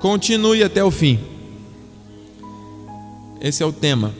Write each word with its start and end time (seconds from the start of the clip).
Continue 0.00 0.62
até 0.62 0.84
o 0.84 0.90
fim. 0.90 1.18
Esse 3.40 3.62
é 3.62 3.66
o 3.66 3.72
tema. 3.72 4.12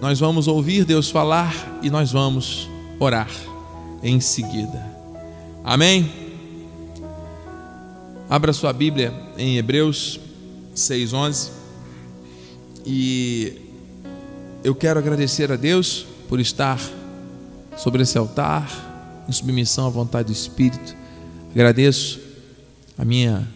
Nós 0.00 0.20
vamos 0.20 0.46
ouvir 0.46 0.84
Deus 0.84 1.10
falar 1.10 1.80
e 1.82 1.90
nós 1.90 2.12
vamos 2.12 2.68
orar 3.00 3.30
em 4.02 4.20
seguida. 4.20 4.84
Amém? 5.64 6.10
Abra 8.30 8.52
sua 8.52 8.72
Bíblia 8.72 9.12
em 9.36 9.56
Hebreus 9.56 10.20
6:11 10.74 11.50
e 12.86 13.54
eu 14.62 14.74
quero 14.74 14.98
agradecer 14.98 15.50
a 15.50 15.56
Deus 15.56 16.06
por 16.28 16.38
estar 16.38 16.80
sobre 17.76 18.02
esse 18.02 18.18
altar 18.18 18.68
em 19.28 19.32
submissão 19.32 19.86
à 19.86 19.90
vontade 19.90 20.26
do 20.26 20.32
Espírito. 20.32 20.94
Agradeço 21.50 22.20
a 22.96 23.04
minha 23.04 23.48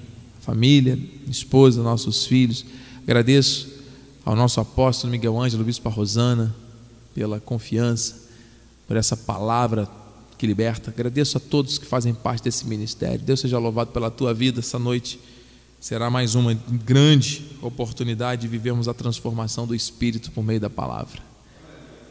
família, 0.43 0.99
esposa, 1.29 1.83
nossos 1.83 2.27
filhos. 2.27 2.67
Agradeço 3.05 3.69
ao 4.25 4.37
nosso 4.37 4.61
apóstolo 4.61 5.11
Miguel 5.11 5.41
Ângelo, 5.41 5.65
bispo 5.65 5.89
Rosana, 5.89 6.55
pela 7.15 7.41
confiança, 7.41 8.17
por 8.87 8.97
essa 8.97 9.17
palavra 9.17 9.89
que 10.37 10.47
liberta. 10.47 10.91
Agradeço 10.91 11.39
a 11.39 11.41
todos 11.41 11.79
que 11.79 11.87
fazem 11.87 12.13
parte 12.13 12.45
desse 12.45 12.67
ministério. 12.67 13.21
Deus 13.21 13.41
seja 13.41 13.59
louvado 13.59 13.93
pela 13.93 14.11
tua 14.11 14.35
vida 14.35 14.59
essa 14.59 14.79
noite. 14.79 15.19
Será 15.81 16.11
mais 16.11 16.35
uma 16.35 16.55
grande 16.55 17.45
oportunidade 17.61 18.43
de 18.43 18.49
vivermos 18.49 18.89
a 18.89 18.95
transformação 18.95 19.67
do 19.67 19.75
Espírito 19.75 20.31
por 20.33 20.43
meio 20.45 20.61
da 20.61 20.71
palavra. 20.71 21.21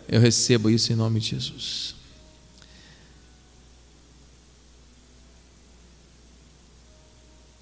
Eu 0.07 0.20
recebo 0.20 0.70
isso 0.70 0.91
em 0.91 0.95
nome 0.95 1.20
de 1.20 1.29
Jesus. 1.32 1.95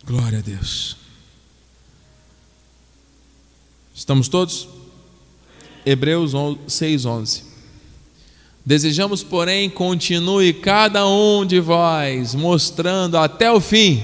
Glória 0.09 0.39
a 0.39 0.41
Deus. 0.41 0.97
Estamos 3.93 4.27
todos? 4.27 4.67
Hebreus 5.85 6.33
6:11. 6.67 7.43
Desejamos, 8.65 9.21
porém, 9.21 9.69
continue 9.69 10.51
cada 10.51 11.07
um 11.07 11.45
de 11.45 11.59
vós 11.59 12.33
mostrando 12.33 13.17
até 13.17 13.51
o 13.51 13.61
fim 13.61 14.03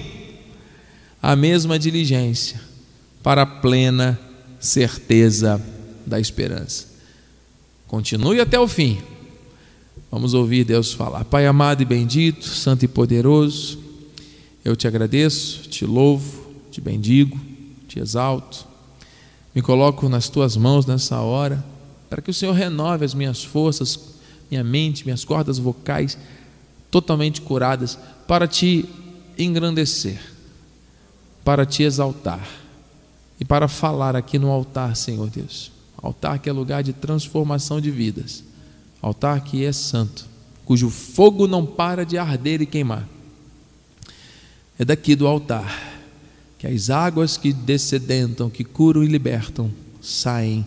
a 1.19 1.35
mesma 1.35 1.79
diligência 1.79 2.61
para 3.23 3.41
a 3.41 3.47
plena 3.47 4.19
certeza 4.59 5.59
da 6.05 6.19
esperança. 6.19 6.85
Continue 7.87 8.39
até 8.39 8.59
o 8.59 8.67
fim. 8.67 9.01
Vamos 10.11 10.35
ouvir 10.35 10.65
Deus 10.65 10.93
falar. 10.93 11.25
Pai 11.25 11.47
amado 11.47 11.81
e 11.81 11.85
bendito, 11.85 12.45
santo 12.45 12.85
e 12.85 12.87
poderoso, 12.87 13.84
eu 14.65 14.75
te 14.75 14.87
agradeço, 14.87 15.69
te 15.69 15.85
louvo, 15.85 16.43
te 16.71 16.81
bendigo, 16.81 17.39
te 17.87 17.99
exalto. 17.99 18.65
Me 19.53 19.61
coloco 19.61 20.09
nas 20.09 20.27
tuas 20.27 20.57
mãos 20.57 20.87
nessa 20.87 21.21
hora, 21.21 21.63
para 22.09 22.19
que 22.19 22.31
o 22.31 22.33
Senhor 22.33 22.53
renove 22.53 23.05
as 23.05 23.13
minhas 23.13 23.43
forças, 23.43 24.15
minha 24.49 24.63
mente, 24.63 25.05
minhas 25.05 25.23
cordas 25.23 25.59
vocais 25.59 26.17
totalmente 26.89 27.41
curadas 27.41 27.97
para 28.27 28.47
te 28.47 28.89
engrandecer, 29.37 30.19
para 31.43 31.63
te 31.63 31.83
exaltar 31.83 32.47
e 33.39 33.45
para 33.45 33.67
falar 33.67 34.15
aqui 34.15 34.39
no 34.39 34.49
altar, 34.49 34.95
Senhor 34.95 35.29
Deus. 35.29 35.71
Altar 36.01 36.39
que 36.39 36.49
é 36.49 36.53
lugar 36.53 36.81
de 36.81 36.91
transformação 36.91 37.79
de 37.79 37.91
vidas. 37.91 38.43
Altar 38.99 39.43
que 39.43 39.63
é 39.63 39.71
santo, 39.71 40.25
cujo 40.65 40.89
fogo 40.89 41.47
não 41.47 41.65
para 41.65 42.03
de 42.03 42.17
arder 42.17 42.61
e 42.61 42.65
queimar 42.65 43.14
é 44.77 44.85
daqui 44.85 45.15
do 45.15 45.27
altar 45.27 45.93
que 46.57 46.67
as 46.67 46.89
águas 46.89 47.37
que 47.37 47.53
descedentam, 47.53 48.49
que 48.49 48.63
curam 48.63 49.03
e 49.03 49.07
libertam, 49.07 49.71
saem 50.01 50.65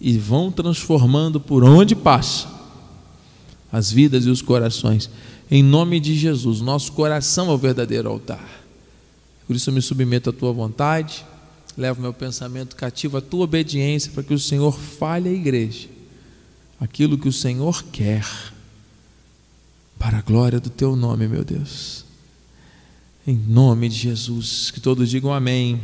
e 0.00 0.18
vão 0.18 0.50
transformando 0.50 1.40
por 1.40 1.62
onde 1.62 1.94
passa 1.94 2.48
as 3.70 3.92
vidas 3.92 4.26
e 4.26 4.30
os 4.30 4.42
corações. 4.42 5.10
Em 5.50 5.62
nome 5.62 6.00
de 6.00 6.16
Jesus, 6.16 6.60
nosso 6.60 6.92
coração 6.92 7.50
é 7.50 7.52
o 7.52 7.58
verdadeiro 7.58 8.08
altar. 8.08 8.62
Por 9.46 9.54
isso 9.54 9.70
eu 9.70 9.74
me 9.74 9.82
submeto 9.82 10.30
à 10.30 10.32
tua 10.32 10.52
vontade, 10.52 11.24
levo 11.76 12.00
meu 12.00 12.12
pensamento 12.12 12.76
cativo 12.76 13.16
à 13.16 13.20
tua 13.20 13.44
obediência, 13.44 14.12
para 14.12 14.22
que 14.22 14.34
o 14.34 14.38
Senhor 14.38 14.78
fale 14.78 15.28
à 15.28 15.32
igreja 15.32 15.88
aquilo 16.80 17.18
que 17.18 17.28
o 17.28 17.32
Senhor 17.32 17.84
quer, 17.92 18.26
para 19.98 20.18
a 20.18 20.22
glória 20.22 20.58
do 20.58 20.70
teu 20.70 20.96
nome, 20.96 21.28
meu 21.28 21.44
Deus. 21.44 22.09
Em 23.30 23.36
nome 23.36 23.88
de 23.88 23.94
Jesus, 23.94 24.72
que 24.72 24.80
todos 24.80 25.08
digam 25.08 25.32
amém. 25.32 25.80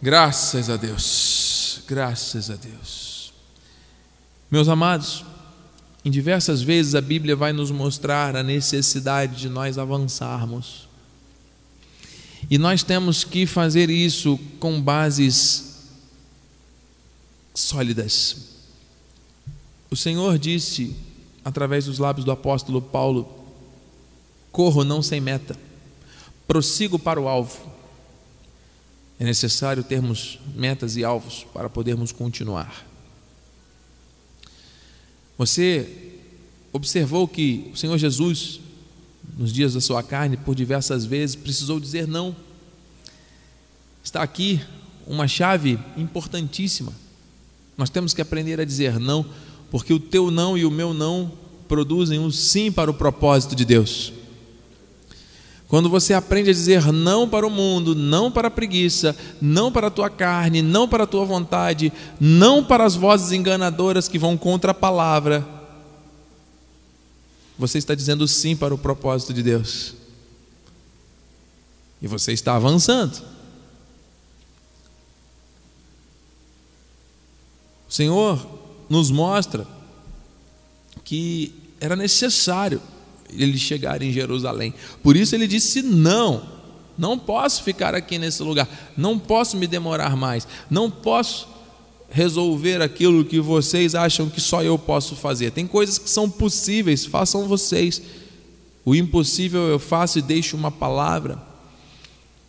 Graças 0.00 0.70
a 0.70 0.76
Deus, 0.78 1.82
graças 1.86 2.48
a 2.48 2.56
Deus. 2.56 3.30
Meus 4.50 4.68
amados, 4.68 5.22
em 6.02 6.10
diversas 6.10 6.62
vezes 6.62 6.94
a 6.94 7.00
Bíblia 7.02 7.36
vai 7.36 7.52
nos 7.52 7.70
mostrar 7.70 8.34
a 8.34 8.42
necessidade 8.42 9.36
de 9.36 9.50
nós 9.50 9.76
avançarmos. 9.76 10.88
E 12.48 12.56
nós 12.56 12.82
temos 12.82 13.22
que 13.22 13.44
fazer 13.44 13.90
isso 13.90 14.40
com 14.58 14.80
bases 14.80 15.90
sólidas. 17.52 18.36
O 19.90 19.96
Senhor 19.96 20.38
disse, 20.38 20.96
através 21.44 21.84
dos 21.84 21.98
lábios 21.98 22.24
do 22.24 22.32
apóstolo 22.32 22.80
Paulo, 22.80 23.43
Corro 24.54 24.84
não 24.84 25.02
sem 25.02 25.20
meta, 25.20 25.56
prossigo 26.46 26.96
para 26.96 27.20
o 27.20 27.26
alvo. 27.26 27.58
É 29.18 29.24
necessário 29.24 29.82
termos 29.82 30.38
metas 30.54 30.96
e 30.96 31.02
alvos 31.02 31.44
para 31.52 31.68
podermos 31.68 32.12
continuar. 32.12 32.86
Você 35.36 36.12
observou 36.72 37.26
que 37.26 37.68
o 37.74 37.76
Senhor 37.76 37.98
Jesus, 37.98 38.60
nos 39.36 39.52
dias 39.52 39.74
da 39.74 39.80
sua 39.80 40.04
carne, 40.04 40.36
por 40.36 40.54
diversas 40.54 41.04
vezes, 41.04 41.34
precisou 41.34 41.80
dizer 41.80 42.06
não. 42.06 42.34
Está 44.04 44.22
aqui 44.22 44.64
uma 45.04 45.26
chave 45.26 45.80
importantíssima. 45.96 46.92
Nós 47.76 47.90
temos 47.90 48.14
que 48.14 48.22
aprender 48.22 48.60
a 48.60 48.64
dizer 48.64 49.00
não, 49.00 49.26
porque 49.68 49.92
o 49.92 49.98
teu 49.98 50.30
não 50.30 50.56
e 50.56 50.64
o 50.64 50.70
meu 50.70 50.94
não 50.94 51.32
produzem 51.66 52.20
um 52.20 52.30
sim 52.30 52.70
para 52.70 52.88
o 52.88 52.94
propósito 52.94 53.56
de 53.56 53.64
Deus. 53.64 54.12
Quando 55.74 55.90
você 55.90 56.14
aprende 56.14 56.50
a 56.50 56.52
dizer 56.52 56.92
não 56.92 57.28
para 57.28 57.44
o 57.44 57.50
mundo, 57.50 57.96
não 57.96 58.30
para 58.30 58.46
a 58.46 58.50
preguiça, 58.50 59.16
não 59.42 59.72
para 59.72 59.88
a 59.88 59.90
tua 59.90 60.08
carne, 60.08 60.62
não 60.62 60.88
para 60.88 61.02
a 61.02 61.06
tua 61.06 61.24
vontade, 61.24 61.92
não 62.20 62.62
para 62.62 62.84
as 62.84 62.94
vozes 62.94 63.32
enganadoras 63.32 64.06
que 64.06 64.16
vão 64.16 64.38
contra 64.38 64.70
a 64.70 64.72
palavra, 64.74 65.44
você 67.58 67.76
está 67.76 67.92
dizendo 67.92 68.28
sim 68.28 68.54
para 68.54 68.72
o 68.72 68.78
propósito 68.78 69.34
de 69.34 69.42
Deus. 69.42 69.94
E 72.00 72.06
você 72.06 72.32
está 72.32 72.54
avançando. 72.54 73.20
O 77.88 77.92
Senhor 77.92 78.46
nos 78.88 79.10
mostra 79.10 79.66
que 81.02 81.52
era 81.80 81.96
necessário 81.96 82.80
ele 83.36 83.58
chegar 83.58 84.02
em 84.02 84.12
Jerusalém. 84.12 84.74
Por 85.02 85.16
isso 85.16 85.34
ele 85.34 85.46
disse: 85.46 85.82
Não, 85.82 86.42
não 86.96 87.18
posso 87.18 87.62
ficar 87.62 87.94
aqui 87.94 88.18
nesse 88.18 88.42
lugar, 88.42 88.68
não 88.96 89.18
posso 89.18 89.56
me 89.56 89.66
demorar 89.66 90.16
mais, 90.16 90.46
não 90.70 90.90
posso 90.90 91.48
resolver 92.10 92.80
aquilo 92.80 93.24
que 93.24 93.40
vocês 93.40 93.94
acham 93.94 94.28
que 94.28 94.40
só 94.40 94.62
eu 94.62 94.78
posso 94.78 95.16
fazer. 95.16 95.50
Tem 95.50 95.66
coisas 95.66 95.98
que 95.98 96.08
são 96.08 96.30
possíveis, 96.30 97.04
façam 97.04 97.48
vocês. 97.48 98.00
O 98.84 98.94
impossível 98.94 99.62
eu 99.62 99.78
faço 99.78 100.18
e 100.18 100.22
deixo 100.22 100.56
uma 100.56 100.70
palavra. 100.70 101.42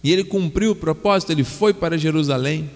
E 0.04 0.12
ele 0.12 0.24
cumpriu 0.24 0.72
o 0.72 0.76
propósito, 0.76 1.32
ele 1.32 1.44
foi 1.44 1.74
para 1.74 1.98
Jerusalém. 1.98 2.70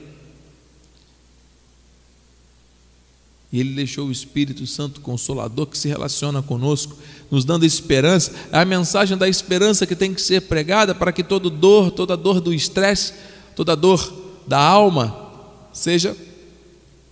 E 3.52 3.60
Ele 3.60 3.74
deixou 3.74 4.08
o 4.08 4.12
Espírito 4.12 4.66
Santo 4.68 5.02
Consolador 5.02 5.66
que 5.66 5.78
se 5.78 5.88
relaciona 5.88 6.42
conosco, 6.42 6.96
nos 7.32 7.44
dando 7.44 7.66
esperança. 7.66 8.32
É 8.52 8.60
a 8.60 8.66
mensagem 8.66 9.18
da 9.18 9.28
esperança 9.28 9.88
que 9.88 9.96
tem 9.96 10.14
que 10.14 10.22
ser 10.22 10.42
pregada 10.42 10.94
para 10.94 11.12
que 11.12 11.24
toda 11.24 11.50
dor, 11.50 11.92
toda 11.92 12.16
dor 12.16 12.40
do 12.40 12.54
estresse, 12.54 13.14
toda 13.56 13.76
dor 13.76 14.14
da 14.48 14.60
alma 14.60 15.30
seja 15.74 16.16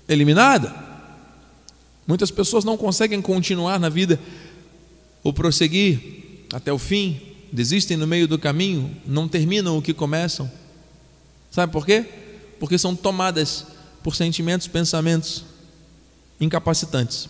eliminada. 0.07 0.73
Muitas 2.05 2.29
pessoas 2.29 2.63
não 2.63 2.77
conseguem 2.77 3.21
continuar 3.21 3.79
na 3.79 3.89
vida 3.89 4.19
ou 5.23 5.33
prosseguir 5.33 6.45
até 6.53 6.71
o 6.71 6.77
fim, 6.77 7.19
desistem 7.51 7.97
no 7.97 8.07
meio 8.07 8.27
do 8.27 8.37
caminho, 8.37 8.95
não 9.05 9.27
terminam 9.27 9.77
o 9.77 9.81
que 9.81 9.93
começam. 9.93 10.49
Sabe 11.49 11.73
por 11.73 11.85
quê? 11.85 12.05
Porque 12.59 12.77
são 12.77 12.95
tomadas 12.95 13.65
por 14.03 14.15
sentimentos, 14.15 14.67
pensamentos 14.67 15.43
incapacitantes. 16.39 17.29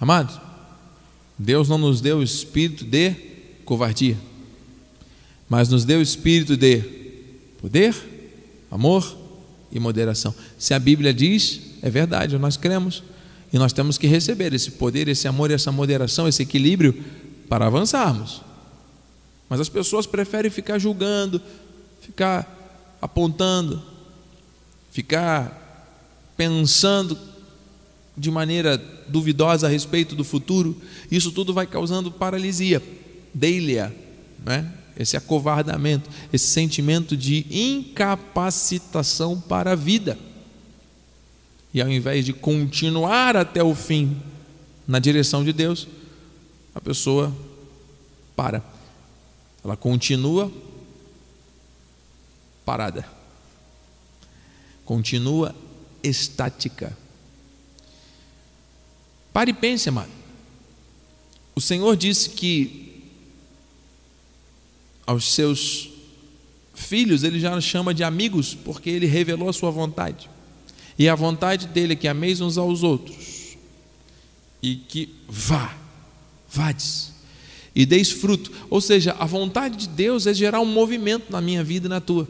Amados, 0.00 0.40
Deus 1.38 1.68
não 1.68 1.78
nos 1.78 2.00
deu 2.00 2.18
o 2.18 2.22
espírito 2.22 2.84
de 2.84 3.14
covardia. 3.64 4.16
mas 5.48 5.68
nos 5.68 5.84
deu 5.84 6.00
espírito 6.00 6.56
de 6.56 6.78
poder, 7.60 7.94
amor 8.70 9.16
e 9.72 9.80
moderação. 9.80 10.32
Se 10.56 10.72
a 10.72 10.78
Bíblia 10.78 11.12
diz, 11.12 11.60
é 11.82 11.90
verdade, 11.90 12.38
nós 12.38 12.56
cremos. 12.56 13.02
E 13.52 13.58
nós 13.58 13.72
temos 13.72 13.98
que 13.98 14.06
receber 14.06 14.54
esse 14.54 14.70
poder, 14.72 15.08
esse 15.08 15.26
amor, 15.26 15.50
essa 15.50 15.72
moderação, 15.72 16.28
esse 16.28 16.42
equilíbrio 16.42 17.04
para 17.48 17.66
avançarmos. 17.66 18.42
Mas 19.48 19.58
as 19.58 19.68
pessoas 19.68 20.06
preferem 20.06 20.52
ficar 20.52 20.78
julgando, 20.78 21.42
ficar 22.00 22.96
apontando, 23.02 23.82
ficar 24.90 25.56
pensando 26.36 27.18
de 28.16 28.30
maneira 28.30 28.76
duvidosa 29.08 29.66
a 29.66 29.70
respeito 29.70 30.14
do 30.14 30.24
futuro. 30.24 30.80
Isso 31.10 31.32
tudo 31.32 31.54
vai 31.54 31.66
causando 31.66 32.10
paralisia, 32.10 32.82
deilia, 33.32 33.94
né? 34.44 34.72
esse 34.96 35.16
acovardamento, 35.16 36.10
esse 36.32 36.46
sentimento 36.48 37.16
de 37.16 37.46
incapacitação 37.50 39.40
para 39.40 39.72
a 39.72 39.76
vida. 39.76 40.18
E 41.72 41.80
ao 41.80 41.88
invés 41.88 42.24
de 42.24 42.32
continuar 42.32 43.36
até 43.36 43.62
o 43.62 43.74
fim 43.74 44.20
na 44.86 44.98
direção 44.98 45.44
de 45.44 45.52
Deus, 45.52 45.88
a 46.74 46.80
pessoa 46.80 47.34
para. 48.36 48.62
Ela 49.64 49.76
continua 49.76 50.50
parada. 52.64 53.19
Continua 54.90 55.54
estática. 56.02 56.98
Pare 59.32 59.52
e 59.52 59.54
pense, 59.54 59.88
amado. 59.88 60.10
O 61.54 61.60
Senhor 61.60 61.96
disse 61.96 62.30
que 62.30 63.04
aos 65.06 65.32
seus 65.32 65.90
filhos 66.74 67.22
ele 67.22 67.38
já 67.38 67.60
chama 67.60 67.94
de 67.94 68.02
amigos, 68.02 68.52
porque 68.52 68.90
ele 68.90 69.06
revelou 69.06 69.48
a 69.48 69.52
sua 69.52 69.70
vontade. 69.70 70.28
E 70.98 71.08
a 71.08 71.14
vontade 71.14 71.68
dele 71.68 71.92
é 71.92 71.96
que 71.96 72.08
ameis 72.08 72.40
uns 72.40 72.58
aos 72.58 72.82
outros. 72.82 73.56
E 74.60 74.74
que 74.74 75.14
vá, 75.28 75.72
vades, 76.50 77.12
e 77.76 77.86
deis 77.86 78.10
fruto. 78.10 78.50
Ou 78.68 78.80
seja, 78.80 79.14
a 79.20 79.24
vontade 79.24 79.76
de 79.76 79.88
Deus 79.88 80.26
é 80.26 80.34
gerar 80.34 80.58
um 80.58 80.66
movimento 80.66 81.30
na 81.30 81.40
minha 81.40 81.62
vida 81.62 81.86
e 81.86 81.88
na 81.88 82.00
tua. 82.00 82.26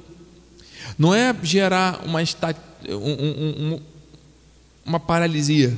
Não 0.99 1.15
é 1.15 1.35
gerar 1.43 2.03
uma, 2.05 2.21
um, 2.21 3.75
um, 3.75 3.81
uma 4.85 5.01
paralisia, 5.01 5.77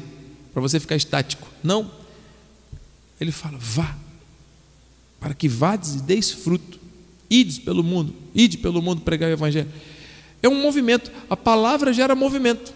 para 0.53 0.61
você 0.61 0.79
ficar 0.79 0.97
estático. 0.97 1.49
Não. 1.63 1.91
Ele 3.21 3.33
fala: 3.33 3.57
vá, 3.59 3.97
para 5.21 5.35
que 5.35 5.49
vades 5.49 5.95
e 5.95 6.03
deis 6.03 6.31
fruto. 6.31 6.81
Ides 7.31 7.59
pelo 7.59 7.83
mundo, 7.83 8.15
ide 8.35 8.59
pelo 8.59 8.83
mundo 8.83 9.01
pregar 9.01 9.31
o 9.31 9.33
Evangelho. 9.33 9.71
É 10.43 10.49
um 10.49 10.61
movimento. 10.61 11.11
A 11.31 11.37
palavra 11.37 11.93
gera 11.93 12.15
movimento. 12.15 12.75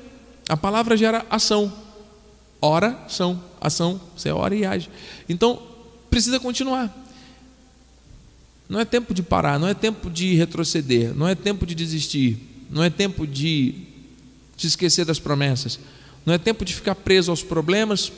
A 0.49 0.57
palavra 0.57 0.97
gera 0.97 1.27
ação. 1.29 1.71
Ora, 2.63 3.05
são. 3.09 3.43
Ação, 3.61 4.01
você 4.17 4.31
ora 4.31 4.55
e 4.55 4.65
age. 4.65 4.89
Então, 5.29 5.61
precisa 6.09 6.39
continuar. 6.41 6.95
Não 8.69 8.81
é 8.81 8.85
tempo 8.85 9.15
de 9.15 9.23
parar, 9.23 9.59
não 9.59 9.69
é 9.69 9.75
tempo 9.75 10.11
de 10.11 10.35
retroceder, 10.35 11.15
não 11.15 11.29
é 11.29 11.35
tempo 11.35 11.65
de 11.65 11.75
desistir, 11.75 12.39
não 12.71 12.83
é 12.83 12.91
tempo 12.91 13.27
de 13.27 13.75
se 14.57 14.67
esquecer 14.67 15.05
das 15.05 15.19
promessas, 15.19 15.79
não 16.25 16.35
é 16.35 16.39
tempo 16.39 16.65
de 16.65 16.75
ficar 16.75 16.95
preso 16.95 17.31
aos 17.31 17.43
problemas, 17.43 18.11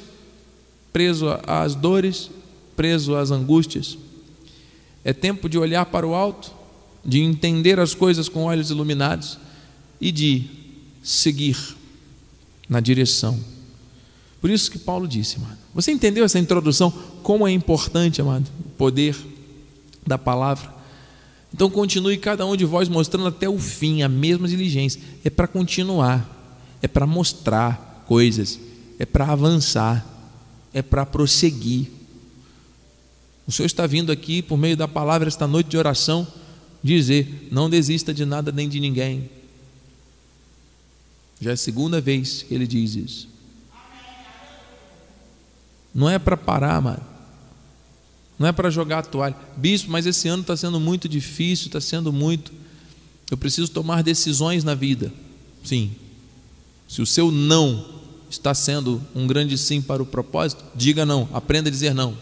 preso 0.93 1.27
às 1.47 1.75
dores, 1.75 2.31
preso 2.75 3.15
às 3.15 3.31
angústias. 3.31 3.99
É 5.05 5.13
tempo 5.13 5.49
de 5.49 5.59
olhar 5.59 5.85
para 5.87 6.07
o 6.07 6.15
alto, 6.15 6.53
de 7.05 7.21
entender 7.21 7.79
as 7.79 7.95
coisas 7.95 8.29
com 8.29 8.45
olhos 8.45 8.71
iluminados 8.71 9.39
e 10.01 10.11
de 10.11 10.45
seguir 11.03 11.57
na 12.69 12.81
direção. 12.81 13.39
Por 14.41 14.51
isso 14.51 14.71
que 14.71 14.79
Paulo 14.79 15.09
disse, 15.09 15.39
mano. 15.39 15.59
Você 15.75 15.91
entendeu 15.91 16.25
essa 16.25 16.39
introdução? 16.39 16.91
Como 17.23 17.47
é 17.47 17.51
importante, 17.51 18.21
amado, 18.21 18.51
poder 18.77 19.17
da 20.09 20.19
palavra. 20.19 20.75
Então 21.53 21.71
continue 21.71 22.19
cada 22.19 22.45
um 22.45 22.57
de 22.57 22.65
vós 22.65 22.89
mostrando 22.89 23.29
até 23.29 23.49
o 23.49 23.59
fim 23.59 24.03
a 24.03 24.09
mesma 24.09 24.49
diligência. 24.49 25.01
É 25.25 25.31
para 25.31 25.47
continuar, 25.47 26.27
é 26.83 26.89
para 26.89 27.07
mostrar 27.07 28.05
coisas, 28.07 28.59
é 28.99 29.07
para 29.07 29.27
avançar, 29.27 30.07
é 30.73 30.83
para 30.83 31.07
prosseguir. 31.07 31.91
O 33.47 33.53
Senhor 33.53 33.67
está 33.67 33.87
vindo 33.87 34.13
aqui 34.13 34.43
por 34.43 34.59
meio 34.59 34.77
da 34.77 34.87
palavra 34.87 35.29
esta 35.29 35.47
noite 35.47 35.71
de 35.71 35.79
oração 35.79 36.27
dizer: 36.83 37.49
não 37.51 37.71
desista 37.71 38.13
de 38.13 38.25
nada 38.25 38.53
nem 38.53 38.69
de 38.69 38.79
ninguém. 38.79 39.31
Já 41.41 41.51
é 41.51 41.55
a 41.55 41.57
segunda 41.57 42.01
vez 42.01 42.43
que 42.43 42.55
ele 42.55 42.67
diz 42.67 42.95
isso. 42.95 43.29
Não 45.95 46.11
é 46.11 46.19
para 46.19 46.37
parar, 46.37 46.81
mano. 46.81 47.18
Não 48.39 48.47
é 48.47 48.53
para 48.53 48.71
jogar 48.71 49.01
a 49.01 49.03
toalha. 49.03 49.37
Bispo, 49.57 49.91
mas 49.91 50.07
esse 50.07 50.29
ano 50.29 50.43
está 50.43 50.57
sendo 50.57 50.79
muito 50.79 51.09
difícil, 51.09 51.67
está 51.67 51.81
sendo 51.81 52.13
muito. 52.13 52.53
Eu 53.31 53.37
preciso 53.37 53.71
tomar 53.71 54.03
decisões 54.03 54.63
na 54.63 54.75
vida. 54.75 55.13
Sim. 55.65 55.91
Se 56.89 57.03
o 57.03 57.07
seu 57.07 57.31
não 57.31 57.85
está 58.31 58.55
sendo 58.55 59.03
um 59.15 59.27
grande 59.27 59.59
sim 59.59 59.83
para 59.83 60.03
o 60.03 60.07
propósito, 60.07 60.65
diga 60.75 61.05
não. 61.05 61.29
Aprenda 61.33 61.69
a 61.69 61.73
dizer 61.73 61.95
não. 61.95 62.17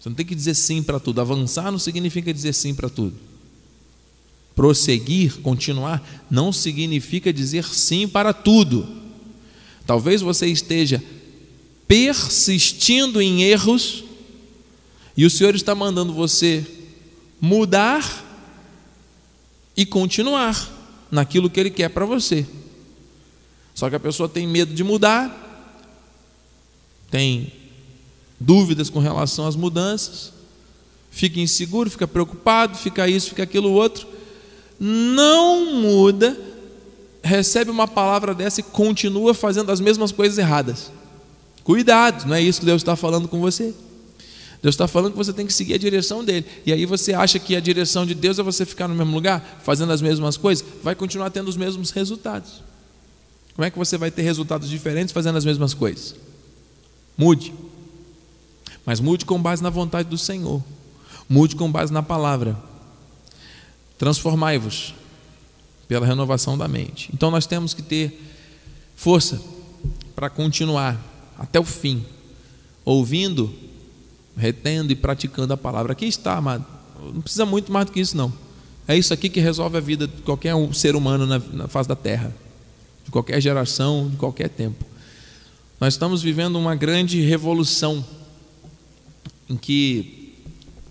Você 0.00 0.08
não 0.08 0.16
tem 0.16 0.26
que 0.26 0.34
dizer 0.34 0.54
sim 0.54 0.82
para 0.82 0.98
tudo. 0.98 1.20
Avançar 1.20 1.70
não 1.70 1.78
significa 1.78 2.34
dizer 2.34 2.52
sim 2.54 2.74
para 2.74 2.88
tudo. 2.88 3.14
Prosseguir, 4.54 5.40
continuar, 5.40 6.26
não 6.28 6.52
significa 6.52 7.32
dizer 7.32 7.64
sim 7.64 8.08
para 8.08 8.32
tudo. 8.32 8.86
Talvez 9.86 10.20
você 10.20 10.46
esteja 10.48 11.02
persistindo 11.92 13.20
em 13.20 13.42
erros 13.42 14.02
e 15.14 15.26
o 15.26 15.30
Senhor 15.30 15.54
está 15.54 15.74
mandando 15.74 16.14
você 16.14 16.66
mudar 17.38 18.24
e 19.76 19.84
continuar 19.84 20.70
naquilo 21.10 21.50
que 21.50 21.60
Ele 21.60 21.70
quer 21.70 21.90
para 21.90 22.06
você. 22.06 22.46
Só 23.74 23.90
que 23.90 23.96
a 23.96 24.00
pessoa 24.00 24.26
tem 24.26 24.46
medo 24.46 24.72
de 24.72 24.82
mudar, 24.82 25.38
tem 27.10 27.52
dúvidas 28.40 28.88
com 28.88 28.98
relação 28.98 29.46
às 29.46 29.54
mudanças, 29.54 30.32
fica 31.10 31.40
inseguro, 31.40 31.90
fica 31.90 32.08
preocupado, 32.08 32.78
fica 32.78 33.06
isso, 33.06 33.28
fica 33.28 33.42
aquilo 33.42 33.70
outro 33.70 34.06
não 34.80 35.76
muda, 35.76 36.34
recebe 37.22 37.70
uma 37.70 37.86
palavra 37.86 38.34
dessa 38.34 38.60
e 38.60 38.64
continua 38.64 39.34
fazendo 39.34 39.70
as 39.70 39.78
mesmas 39.78 40.10
coisas 40.10 40.38
erradas. 40.38 40.90
Cuidado, 41.64 42.26
não 42.26 42.34
é 42.34 42.40
isso 42.40 42.60
que 42.60 42.66
Deus 42.66 42.82
está 42.82 42.96
falando 42.96 43.28
com 43.28 43.40
você. 43.40 43.74
Deus 44.62 44.74
está 44.74 44.86
falando 44.86 45.12
que 45.12 45.18
você 45.18 45.32
tem 45.32 45.44
que 45.44 45.52
seguir 45.52 45.74
a 45.74 45.78
direção 45.78 46.24
dele. 46.24 46.46
E 46.64 46.72
aí 46.72 46.86
você 46.86 47.12
acha 47.12 47.38
que 47.38 47.56
a 47.56 47.60
direção 47.60 48.06
de 48.06 48.14
Deus 48.14 48.38
é 48.38 48.42
você 48.42 48.64
ficar 48.64 48.86
no 48.86 48.94
mesmo 48.94 49.12
lugar, 49.12 49.60
fazendo 49.64 49.92
as 49.92 50.00
mesmas 50.00 50.36
coisas, 50.36 50.64
vai 50.82 50.94
continuar 50.94 51.30
tendo 51.30 51.48
os 51.48 51.56
mesmos 51.56 51.90
resultados. 51.90 52.62
Como 53.54 53.66
é 53.66 53.70
que 53.70 53.78
você 53.78 53.98
vai 53.98 54.10
ter 54.10 54.22
resultados 54.22 54.68
diferentes 54.68 55.12
fazendo 55.12 55.36
as 55.36 55.44
mesmas 55.44 55.74
coisas? 55.74 56.14
Mude. 57.18 57.52
Mas 58.86 59.00
mude 59.00 59.24
com 59.24 59.40
base 59.40 59.62
na 59.62 59.70
vontade 59.70 60.08
do 60.08 60.16
Senhor. 60.16 60.62
Mude 61.28 61.56
com 61.56 61.70
base 61.70 61.92
na 61.92 62.02
palavra. 62.02 62.56
Transformai-vos 63.98 64.94
pela 65.88 66.06
renovação 66.06 66.56
da 66.56 66.68
mente. 66.68 67.10
Então 67.12 67.30
nós 67.30 67.46
temos 67.46 67.74
que 67.74 67.82
ter 67.82 68.20
força 68.96 69.40
para 70.14 70.30
continuar 70.30 71.11
até 71.42 71.58
o 71.58 71.64
fim, 71.64 72.04
ouvindo, 72.84 73.52
retendo 74.36 74.92
e 74.92 74.94
praticando 74.94 75.52
a 75.52 75.56
palavra. 75.56 75.90
Aqui 75.90 76.06
está, 76.06 76.36
amado. 76.36 76.64
Não 77.12 77.20
precisa 77.20 77.44
muito 77.44 77.72
mais 77.72 77.86
do 77.86 77.90
que 77.90 77.98
isso, 77.98 78.16
não. 78.16 78.32
É 78.86 78.96
isso 78.96 79.12
aqui 79.12 79.28
que 79.28 79.40
resolve 79.40 79.76
a 79.76 79.80
vida 79.80 80.06
de 80.06 80.22
qualquer 80.22 80.54
ser 80.72 80.94
humano 80.94 81.26
na, 81.26 81.66
face 81.66 81.88
da 81.88 81.96
terra, 81.96 82.32
de 83.04 83.10
qualquer 83.10 83.40
geração, 83.40 84.08
de 84.08 84.16
qualquer 84.16 84.50
tempo. 84.50 84.84
Nós 85.80 85.94
estamos 85.94 86.22
vivendo 86.22 86.54
uma 86.56 86.76
grande 86.76 87.20
revolução, 87.20 88.04
em 89.50 89.56
que 89.56 90.36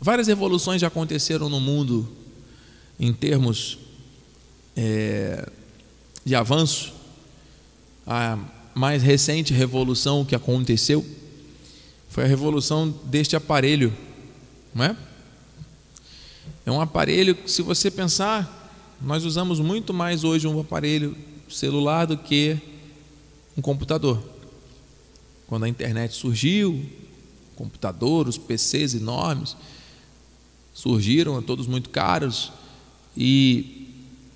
várias 0.02 0.28
revoluções 0.28 0.82
já 0.82 0.88
aconteceram 0.88 1.48
no 1.48 1.62
mundo 1.62 2.10
em 3.00 3.14
termos 3.14 3.78
é, 4.76 5.48
de 6.26 6.36
avanço, 6.36 6.92
a 8.06 8.38
mais 8.74 9.04
recente 9.04 9.54
revolução 9.54 10.26
que 10.26 10.36
aconteceu 10.36 11.06
foi 12.10 12.26
a 12.26 12.28
revolução 12.28 12.94
deste 13.06 13.36
aparelho, 13.36 13.94
não 14.76 14.84
é? 14.84 14.98
É 16.66 16.72
um 16.72 16.82
aparelho 16.82 17.34
que, 17.34 17.50
se 17.50 17.62
você 17.62 17.90
pensar, 17.90 18.98
nós 19.02 19.24
usamos 19.24 19.60
muito 19.60 19.94
mais 19.94 20.24
hoje 20.24 20.48
um 20.48 20.60
aparelho 20.60 21.16
celular 21.50 22.06
do 22.06 22.18
que 22.18 22.58
um 23.58 23.62
computador. 23.62 24.22
Quando 25.48 25.64
a 25.64 25.70
internet 25.70 26.14
surgiu, 26.14 26.86
computador, 27.56 28.28
os 28.28 28.38
PCs 28.38 28.94
enormes, 28.94 29.56
surgiram, 30.74 31.42
todos 31.42 31.68
muito 31.68 31.90
caros, 31.90 32.52
e 33.16 33.88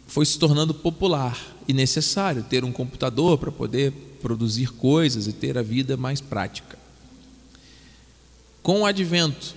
foi 0.07 0.25
se 0.25 0.39
tornando 0.39 0.73
popular 0.73 1.37
e 1.67 1.73
necessário 1.73 2.43
ter 2.43 2.63
um 2.63 2.71
computador 2.71 3.37
para 3.37 3.51
poder 3.51 3.91
produzir 4.25 4.71
coisas 4.73 5.27
e 5.27 5.31
ter 5.31 5.55
a 5.55 5.61
vida 5.61 5.95
mais 5.95 6.19
prática. 6.19 6.79
Com 8.63 8.81
o 8.81 8.85
advento 8.87 9.53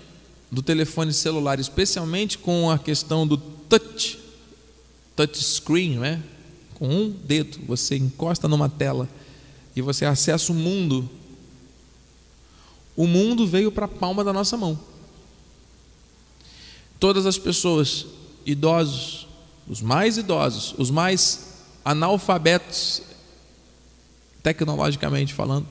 do 0.52 0.60
telefone 0.60 1.10
celular, 1.10 1.58
especialmente 1.58 2.36
com 2.36 2.70
a 2.70 2.78
questão 2.78 3.26
do 3.26 3.38
touch, 3.38 4.18
touch 5.16 5.42
screen, 5.42 5.98
né? 5.98 6.22
Com 6.74 6.86
um 6.86 7.08
dedo 7.08 7.60
você 7.66 7.96
encosta 7.96 8.46
numa 8.46 8.68
tela 8.68 9.08
e 9.74 9.80
você 9.80 10.04
acessa 10.04 10.52
o 10.52 10.54
mundo. 10.54 11.08
O 12.94 13.06
mundo 13.06 13.46
veio 13.46 13.72
para 13.72 13.86
a 13.86 13.88
palma 13.88 14.22
da 14.22 14.34
nossa 14.34 14.54
mão. 14.54 14.78
Todas 17.00 17.24
as 17.24 17.38
pessoas, 17.38 18.04
idosos, 18.44 19.26
os 19.66 19.80
mais 19.80 20.18
idosos, 20.18 20.74
os 20.76 20.90
mais 20.90 21.54
analfabetos, 21.82 23.07
tecnologicamente 24.48 25.34
falando, 25.34 25.66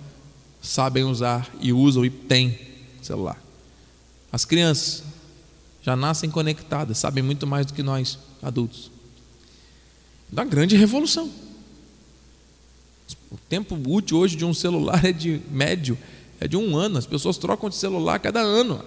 sabem 0.62 1.04
usar 1.04 1.50
e 1.60 1.74
usam 1.74 2.06
e 2.06 2.12
têm 2.12 2.60
celular. 3.02 3.42
As 4.32 4.46
crianças 4.46 5.04
já 5.82 5.96
nascem 5.96 6.30
conectadas, 6.30 7.00
sabem 7.00 7.24
muito 7.24 7.48
mais 7.48 7.66
do 7.66 7.74
que 7.74 7.82
nós, 7.82 8.20
adultos. 8.40 8.92
Da 10.30 10.44
grande 10.44 10.76
revolução. 10.76 11.32
O 13.32 13.38
tempo 13.50 13.76
útil 13.88 14.20
hoje 14.20 14.36
de 14.36 14.46
um 14.46 14.54
celular 14.54 15.04
é 15.04 15.12
de 15.12 15.42
médio, 15.50 15.98
é 16.40 16.48
de 16.48 16.56
um 16.56 16.78
ano. 16.78 17.00
As 17.00 17.08
pessoas 17.08 17.38
trocam 17.40 17.70
de 17.70 17.76
celular 17.78 18.20
cada 18.20 18.42
ano, 18.42 18.84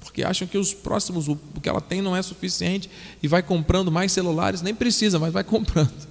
porque 0.00 0.24
acham 0.24 0.48
que 0.48 0.58
os 0.58 0.74
próximos, 0.74 1.28
o 1.28 1.36
que 1.62 1.68
ela 1.68 1.80
tem 1.80 2.02
não 2.02 2.16
é 2.16 2.22
suficiente 2.22 2.90
e 3.22 3.28
vai 3.28 3.42
comprando 3.42 3.92
mais 3.92 4.10
celulares, 4.10 4.62
nem 4.62 4.74
precisa, 4.74 5.16
mas 5.20 5.32
vai 5.32 5.44
comprando. 5.44 6.08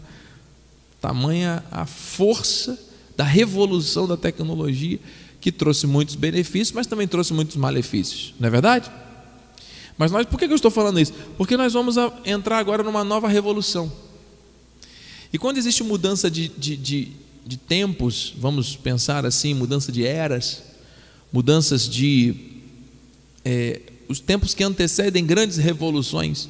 Tamanha 1.01 1.61
a 1.69 1.85
força 1.85 2.90
da 3.15 3.23
revolução 3.23 4.07
da 4.07 4.17
tecnologia 4.17 4.99
que 5.39 5.51
trouxe 5.51 5.87
muitos 5.87 6.15
benefícios, 6.15 6.71
mas 6.71 6.87
também 6.87 7.07
trouxe 7.07 7.33
muitos 7.33 7.55
malefícios, 7.55 8.33
não 8.39 8.47
é 8.47 8.51
verdade? 8.51 8.91
Mas 9.97 10.11
nós, 10.11 10.25
por 10.25 10.39
que 10.39 10.45
eu 10.45 10.55
estou 10.55 10.71
falando 10.71 10.99
isso? 10.99 11.13
Porque 11.37 11.57
nós 11.57 11.73
vamos 11.73 11.95
entrar 12.25 12.57
agora 12.57 12.83
numa 12.83 13.03
nova 13.03 13.27
revolução. 13.27 13.91
E 15.33 15.37
quando 15.37 15.57
existe 15.57 15.83
mudança 15.83 16.29
de, 16.29 16.47
de, 16.49 16.75
de, 16.75 17.11
de 17.45 17.57
tempos, 17.57 18.33
vamos 18.37 18.75
pensar 18.75 19.25
assim, 19.25 19.53
mudança 19.53 19.91
de 19.91 20.05
eras, 20.05 20.63
mudanças 21.31 21.87
de. 21.87 22.35
É, 23.45 23.81
os 24.07 24.19
tempos 24.19 24.53
que 24.53 24.63
antecedem 24.63 25.25
grandes 25.25 25.57
revoluções, 25.57 26.49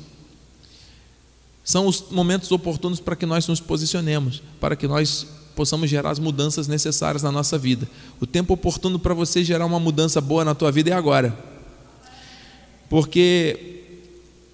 são 1.63 1.85
os 1.85 2.05
momentos 2.09 2.51
oportunos 2.51 2.99
para 2.99 3.15
que 3.15 3.25
nós 3.25 3.47
nos 3.47 3.59
posicionemos, 3.59 4.41
para 4.59 4.75
que 4.75 4.87
nós 4.87 5.27
possamos 5.55 5.89
gerar 5.89 6.11
as 6.11 6.19
mudanças 6.19 6.67
necessárias 6.67 7.23
na 7.23 7.31
nossa 7.31 7.57
vida. 7.57 7.87
O 8.19 8.25
tempo 8.25 8.53
oportuno 8.53 8.97
para 8.99 9.13
você 9.13 9.43
gerar 9.43 9.65
uma 9.65 9.79
mudança 9.79 10.19
boa 10.21 10.45
na 10.45 10.55
tua 10.55 10.71
vida 10.71 10.89
é 10.89 10.93
agora. 10.93 11.37
Porque 12.89 13.81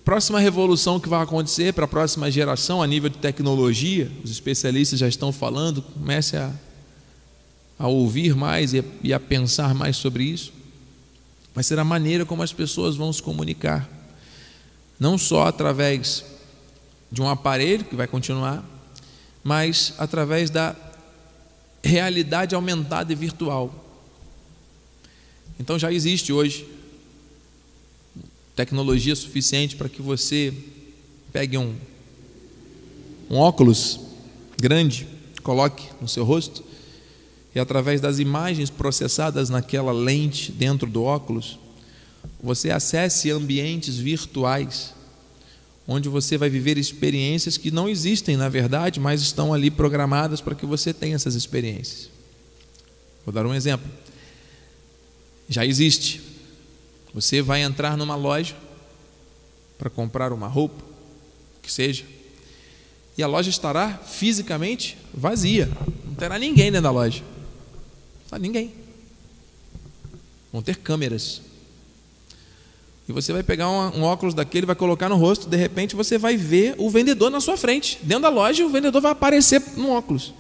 próxima 0.06 0.39
revolução 0.39 1.00
que 1.00 1.10
vai 1.10 1.22
acontecer 1.22 1.74
para 1.74 1.86
a 1.86 1.88
próxima 1.88 2.32
geração 2.32 2.82
a 2.82 2.88
nível 2.88 3.10
de 3.10 3.18
tecnologia, 3.18 4.12
os 4.24 4.32
especialistas 4.32 5.00
já 5.00 5.08
estão 5.08 5.34
falando, 5.34 5.82
comece 5.82 6.38
a, 6.38 6.51
a 7.77 7.88
ouvir 7.88 8.36
mais 8.36 8.74
e 8.74 8.80
a, 8.80 8.84
e 9.04 9.13
a 9.13 9.20
pensar 9.20 9.74
mais 9.74 9.98
sobre 9.98 10.24
isso. 10.24 10.54
Vai 11.54 11.63
ser 11.63 11.80
a 11.80 11.84
maneira 11.84 12.25
como 12.25 12.44
as 12.44 12.54
pessoas 12.54 12.96
vão 12.96 13.12
se 13.12 13.22
comunicar. 13.22 13.89
Não 15.00 15.18
só 15.18 15.48
através 15.48 16.24
de 17.12 17.22
um 17.22 17.30
aparelho 17.30 17.84
que 17.86 17.96
vai 17.96 18.08
continuar, 18.08 18.63
mas 19.44 19.94
através 19.98 20.50
da 20.50 20.75
realidade 21.88 22.53
aumentada 22.53 23.12
e 23.12 23.15
virtual. 23.15 23.86
Então 25.60 25.79
já 25.79 25.91
existe 25.91 26.32
hoje 26.32 26.67
tecnologia 28.56 29.15
suficiente 29.15 29.75
para 29.75 29.88
que 29.88 30.01
você 30.01 30.53
pegue 31.32 31.58
um, 31.58 31.75
um 33.29 33.38
óculos 33.38 34.00
grande, 34.60 35.08
coloque 35.44 35.88
no 36.01 36.08
seu 36.08 36.24
rosto 36.24 36.63
e 37.56 37.60
através 37.60 38.01
das 38.01 38.20
imagens 38.20 38.70
processadas 38.70 39.50
naquela 39.50 39.91
lente 39.91 40.51
dentro 40.51 40.88
do 40.88 41.03
óculos, 41.03 41.58
você 42.41 42.70
acesse 42.70 43.32
ambientes 43.32 43.98
virtuais 43.98 44.94
onde 45.88 46.10
você 46.10 46.38
vai 46.38 46.50
viver 46.50 46.77
experiências 46.77 47.58
que 47.58 47.72
não 47.72 47.88
existem 47.88 48.36
na 48.36 48.50
verdade, 48.50 49.00
mas 49.00 49.22
estão 49.22 49.53
ali 49.53 49.72
programadas 49.72 50.41
para 50.41 50.53
que 50.53 50.65
você 50.65 50.94
tenha 50.94 51.15
essas 51.15 51.34
experiências. 51.34 52.10
Vou 53.25 53.34
dar 53.34 53.46
um 53.46 53.53
exemplo. 53.53 53.89
Já 55.48 55.65
existe. 55.65 56.22
Você 57.13 57.41
vai 57.41 57.62
entrar 57.62 57.96
numa 57.96 58.15
loja 58.15 58.56
para 59.77 59.89
comprar 59.89 60.34
uma 60.34 60.48
roupa, 60.48 60.84
que 61.62 61.72
seja, 61.72 62.03
e 63.17 63.24
a 63.24 63.27
loja 63.27 63.50
estará 63.50 63.98
fisicamente 63.98 64.98
vazia. 65.13 65.70
Não 66.06 66.13
terá 66.13 66.38
ninguém 66.38 66.65
dentro 66.65 66.84
da 66.84 66.91
loja. 66.91 67.24
Não 68.32 68.38
ninguém. 68.38 68.74
Vão 70.51 70.62
ter 70.62 70.77
câmeras 70.77 71.41
e 73.07 73.13
você 73.13 73.31
vai 73.31 73.41
pegar 73.41 73.69
um, 73.69 73.99
um 73.99 74.03
óculos 74.03 74.33
daquele, 74.33 74.65
vai 74.65 74.75
colocar 74.75 75.07
no 75.07 75.15
rosto, 75.15 75.47
de 75.47 75.55
repente 75.55 75.95
você 75.95 76.17
vai 76.17 76.35
ver 76.35 76.75
o 76.77 76.89
vendedor 76.89 77.29
na 77.29 77.39
sua 77.39 77.55
frente. 77.55 77.97
Dentro 78.03 78.23
da 78.23 78.29
loja, 78.29 78.65
o 78.65 78.69
vendedor 78.69 79.01
vai 79.01 79.13
aparecer 79.13 79.61
no 79.77 79.91
óculos. 79.91 80.33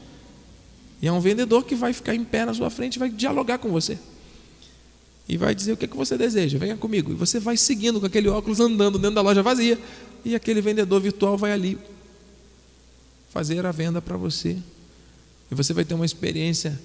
E 1.01 1.07
é 1.07 1.11
um 1.11 1.21
vendedor 1.21 1.63
que 1.63 1.75
vai 1.75 1.93
ficar 1.93 2.13
em 2.13 2.25
pé 2.25 2.45
na 2.45 2.53
sua 2.53 2.69
frente 2.69 2.99
vai 2.99 3.09
dialogar 3.09 3.59
com 3.59 3.69
você. 3.69 3.97
E 5.29 5.37
vai 5.37 5.55
dizer 5.55 5.73
o 5.73 5.77
que, 5.77 5.85
é 5.85 5.87
que 5.87 5.95
você 5.95 6.17
deseja, 6.17 6.57
venha 6.57 6.75
comigo. 6.75 7.11
E 7.11 7.15
você 7.15 7.39
vai 7.39 7.55
seguindo 7.55 7.99
com 7.99 8.05
aquele 8.05 8.27
óculos 8.27 8.59
andando 8.59 8.97
dentro 8.97 9.15
da 9.15 9.21
loja 9.21 9.41
vazia. 9.41 9.79
E 10.25 10.35
aquele 10.35 10.59
vendedor 10.59 10.99
virtual 11.01 11.37
vai 11.37 11.51
ali 11.51 11.77
fazer 13.29 13.65
a 13.65 13.71
venda 13.71 14.01
para 14.01 14.17
você. 14.17 14.57
E 15.49 15.55
você 15.55 15.73
vai 15.73 15.85
ter 15.85 15.93
uma 15.93 16.05
experiência 16.05 16.77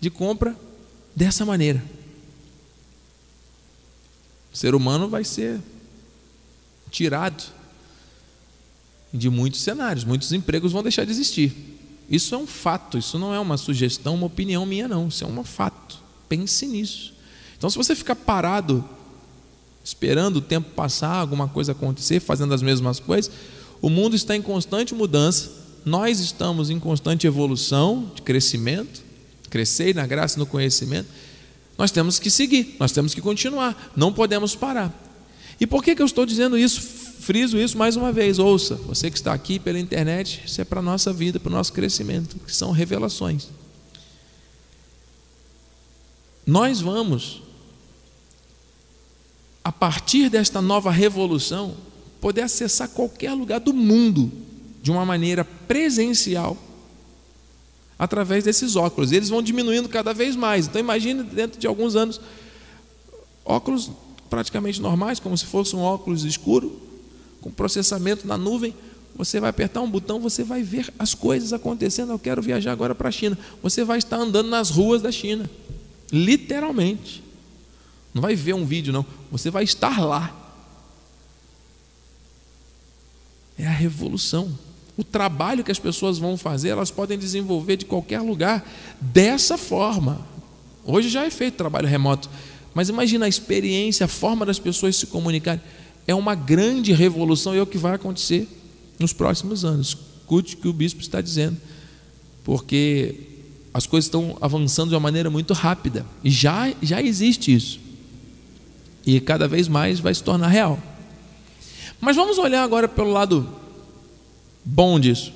de 0.00 0.10
compra 0.10 0.54
dessa 1.16 1.44
maneira. 1.44 1.82
O 4.54 4.56
ser 4.56 4.72
humano 4.74 5.08
vai 5.08 5.24
ser 5.24 5.60
tirado 6.88 7.42
de 9.12 9.28
muitos 9.28 9.60
cenários, 9.60 10.04
muitos 10.04 10.32
empregos 10.32 10.70
vão 10.70 10.82
deixar 10.82 11.04
de 11.04 11.10
existir. 11.10 11.52
Isso 12.08 12.34
é 12.36 12.38
um 12.38 12.46
fato, 12.46 12.96
isso 12.96 13.18
não 13.18 13.34
é 13.34 13.40
uma 13.40 13.56
sugestão, 13.56 14.14
uma 14.14 14.26
opinião 14.26 14.64
minha, 14.64 14.86
não. 14.86 15.08
Isso 15.08 15.24
é 15.24 15.26
um 15.26 15.42
fato. 15.42 15.98
Pense 16.28 16.66
nisso. 16.66 17.14
Então, 17.56 17.68
se 17.68 17.76
você 17.76 17.96
ficar 17.96 18.14
parado, 18.14 18.84
esperando 19.82 20.36
o 20.36 20.40
tempo 20.40 20.70
passar, 20.70 21.16
alguma 21.16 21.48
coisa 21.48 21.72
acontecer, 21.72 22.20
fazendo 22.20 22.54
as 22.54 22.62
mesmas 22.62 23.00
coisas, 23.00 23.32
o 23.82 23.90
mundo 23.90 24.14
está 24.14 24.36
em 24.36 24.42
constante 24.42 24.94
mudança, 24.94 25.50
nós 25.84 26.20
estamos 26.20 26.70
em 26.70 26.78
constante 26.78 27.26
evolução, 27.26 28.10
de 28.14 28.22
crescimento, 28.22 29.02
crescer 29.50 29.94
na 29.94 30.06
graça 30.06 30.36
e 30.36 30.38
no 30.38 30.46
conhecimento. 30.46 31.08
Nós 31.76 31.90
temos 31.90 32.18
que 32.18 32.30
seguir, 32.30 32.76
nós 32.78 32.92
temos 32.92 33.14
que 33.14 33.20
continuar, 33.20 33.92
não 33.96 34.12
podemos 34.12 34.54
parar. 34.54 34.92
E 35.60 35.66
por 35.66 35.82
que, 35.82 35.94
que 35.94 36.02
eu 36.02 36.06
estou 36.06 36.24
dizendo 36.24 36.58
isso? 36.58 36.80
Friso 36.80 37.58
isso 37.58 37.78
mais 37.78 37.96
uma 37.96 38.12
vez. 38.12 38.38
Ouça, 38.38 38.74
você 38.74 39.10
que 39.10 39.16
está 39.16 39.32
aqui 39.32 39.58
pela 39.58 39.78
internet, 39.78 40.42
isso 40.44 40.60
é 40.60 40.64
para 40.64 40.80
a 40.80 40.82
nossa 40.82 41.12
vida, 41.12 41.40
para 41.40 41.50
o 41.50 41.52
nosso 41.52 41.72
crescimento, 41.72 42.36
que 42.38 42.54
são 42.54 42.70
revelações. 42.70 43.48
Nós 46.46 46.80
vamos, 46.80 47.42
a 49.64 49.72
partir 49.72 50.28
desta 50.28 50.60
nova 50.60 50.90
revolução, 50.90 51.74
poder 52.20 52.42
acessar 52.42 52.88
qualquer 52.88 53.32
lugar 53.32 53.60
do 53.60 53.72
mundo 53.72 54.30
de 54.82 54.90
uma 54.90 55.06
maneira 55.06 55.44
presencial 55.44 56.56
através 57.98 58.44
desses 58.44 58.76
óculos. 58.76 59.12
Eles 59.12 59.28
vão 59.28 59.42
diminuindo 59.42 59.88
cada 59.88 60.12
vez 60.12 60.36
mais. 60.36 60.66
Então 60.66 60.80
imagine 60.80 61.22
dentro 61.22 61.58
de 61.58 61.66
alguns 61.66 61.96
anos 61.96 62.20
óculos 63.44 63.90
praticamente 64.28 64.80
normais, 64.80 65.20
como 65.20 65.36
se 65.36 65.44
fosse 65.44 65.76
um 65.76 65.80
óculos 65.80 66.24
escuro, 66.24 66.80
com 67.40 67.50
processamento 67.50 68.26
na 68.26 68.36
nuvem. 68.36 68.74
Você 69.16 69.38
vai 69.38 69.50
apertar 69.50 69.80
um 69.80 69.88
botão, 69.88 70.18
você 70.18 70.42
vai 70.42 70.62
ver 70.62 70.92
as 70.98 71.14
coisas 71.14 71.52
acontecendo. 71.52 72.10
Eu 72.10 72.18
quero 72.18 72.42
viajar 72.42 72.72
agora 72.72 72.94
para 72.94 73.08
a 73.08 73.12
China. 73.12 73.38
Você 73.62 73.84
vai 73.84 73.98
estar 73.98 74.16
andando 74.16 74.48
nas 74.48 74.70
ruas 74.70 75.02
da 75.02 75.12
China, 75.12 75.48
literalmente. 76.10 77.22
Não 78.12 78.22
vai 78.22 78.34
ver 78.34 78.54
um 78.54 78.64
vídeo, 78.64 78.92
não. 78.92 79.06
Você 79.30 79.50
vai 79.50 79.62
estar 79.62 80.00
lá. 80.00 80.34
É 83.56 83.66
a 83.66 83.70
revolução 83.70 84.52
o 84.96 85.02
trabalho 85.02 85.64
que 85.64 85.72
as 85.72 85.78
pessoas 85.78 86.18
vão 86.18 86.36
fazer, 86.36 86.70
elas 86.70 86.90
podem 86.90 87.18
desenvolver 87.18 87.76
de 87.76 87.84
qualquer 87.84 88.20
lugar 88.20 88.64
dessa 89.00 89.58
forma. 89.58 90.20
Hoje 90.84 91.08
já 91.08 91.24
é 91.24 91.30
feito 91.30 91.56
trabalho 91.56 91.88
remoto, 91.88 92.30
mas 92.72 92.88
imagina 92.88 93.26
a 93.26 93.28
experiência, 93.28 94.04
a 94.04 94.08
forma 94.08 94.46
das 94.46 94.58
pessoas 94.58 94.96
se 94.96 95.06
comunicarem. 95.06 95.60
é 96.06 96.14
uma 96.14 96.34
grande 96.34 96.92
revolução 96.92 97.54
e 97.54 97.58
é 97.58 97.62
o 97.62 97.66
que 97.66 97.78
vai 97.78 97.94
acontecer 97.94 98.46
nos 98.98 99.12
próximos 99.12 99.64
anos. 99.64 99.96
Escute 100.20 100.54
o 100.54 100.58
que 100.58 100.68
o 100.68 100.72
bispo 100.72 101.00
está 101.00 101.20
dizendo, 101.20 101.56
porque 102.44 103.20
as 103.72 103.86
coisas 103.86 104.06
estão 104.06 104.36
avançando 104.40 104.90
de 104.90 104.94
uma 104.94 105.00
maneira 105.00 105.28
muito 105.28 105.52
rápida 105.54 106.06
e 106.22 106.30
já, 106.30 106.72
já 106.80 107.02
existe 107.02 107.52
isso, 107.52 107.80
e 109.04 109.18
cada 109.20 109.48
vez 109.48 109.66
mais 109.66 109.98
vai 109.98 110.14
se 110.14 110.22
tornar 110.22 110.48
real. 110.48 110.78
Mas 112.00 112.14
vamos 112.14 112.38
olhar 112.38 112.62
agora 112.62 112.86
pelo 112.86 113.10
lado 113.10 113.63
bom 114.64 114.98
disso. 114.98 115.32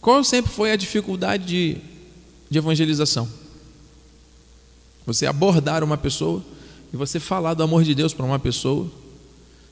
Qual 0.00 0.22
sempre 0.22 0.52
foi 0.52 0.70
a 0.70 0.76
dificuldade 0.76 1.44
de, 1.46 1.76
de 2.48 2.58
evangelização? 2.58 3.28
Você 5.04 5.26
abordar 5.26 5.82
uma 5.82 5.96
pessoa 5.96 6.44
e 6.92 6.96
você 6.96 7.18
falar 7.18 7.54
do 7.54 7.62
amor 7.62 7.82
de 7.82 7.94
Deus 7.94 8.12
para 8.12 8.24
uma 8.24 8.38
pessoa 8.38 8.88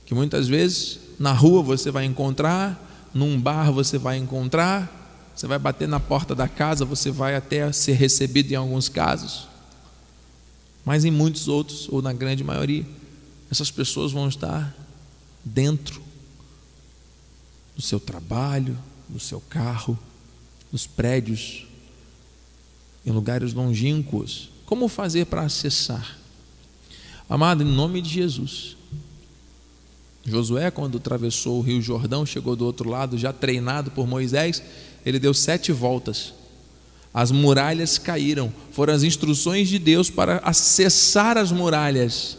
que 0.06 0.14
muitas 0.14 0.49
vezes 0.49 0.99
na 1.18 1.33
rua 1.33 1.62
você 1.62 1.90
vai 1.90 2.04
encontrar, 2.04 3.11
num 3.12 3.40
bar 3.40 3.71
você 3.73 3.97
vai 3.97 4.16
encontrar, 4.16 5.33
você 5.35 5.47
vai 5.47 5.59
bater 5.59 5.88
na 5.88 5.99
porta 5.99 6.35
da 6.35 6.49
casa, 6.49 6.85
você 6.85 7.11
vai 7.11 7.35
até 7.35 7.71
ser 7.73 7.92
recebido 7.92 8.52
em 8.52 8.56
alguns 8.56 8.88
casos, 8.88 9.49
mas 10.85 11.04
em 11.04 11.11
muitos 11.11 11.49
outros, 11.49 11.88
ou 11.88 12.02
na 12.02 12.12
grande 12.12 12.44
maioria, 12.44 12.85
essas 13.50 13.71
pessoas 13.71 14.12
vão 14.12 14.28
estar 14.28 14.75
dentro 15.44 16.03
do 17.75 17.83
seu 17.83 17.99
trabalho, 17.99 18.78
do 19.09 19.21
seu 19.21 19.40
carro, 19.40 19.99
nos 20.73 20.87
prédios, 20.87 21.66
em 23.04 23.11
lugares 23.11 23.52
longínquos. 23.52 24.50
Como 24.64 24.88
fazer 24.88 25.26
para 25.26 25.43
acessar? 25.43 26.19
Amado, 27.28 27.62
em 27.62 27.66
nome 27.66 28.00
de 28.00 28.09
Jesus. 28.09 28.76
Josué, 30.25 30.71
quando 30.71 30.97
atravessou 30.97 31.59
o 31.59 31.62
rio 31.62 31.83
Jordão, 31.83 32.25
chegou 32.25 32.57
do 32.57 32.64
outro 32.64 32.88
lado, 32.88 33.19
já 33.19 33.33
treinado 33.33 33.90
por 33.90 34.07
Moisés, 34.07 34.62
ele 35.04 35.19
deu 35.19 35.35
sete 35.35 35.71
voltas. 35.71 36.33
As 37.12 37.31
muralhas 37.31 37.99
caíram. 37.99 38.52
Foram 38.73 38.95
as 38.95 39.02
instruções 39.02 39.69
de 39.69 39.78
Deus 39.78 40.11
para 40.11 40.38
acessar 40.38 41.37
as 41.37 41.52
muralhas, 41.52 42.38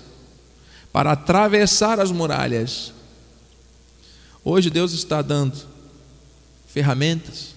para 0.91 1.11
atravessar 1.11 1.99
as 1.99 2.11
muralhas. 2.11 2.91
Hoje 4.47 4.69
Deus 4.69 4.93
está 4.93 5.23
dando 5.23 5.57
ferramentas, 6.67 7.55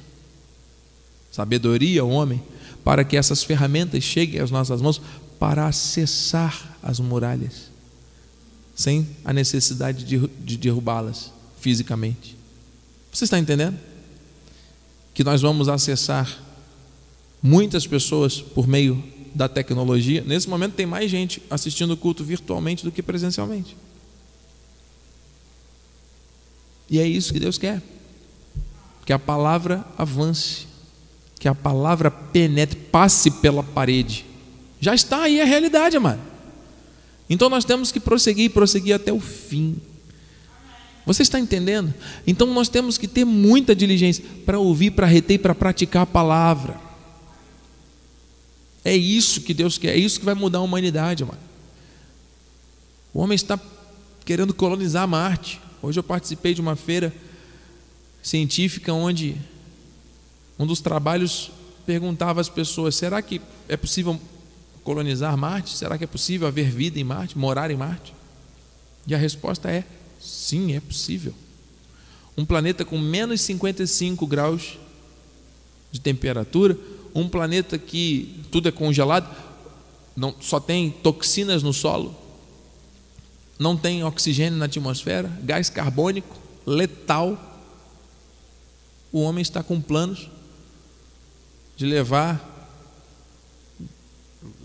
sabedoria 1.30 2.00
ao 2.00 2.08
homem, 2.08 2.42
para 2.82 3.04
que 3.04 3.14
essas 3.14 3.42
ferramentas 3.42 4.02
cheguem 4.02 4.40
às 4.40 4.50
nossas 4.50 4.80
mãos 4.80 4.98
para 5.38 5.66
acessar 5.66 6.78
as 6.82 6.98
muralhas, 6.98 7.70
sem 8.74 9.06
a 9.22 9.34
necessidade 9.34 10.02
de, 10.02 10.26
de 10.40 10.56
derrubá-las 10.56 11.30
fisicamente. 11.60 12.34
Você 13.12 13.24
está 13.24 13.38
entendendo? 13.38 13.78
Que 15.12 15.22
nós 15.22 15.42
vamos 15.42 15.68
acessar 15.68 16.42
muitas 17.42 17.86
pessoas 17.86 18.40
por 18.40 18.66
meio 18.66 19.04
da 19.34 19.46
tecnologia. 19.46 20.24
Nesse 20.26 20.48
momento 20.48 20.72
tem 20.72 20.86
mais 20.86 21.10
gente 21.10 21.42
assistindo 21.50 21.90
o 21.90 21.96
culto 21.98 22.24
virtualmente 22.24 22.82
do 22.82 22.90
que 22.90 23.02
presencialmente. 23.02 23.76
E 26.90 26.98
é 26.98 27.06
isso 27.06 27.32
que 27.32 27.40
Deus 27.40 27.58
quer. 27.58 27.82
Que 29.04 29.12
a 29.12 29.18
palavra 29.18 29.84
avance 29.96 30.68
que 31.38 31.48
a 31.48 31.54
palavra 31.54 32.10
penetre, 32.10 32.76
passe 32.76 33.30
pela 33.30 33.62
parede. 33.62 34.26
Já 34.80 34.94
está 34.94 35.22
aí 35.22 35.40
a 35.40 35.44
realidade, 35.44 35.96
amado. 35.96 36.20
Então 37.30 37.48
nós 37.48 37.64
temos 37.64 37.92
que 37.92 38.00
prosseguir, 38.00 38.50
prosseguir 38.50 38.94
até 38.94 39.12
o 39.12 39.20
fim. 39.20 39.76
Você 41.06 41.22
está 41.22 41.38
entendendo? 41.38 41.94
Então 42.26 42.46
nós 42.48 42.68
temos 42.68 42.98
que 42.98 43.06
ter 43.06 43.24
muita 43.24 43.74
diligência 43.74 44.24
para 44.44 44.58
ouvir, 44.58 44.90
para 44.90 45.06
reter 45.06 45.34
e 45.34 45.38
para 45.38 45.54
praticar 45.54 46.02
a 46.02 46.06
palavra. 46.06 46.80
É 48.84 48.96
isso 48.96 49.42
que 49.42 49.54
Deus 49.54 49.78
quer, 49.78 49.94
é 49.94 49.96
isso 49.96 50.18
que 50.18 50.26
vai 50.26 50.34
mudar 50.34 50.58
a 50.58 50.62
humanidade, 50.62 51.22
amado. 51.22 51.38
O 53.12 53.20
homem 53.20 53.36
está 53.36 53.58
querendo 54.24 54.52
colonizar 54.52 55.06
Marte. 55.06 55.60
Hoje 55.80 55.98
eu 55.98 56.02
participei 56.02 56.54
de 56.54 56.60
uma 56.60 56.74
feira 56.74 57.14
científica 58.22 58.92
onde 58.92 59.36
um 60.58 60.66
dos 60.66 60.80
trabalhos 60.80 61.50
perguntava 61.86 62.40
às 62.40 62.48
pessoas: 62.48 62.96
será 62.96 63.22
que 63.22 63.40
é 63.68 63.76
possível 63.76 64.20
colonizar 64.82 65.36
Marte? 65.36 65.76
Será 65.76 65.96
que 65.96 66.04
é 66.04 66.06
possível 66.06 66.48
haver 66.48 66.70
vida 66.70 66.98
em 66.98 67.04
Marte, 67.04 67.38
morar 67.38 67.70
em 67.70 67.76
Marte? 67.76 68.12
E 69.06 69.14
a 69.14 69.18
resposta 69.18 69.70
é: 69.70 69.84
sim, 70.20 70.74
é 70.74 70.80
possível. 70.80 71.32
Um 72.36 72.44
planeta 72.44 72.84
com 72.84 72.98
menos 72.98 73.40
55 73.40 74.26
graus 74.26 74.78
de 75.90 76.00
temperatura, 76.00 76.76
um 77.14 77.28
planeta 77.28 77.78
que 77.78 78.42
tudo 78.50 78.68
é 78.68 78.72
congelado, 78.72 79.28
não, 80.16 80.34
só 80.40 80.60
tem 80.60 80.90
toxinas 80.90 81.62
no 81.62 81.72
solo, 81.72 82.14
não 83.58 83.76
tem 83.76 84.04
oxigênio 84.04 84.58
na 84.58 84.66
atmosfera, 84.66 85.30
gás 85.42 85.68
carbônico 85.68 86.36
letal. 86.64 87.36
O 89.10 89.22
homem 89.22 89.42
está 89.42 89.62
com 89.62 89.80
planos 89.80 90.30
de 91.76 91.86
levar 91.86 92.56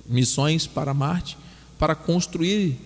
missões 0.05 0.67
para 0.67 0.93
Marte, 0.93 1.37
para 1.79 1.95
construir 1.95 2.77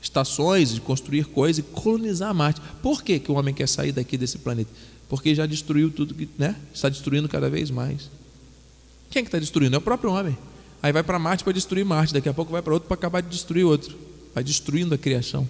estações, 0.00 0.74
de 0.74 0.80
construir 0.80 1.26
coisas 1.26 1.58
e 1.58 1.62
colonizar 1.62 2.34
Marte. 2.34 2.60
Por 2.82 3.02
que, 3.02 3.18
que 3.18 3.30
o 3.30 3.34
homem 3.34 3.54
quer 3.54 3.68
sair 3.68 3.92
daqui 3.92 4.16
desse 4.16 4.38
planeta? 4.38 4.70
Porque 5.08 5.34
já 5.34 5.44
destruiu 5.44 5.90
tudo 5.90 6.14
que 6.14 6.28
né? 6.38 6.56
está 6.72 6.88
destruindo 6.88 7.28
cada 7.28 7.50
vez 7.50 7.70
mais. 7.70 8.10
Quem 9.10 9.20
é 9.20 9.22
que 9.22 9.28
está 9.28 9.38
destruindo? 9.38 9.74
É 9.74 9.78
o 9.78 9.82
próprio 9.82 10.10
homem. 10.10 10.36
Aí 10.82 10.92
vai 10.92 11.02
para 11.02 11.18
Marte 11.18 11.44
para 11.44 11.52
destruir 11.52 11.84
Marte, 11.84 12.14
daqui 12.14 12.28
a 12.28 12.34
pouco 12.34 12.50
vai 12.50 12.62
para 12.62 12.72
outro 12.72 12.88
para 12.88 12.94
acabar 12.94 13.20
de 13.20 13.28
destruir 13.28 13.64
outro. 13.64 13.96
Vai 14.34 14.42
destruindo 14.42 14.94
a 14.94 14.98
criação. 14.98 15.48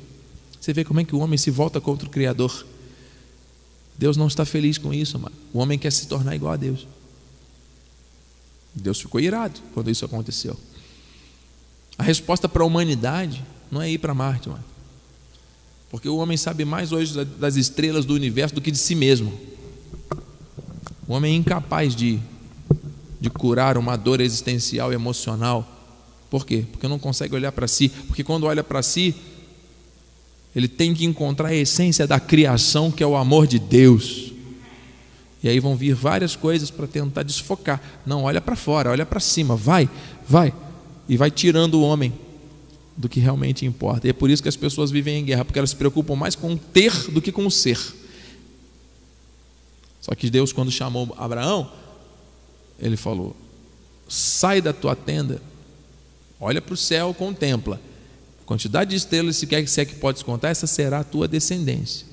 Você 0.60 0.72
vê 0.72 0.84
como 0.84 1.00
é 1.00 1.04
que 1.04 1.14
o 1.14 1.18
homem 1.18 1.36
se 1.36 1.50
volta 1.50 1.80
contra 1.80 2.06
o 2.06 2.10
Criador. 2.10 2.66
Deus 3.98 4.16
não 4.16 4.26
está 4.26 4.44
feliz 4.44 4.78
com 4.78 4.92
isso, 4.92 5.18
mano. 5.18 5.34
O 5.52 5.58
homem 5.58 5.78
quer 5.78 5.92
se 5.92 6.06
tornar 6.06 6.34
igual 6.34 6.52
a 6.52 6.56
Deus. 6.56 6.86
Deus 8.74 9.00
ficou 9.00 9.20
irado 9.20 9.60
quando 9.74 9.90
isso 9.90 10.04
aconteceu. 10.04 10.56
A 11.98 12.02
resposta 12.02 12.48
para 12.48 12.62
a 12.62 12.66
humanidade 12.66 13.44
não 13.70 13.82
é 13.82 13.90
ir 13.90 13.98
para 13.98 14.14
Marte, 14.14 14.48
mano. 14.48 14.64
Porque 15.90 16.08
o 16.08 16.16
homem 16.16 16.36
sabe 16.36 16.64
mais 16.64 16.90
hoje 16.90 17.24
das 17.24 17.56
estrelas 17.56 18.06
do 18.06 18.14
universo 18.14 18.54
do 18.54 18.60
que 18.60 18.70
de 18.70 18.78
si 18.78 18.94
mesmo. 18.94 19.38
O 21.06 21.12
homem 21.12 21.34
é 21.34 21.36
incapaz 21.36 21.94
de, 21.94 22.18
de 23.20 23.28
curar 23.28 23.76
uma 23.76 23.96
dor 23.96 24.20
existencial 24.20 24.90
e 24.90 24.94
emocional. 24.94 25.81
Por 26.32 26.46
quê? 26.46 26.64
Porque 26.72 26.88
não 26.88 26.98
consegue 26.98 27.34
olhar 27.34 27.52
para 27.52 27.68
si. 27.68 27.90
Porque 28.08 28.24
quando 28.24 28.44
olha 28.44 28.64
para 28.64 28.82
si, 28.82 29.14
ele 30.56 30.66
tem 30.66 30.94
que 30.94 31.04
encontrar 31.04 31.48
a 31.48 31.54
essência 31.54 32.06
da 32.06 32.18
criação, 32.18 32.90
que 32.90 33.02
é 33.02 33.06
o 33.06 33.16
amor 33.16 33.46
de 33.46 33.58
Deus. 33.58 34.32
E 35.42 35.48
aí 35.50 35.60
vão 35.60 35.76
vir 35.76 35.94
várias 35.94 36.34
coisas 36.34 36.70
para 36.70 36.86
tentar 36.86 37.22
desfocar. 37.22 37.82
Não, 38.06 38.22
olha 38.22 38.40
para 38.40 38.56
fora, 38.56 38.88
olha 38.88 39.04
para 39.04 39.20
cima, 39.20 39.54
vai, 39.54 39.90
vai. 40.26 40.54
E 41.06 41.18
vai 41.18 41.30
tirando 41.30 41.74
o 41.74 41.82
homem 41.82 42.14
do 42.96 43.10
que 43.10 43.20
realmente 43.20 43.66
importa. 43.66 44.06
E 44.06 44.10
é 44.10 44.14
por 44.14 44.30
isso 44.30 44.42
que 44.42 44.48
as 44.48 44.56
pessoas 44.56 44.90
vivem 44.90 45.18
em 45.18 45.24
guerra, 45.26 45.44
porque 45.44 45.58
elas 45.58 45.68
se 45.68 45.76
preocupam 45.76 46.16
mais 46.16 46.34
com 46.34 46.54
o 46.54 46.56
ter 46.56 47.10
do 47.10 47.20
que 47.20 47.30
com 47.30 47.44
o 47.44 47.50
ser. 47.50 47.78
Só 50.00 50.14
que 50.14 50.30
Deus, 50.30 50.50
quando 50.50 50.70
chamou 50.70 51.14
Abraão, 51.18 51.70
ele 52.78 52.96
falou: 52.96 53.36
sai 54.08 54.62
da 54.62 54.72
tua 54.72 54.96
tenda, 54.96 55.51
olha 56.42 56.60
para 56.60 56.74
o 56.74 56.76
céu, 56.76 57.14
contempla. 57.14 57.80
A 58.42 58.44
quantidade 58.44 58.90
de 58.90 58.96
estrelas, 58.96 59.36
se 59.36 59.46
quer 59.46 59.64
que 59.64 59.80
é 59.80 59.84
que 59.84 59.94
pode 59.94 60.24
contar, 60.24 60.48
essa 60.48 60.66
será 60.66 60.98
a 60.98 61.04
tua 61.04 61.28
descendência. 61.28 62.04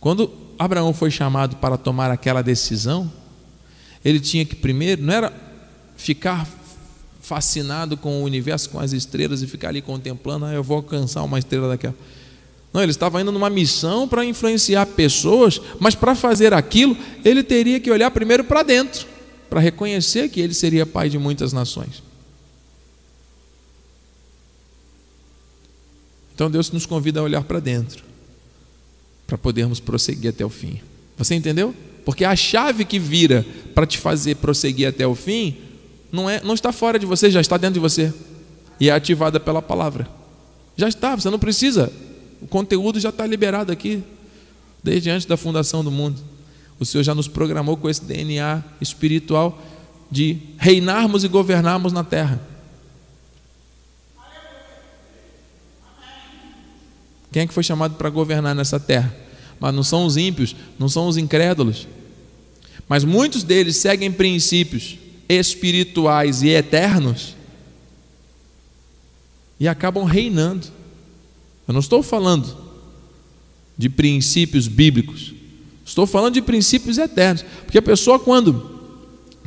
Quando 0.00 0.32
Abraão 0.58 0.92
foi 0.92 1.10
chamado 1.10 1.56
para 1.56 1.78
tomar 1.78 2.10
aquela 2.10 2.42
decisão, 2.42 3.10
ele 4.04 4.18
tinha 4.18 4.44
que 4.44 4.56
primeiro, 4.56 5.00
não 5.00 5.14
era 5.14 5.32
ficar 5.96 6.46
fascinado 7.20 7.96
com 7.96 8.20
o 8.20 8.24
universo, 8.24 8.68
com 8.68 8.80
as 8.80 8.92
estrelas 8.92 9.42
e 9.42 9.46
ficar 9.46 9.68
ali 9.68 9.80
contemplando, 9.80 10.44
ah, 10.44 10.52
eu 10.52 10.62
vou 10.62 10.78
alcançar 10.78 11.22
uma 11.22 11.38
estrela 11.38 11.68
daquela. 11.68 11.94
Não, 12.72 12.82
ele 12.82 12.90
estava 12.90 13.20
indo 13.20 13.30
numa 13.30 13.48
missão 13.48 14.08
para 14.08 14.24
influenciar 14.24 14.86
pessoas, 14.86 15.60
mas 15.78 15.94
para 15.94 16.16
fazer 16.16 16.52
aquilo, 16.52 16.96
ele 17.24 17.44
teria 17.44 17.78
que 17.78 17.90
olhar 17.90 18.10
primeiro 18.10 18.42
para 18.42 18.64
dentro, 18.64 19.06
para 19.48 19.60
reconhecer 19.60 20.28
que 20.30 20.40
ele 20.40 20.52
seria 20.52 20.84
pai 20.84 21.08
de 21.08 21.18
muitas 21.18 21.52
nações. 21.52 22.02
Então 26.34 26.50
Deus 26.50 26.70
nos 26.70 26.86
convida 26.86 27.20
a 27.20 27.22
olhar 27.22 27.42
para 27.42 27.60
dentro 27.60 28.12
para 29.26 29.38
podermos 29.38 29.80
prosseguir 29.80 30.28
até 30.28 30.44
o 30.44 30.50
fim. 30.50 30.78
Você 31.16 31.34
entendeu? 31.34 31.74
Porque 32.04 32.22
a 32.22 32.36
chave 32.36 32.84
que 32.84 32.98
vira 32.98 33.46
para 33.74 33.86
te 33.86 33.96
fazer 33.96 34.36
prosseguir 34.36 34.86
até 34.86 35.06
o 35.06 35.14
fim 35.14 35.56
não 36.12 36.28
é, 36.28 36.42
não 36.44 36.52
está 36.52 36.70
fora 36.70 36.98
de 36.98 37.06
você, 37.06 37.30
já 37.30 37.40
está 37.40 37.56
dentro 37.56 37.74
de 37.74 37.80
você 37.80 38.12
e 38.78 38.90
é 38.90 38.92
ativada 38.92 39.40
pela 39.40 39.62
palavra. 39.62 40.06
Já 40.76 40.86
está, 40.86 41.16
você 41.16 41.30
não 41.30 41.38
precisa. 41.38 41.90
O 42.42 42.46
conteúdo 42.46 43.00
já 43.00 43.08
está 43.08 43.26
liberado 43.26 43.72
aqui, 43.72 44.02
desde 44.84 45.08
antes 45.08 45.24
da 45.24 45.38
fundação 45.38 45.82
do 45.82 45.90
mundo. 45.90 46.20
O 46.78 46.84
Senhor 46.84 47.02
já 47.02 47.14
nos 47.14 47.28
programou 47.28 47.76
com 47.76 47.88
esse 47.88 48.04
DNA 48.04 48.62
espiritual 48.80 49.62
de 50.10 50.38
reinarmos 50.58 51.24
e 51.24 51.28
governarmos 51.28 51.92
na 51.92 52.04
terra. 52.04 52.38
Quem 57.32 57.42
é 57.42 57.46
que 57.46 57.54
foi 57.54 57.62
chamado 57.62 57.94
para 57.94 58.10
governar 58.10 58.54
nessa 58.54 58.78
terra? 58.78 59.16
Mas 59.58 59.74
não 59.74 59.82
são 59.82 60.04
os 60.04 60.18
ímpios, 60.18 60.54
não 60.78 60.88
são 60.88 61.08
os 61.08 61.16
incrédulos. 61.16 61.88
Mas 62.86 63.04
muitos 63.04 63.42
deles 63.42 63.76
seguem 63.76 64.12
princípios 64.12 64.98
espirituais 65.28 66.42
e 66.42 66.48
eternos 66.48 67.34
e 69.58 69.66
acabam 69.66 70.04
reinando. 70.04 70.66
Eu 71.66 71.72
não 71.72 71.80
estou 71.80 72.02
falando 72.02 72.54
de 73.78 73.88
princípios 73.88 74.68
bíblicos, 74.68 75.32
estou 75.86 76.06
falando 76.06 76.34
de 76.34 76.42
princípios 76.42 76.98
eternos, 76.98 77.44
porque 77.64 77.78
a 77.78 77.82
pessoa, 77.82 78.18
quando 78.18 78.70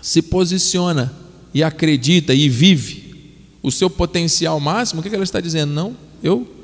se 0.01 0.21
posiciona 0.21 1.13
e 1.53 1.61
acredita 1.61 2.33
e 2.33 2.49
vive 2.49 3.35
o 3.61 3.71
seu 3.71 3.89
potencial 3.89 4.59
máximo, 4.59 5.01
o 5.01 5.03
que 5.03 5.13
ela 5.13 5.23
está 5.23 5.39
dizendo? 5.39 5.71
Não, 5.71 5.95
eu 6.23 6.54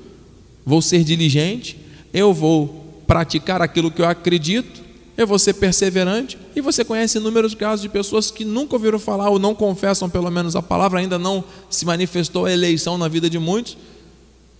vou 0.65 0.81
ser 0.81 1.03
diligente, 1.03 1.77
eu 2.13 2.33
vou 2.33 3.03
praticar 3.07 3.61
aquilo 3.61 3.91
que 3.91 4.01
eu 4.01 4.07
acredito, 4.07 4.81
eu 5.17 5.27
vou 5.27 5.37
ser 5.37 5.53
perseverante. 5.55 6.37
E 6.55 6.61
você 6.61 6.83
conhece 6.83 7.17
inúmeros 7.17 7.53
casos 7.53 7.81
de 7.81 7.89
pessoas 7.89 8.31
que 8.31 8.45
nunca 8.45 8.75
ouviram 8.75 8.99
falar 8.99 9.29
ou 9.29 9.39
não 9.39 9.53
confessam, 9.53 10.09
pelo 10.09 10.29
menos 10.29 10.55
a 10.55 10.61
palavra 10.61 10.99
ainda 10.99 11.19
não 11.19 11.43
se 11.69 11.85
manifestou 11.85 12.45
a 12.45 12.51
eleição 12.51 12.97
na 12.97 13.07
vida 13.07 13.29
de 13.29 13.39
muitos, 13.39 13.77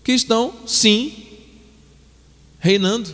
que 0.04 0.12
estão, 0.12 0.52
sim, 0.66 1.12
reinando. 2.58 3.10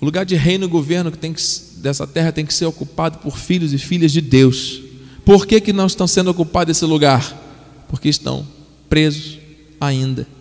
O 0.00 0.04
lugar 0.04 0.24
de 0.24 0.34
reino 0.34 0.66
e 0.66 0.68
governo 0.68 1.10
que 1.10 1.18
tem 1.18 1.32
que, 1.32 1.42
dessa 1.76 2.06
terra 2.06 2.30
tem 2.30 2.44
que 2.44 2.52
ser 2.52 2.66
ocupado 2.66 3.18
por 3.18 3.38
filhos 3.38 3.72
e 3.72 3.78
filhas 3.78 4.12
de 4.12 4.20
Deus. 4.20 4.82
Por 5.24 5.46
que, 5.46 5.60
que 5.60 5.72
não 5.72 5.86
estão 5.86 6.06
sendo 6.06 6.30
ocupados 6.30 6.76
esse 6.76 6.84
lugar? 6.84 7.40
Porque 7.88 8.08
estão 8.08 8.46
presos 8.88 9.38
ainda 9.80 10.33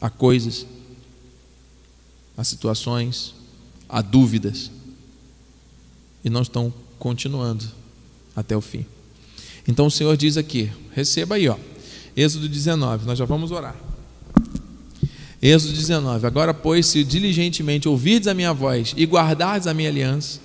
a 0.00 0.08
coisas, 0.08 0.66
a 2.36 2.44
situações, 2.44 3.34
a 3.88 4.00
dúvidas 4.00 4.70
e 6.24 6.30
não 6.30 6.42
estão 6.42 6.72
continuando 6.98 7.64
até 8.34 8.56
o 8.56 8.60
fim. 8.60 8.86
Então 9.66 9.86
o 9.86 9.90
Senhor 9.90 10.16
diz 10.16 10.36
aqui, 10.36 10.70
receba 10.92 11.34
aí, 11.34 11.48
ó, 11.48 11.56
Êxodo 12.16 12.48
19, 12.48 13.06
nós 13.06 13.18
já 13.18 13.24
vamos 13.24 13.50
orar. 13.50 13.76
Êxodo 15.42 15.72
19: 15.72 16.26
Agora, 16.26 16.52
pois, 16.52 16.86
se 16.86 17.02
diligentemente 17.02 17.88
ouvirdes 17.88 18.28
a 18.28 18.34
minha 18.34 18.52
voz 18.52 18.92
e 18.96 19.06
guardardes 19.06 19.66
a 19.66 19.72
minha 19.72 19.88
aliança, 19.88 20.38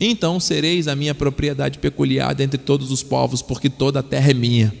então 0.00 0.40
sereis 0.40 0.88
a 0.88 0.96
minha 0.96 1.14
propriedade 1.14 1.78
peculiar 1.78 2.34
dentre 2.34 2.58
todos 2.58 2.90
os 2.90 3.02
povos, 3.02 3.40
porque 3.40 3.70
toda 3.70 4.00
a 4.00 4.02
terra 4.02 4.30
é 4.30 4.34
minha. 4.34 4.74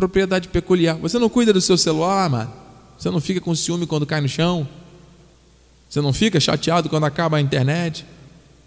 Propriedade 0.00 0.48
peculiar. 0.48 0.96
Você 0.96 1.18
não 1.18 1.28
cuida 1.28 1.52
do 1.52 1.60
seu 1.60 1.76
celular, 1.76 2.30
mano? 2.30 2.50
Você 2.98 3.10
não 3.10 3.20
fica 3.20 3.38
com 3.38 3.54
ciúme 3.54 3.86
quando 3.86 4.06
cai 4.06 4.22
no 4.22 4.28
chão? 4.30 4.66
Você 5.90 6.00
não 6.00 6.10
fica 6.10 6.40
chateado 6.40 6.88
quando 6.88 7.04
acaba 7.04 7.36
a 7.36 7.40
internet? 7.40 8.06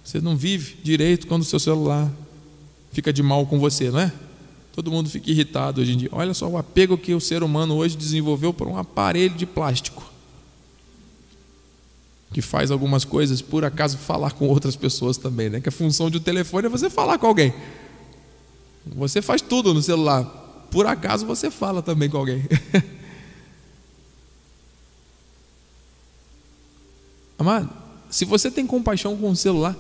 Você 0.04 0.22
não 0.22 0.38
vive 0.38 0.78
direito 0.84 1.26
quando 1.26 1.42
o 1.42 1.46
seu 1.46 1.60
celular 1.60 2.08
fica 2.92 3.12
de 3.12 3.24
mal 3.24 3.48
com 3.48 3.60
você, 3.60 3.90
não 3.90 4.02
é? 4.02 4.14
Todo 4.74 4.92
mundo 4.92 5.10
fica 5.10 5.32
irritado 5.32 5.82
hoje 5.82 5.94
em 5.94 5.98
dia. 5.98 6.10
Olha 6.12 6.36
só 6.36 6.48
o 6.48 6.56
apego 6.56 6.96
que 7.00 7.16
o 7.16 7.20
ser 7.20 7.42
humano 7.42 7.78
hoje 7.78 7.98
desenvolveu 7.98 8.54
por 8.54 8.68
um 8.68 8.78
aparelho 8.78 9.34
de 9.34 9.48
plástico. 9.48 10.04
Que 12.32 12.44
faz 12.44 12.70
algumas 12.70 13.04
coisas, 13.04 13.42
por 13.42 13.66
acaso, 13.66 13.98
falar 13.98 14.34
com 14.34 14.48
outras 14.48 14.76
pessoas 14.76 15.18
também, 15.18 15.50
né? 15.50 15.60
Que 15.60 15.70
a 15.70 15.72
função 15.72 16.12
de 16.12 16.20
um 16.20 16.22
telefone 16.22 16.68
é 16.68 16.70
você 16.70 16.92
falar 16.92 17.18
com 17.18 17.26
alguém. 17.26 17.52
Você 18.86 19.20
faz 19.20 19.42
tudo 19.42 19.74
no 19.74 19.82
celular. 19.82 20.43
Por 20.74 20.86
acaso 20.88 21.26
você 21.28 21.52
fala 21.52 21.84
também 21.84 22.10
com 22.10 22.18
alguém. 22.18 22.44
Amado, 27.38 27.70
se 28.10 28.26
você 28.26 28.50
tem 28.50 28.66
compaixão 28.66 29.16
com 29.16 29.30
o 29.30 29.36
celular, 29.36 29.78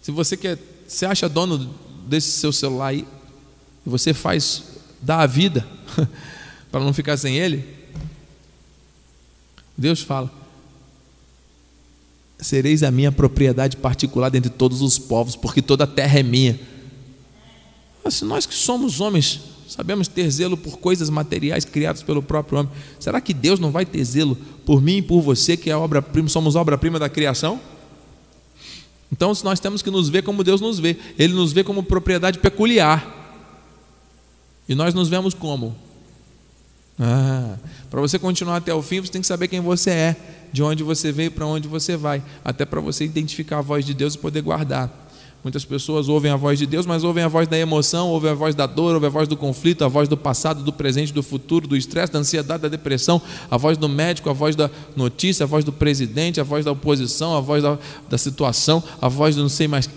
se 0.00 0.12
você 0.12 0.36
quer, 0.36 0.56
você 0.86 1.04
acha 1.04 1.28
dono 1.28 1.74
desse 2.06 2.30
seu 2.30 2.52
celular 2.52 2.86
aí, 2.86 3.04
e 3.84 3.90
você 3.90 4.14
faz, 4.14 4.62
dá 5.02 5.22
a 5.22 5.26
vida 5.26 5.66
para 6.70 6.84
não 6.84 6.94
ficar 6.94 7.16
sem 7.16 7.36
ele, 7.36 7.66
Deus 9.76 10.02
fala: 10.02 10.30
sereis 12.38 12.84
a 12.84 12.92
minha 12.92 13.10
propriedade 13.10 13.76
particular 13.76 14.30
dentre 14.30 14.50
todos 14.50 14.82
os 14.82 15.00
povos, 15.00 15.34
porque 15.34 15.60
toda 15.60 15.82
a 15.82 15.88
terra 15.88 16.20
é 16.20 16.22
minha. 16.22 16.60
Mas 18.04 18.14
se 18.14 18.24
nós 18.24 18.46
que 18.46 18.54
somos 18.54 19.00
homens 19.00 19.49
Sabemos 19.70 20.08
ter 20.08 20.28
zelo 20.28 20.56
por 20.56 20.78
coisas 20.78 21.08
materiais 21.08 21.64
criadas 21.64 22.02
pelo 22.02 22.20
próprio 22.20 22.58
homem. 22.58 22.72
Será 22.98 23.20
que 23.20 23.32
Deus 23.32 23.60
não 23.60 23.70
vai 23.70 23.86
ter 23.86 24.02
zelo 24.02 24.36
por 24.66 24.82
mim 24.82 24.96
e 24.96 25.02
por 25.02 25.20
você, 25.20 25.56
que 25.56 25.70
é 25.70 25.76
obra-prima, 25.76 26.28
somos 26.28 26.56
obra-prima 26.56 26.98
da 26.98 27.08
criação? 27.08 27.60
Então, 29.12 29.32
nós 29.44 29.60
temos 29.60 29.80
que 29.80 29.88
nos 29.88 30.08
ver 30.08 30.24
como 30.24 30.42
Deus 30.42 30.60
nos 30.60 30.80
vê. 30.80 30.96
Ele 31.16 31.34
nos 31.34 31.52
vê 31.52 31.62
como 31.62 31.84
propriedade 31.84 32.40
peculiar. 32.40 33.46
E 34.68 34.74
nós 34.74 34.92
nos 34.92 35.08
vemos 35.08 35.34
como? 35.34 35.76
Ah, 36.98 37.54
para 37.88 38.00
você 38.00 38.18
continuar 38.18 38.56
até 38.56 38.74
o 38.74 38.82
fim, 38.82 39.00
você 39.00 39.12
tem 39.12 39.20
que 39.20 39.26
saber 39.28 39.46
quem 39.46 39.60
você 39.60 39.90
é, 39.90 40.16
de 40.52 40.64
onde 40.64 40.82
você 40.82 41.12
veio, 41.12 41.30
para 41.30 41.46
onde 41.46 41.68
você 41.68 41.96
vai, 41.96 42.24
até 42.44 42.64
para 42.64 42.80
você 42.80 43.04
identificar 43.04 43.58
a 43.58 43.62
voz 43.62 43.86
de 43.86 43.94
Deus 43.94 44.16
e 44.16 44.18
poder 44.18 44.42
guardar. 44.42 44.99
Muitas 45.42 45.64
pessoas 45.64 46.06
ouvem 46.06 46.30
a 46.30 46.36
voz 46.36 46.58
de 46.58 46.66
Deus, 46.66 46.84
mas 46.84 47.02
ouvem 47.02 47.24
a 47.24 47.28
voz 47.28 47.48
da 47.48 47.56
emoção, 47.56 48.08
ouvem 48.08 48.30
a 48.30 48.34
voz 48.34 48.54
da 48.54 48.66
dor, 48.66 48.94
ouvem 48.94 49.06
a 49.06 49.10
voz 49.10 49.26
do 49.26 49.36
conflito, 49.36 49.82
a 49.82 49.88
voz 49.88 50.06
do 50.06 50.16
passado, 50.16 50.62
do 50.62 50.70
presente, 50.70 51.14
do 51.14 51.22
futuro, 51.22 51.66
do 51.66 51.76
estresse, 51.76 52.12
da 52.12 52.18
ansiedade, 52.18 52.62
da 52.62 52.68
depressão, 52.68 53.22
a 53.50 53.56
voz 53.56 53.78
do 53.78 53.88
médico, 53.88 54.28
a 54.28 54.34
voz 54.34 54.54
da 54.54 54.70
notícia, 54.94 55.44
a 55.44 55.46
voz 55.46 55.64
do 55.64 55.72
presidente, 55.72 56.40
a 56.40 56.44
voz 56.44 56.66
da 56.66 56.72
oposição, 56.72 57.34
a 57.34 57.40
voz 57.40 57.62
da, 57.62 57.78
da 58.08 58.18
situação, 58.18 58.82
a 59.00 59.08
voz 59.08 59.34
do 59.34 59.40
não 59.40 59.48
sei 59.48 59.66
mais. 59.66 59.88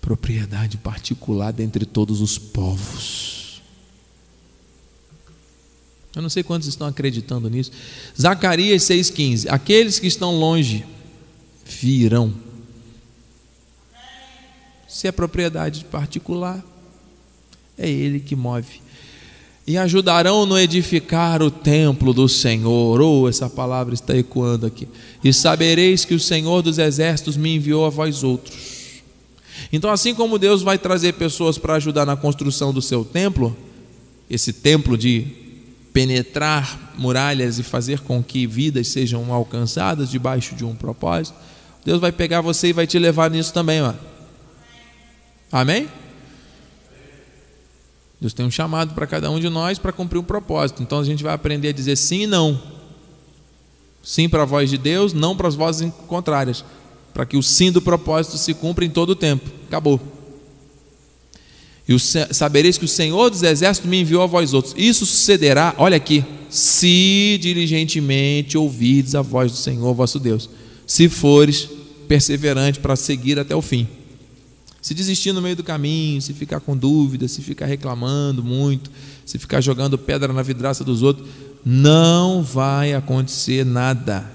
Propriedade 0.00 0.76
particular 0.76 1.52
dentre 1.52 1.84
todos 1.84 2.20
os 2.20 2.38
povos. 2.38 3.43
Eu 6.14 6.22
não 6.22 6.28
sei 6.28 6.42
quantos 6.42 6.68
estão 6.68 6.86
acreditando 6.86 7.50
nisso. 7.50 7.72
Zacarias 8.18 8.82
6,15: 8.84 9.46
Aqueles 9.48 9.98
que 9.98 10.06
estão 10.06 10.38
longe 10.38 10.84
virão. 11.64 12.32
Se 14.88 15.08
é 15.08 15.12
propriedade 15.12 15.84
particular, 15.86 16.64
é 17.76 17.88
Ele 17.88 18.20
que 18.20 18.36
move. 18.36 18.80
E 19.66 19.76
ajudarão 19.78 20.46
no 20.46 20.58
edificar 20.58 21.42
o 21.42 21.50
templo 21.50 22.12
do 22.12 22.28
Senhor. 22.28 23.00
Ou 23.00 23.22
oh, 23.22 23.28
essa 23.28 23.50
palavra 23.50 23.94
está 23.94 24.16
ecoando 24.16 24.66
aqui. 24.66 24.86
E 25.22 25.32
sabereis 25.32 26.04
que 26.04 26.14
o 26.14 26.20
Senhor 26.20 26.62
dos 26.62 26.78
exércitos 26.78 27.36
me 27.36 27.56
enviou 27.56 27.86
a 27.86 27.90
vós 27.90 28.22
outros. 28.22 29.02
Então, 29.72 29.90
assim 29.90 30.14
como 30.14 30.38
Deus 30.38 30.62
vai 30.62 30.78
trazer 30.78 31.14
pessoas 31.14 31.58
para 31.58 31.74
ajudar 31.74 32.04
na 32.04 32.14
construção 32.14 32.72
do 32.72 32.82
seu 32.82 33.04
templo, 33.04 33.56
esse 34.28 34.52
templo 34.52 34.96
de 34.96 35.43
penetrar 35.94 36.92
muralhas 36.98 37.60
e 37.60 37.62
fazer 37.62 38.00
com 38.00 38.20
que 38.20 38.48
vidas 38.48 38.88
sejam 38.88 39.32
alcançadas 39.32 40.10
debaixo 40.10 40.56
de 40.56 40.64
um 40.64 40.74
propósito, 40.74 41.38
Deus 41.84 42.00
vai 42.00 42.10
pegar 42.10 42.40
você 42.40 42.68
e 42.68 42.72
vai 42.72 42.84
te 42.86 42.98
levar 42.98 43.30
nisso 43.30 43.52
também, 43.52 43.80
mano. 43.80 43.98
Amém? 45.52 45.88
Deus 48.20 48.32
tem 48.32 48.44
um 48.44 48.50
chamado 48.50 48.92
para 48.92 49.06
cada 49.06 49.30
um 49.30 49.38
de 49.38 49.48
nós 49.48 49.78
para 49.78 49.92
cumprir 49.92 50.18
um 50.18 50.24
propósito. 50.24 50.82
Então 50.82 50.98
a 50.98 51.04
gente 51.04 51.22
vai 51.22 51.32
aprender 51.32 51.68
a 51.68 51.72
dizer 51.72 51.94
sim 51.94 52.22
e 52.22 52.26
não. 52.26 52.60
Sim 54.02 54.28
para 54.28 54.42
a 54.42 54.46
voz 54.46 54.68
de 54.68 54.78
Deus, 54.78 55.12
não 55.12 55.36
para 55.36 55.46
as 55.46 55.54
vozes 55.54 55.92
contrárias. 56.08 56.64
Para 57.12 57.24
que 57.24 57.36
o 57.36 57.42
sim 57.42 57.70
do 57.70 57.80
propósito 57.80 58.36
se 58.36 58.52
cumpra 58.52 58.84
em 58.84 58.90
todo 58.90 59.10
o 59.10 59.16
tempo. 59.16 59.48
Acabou. 59.68 60.13
E 61.86 61.98
sabereis 61.98 62.78
que 62.78 62.86
o 62.86 62.88
Senhor 62.88 63.28
dos 63.28 63.42
Exércitos 63.42 63.90
me 63.90 64.00
enviou 64.00 64.22
a 64.22 64.26
vós 64.26 64.54
outros. 64.54 64.74
Isso 64.76 65.04
sucederá, 65.04 65.74
olha 65.76 65.96
aqui, 65.96 66.24
se 66.48 67.38
diligentemente 67.42 68.56
ouvides 68.56 69.14
a 69.14 69.20
voz 69.20 69.52
do 69.52 69.58
Senhor 69.58 69.92
vosso 69.92 70.18
Deus, 70.18 70.48
se 70.86 71.08
fores 71.08 71.68
perseverante 72.08 72.80
para 72.80 72.96
seguir 72.96 73.38
até 73.38 73.54
o 73.54 73.60
fim. 73.60 73.86
Se 74.80 74.94
desistir 74.94 75.32
no 75.32 75.42
meio 75.42 75.56
do 75.56 75.64
caminho, 75.64 76.20
se 76.20 76.32
ficar 76.32 76.60
com 76.60 76.76
dúvida, 76.76 77.26
se 77.28 77.42
ficar 77.42 77.66
reclamando 77.66 78.42
muito, 78.42 78.90
se 79.24 79.38
ficar 79.38 79.60
jogando 79.60 79.98
pedra 79.98 80.32
na 80.32 80.42
vidraça 80.42 80.84
dos 80.84 81.02
outros, 81.02 81.28
não 81.64 82.42
vai 82.42 82.94
acontecer 82.94 83.64
nada. 83.64 84.30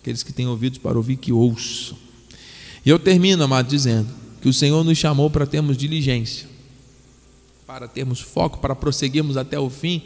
Aqueles 0.00 0.22
que 0.22 0.32
têm 0.32 0.46
ouvidos 0.46 0.78
para 0.78 0.96
ouvir, 0.96 1.16
que 1.16 1.32
ouçam. 1.32 1.96
E 2.86 2.90
eu 2.90 2.98
termino, 2.98 3.42
amado, 3.42 3.68
dizendo 3.68 4.23
que 4.44 4.48
o 4.50 4.52
Senhor 4.52 4.84
nos 4.84 4.98
chamou 4.98 5.30
para 5.30 5.46
termos 5.46 5.74
diligência, 5.74 6.46
para 7.66 7.88
termos 7.88 8.20
foco, 8.20 8.58
para 8.58 8.74
prosseguirmos 8.76 9.38
até 9.38 9.58
o 9.58 9.70
fim 9.70 10.02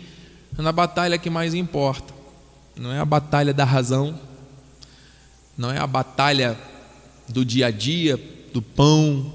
na 0.57 0.71
batalha 0.71 1.19
que 1.19 1.29
mais 1.29 1.55
importa. 1.55 2.15
Não 2.77 2.93
é 2.93 3.01
a 3.01 3.05
batalha 3.05 3.53
da 3.53 3.65
razão, 3.65 4.17
não 5.57 5.73
é 5.73 5.79
a 5.79 5.87
batalha 5.89 6.57
do 7.29 7.45
dia 7.45 7.67
a 7.67 7.71
dia, 7.73 8.17
do 8.55 8.63
pão, 8.63 9.35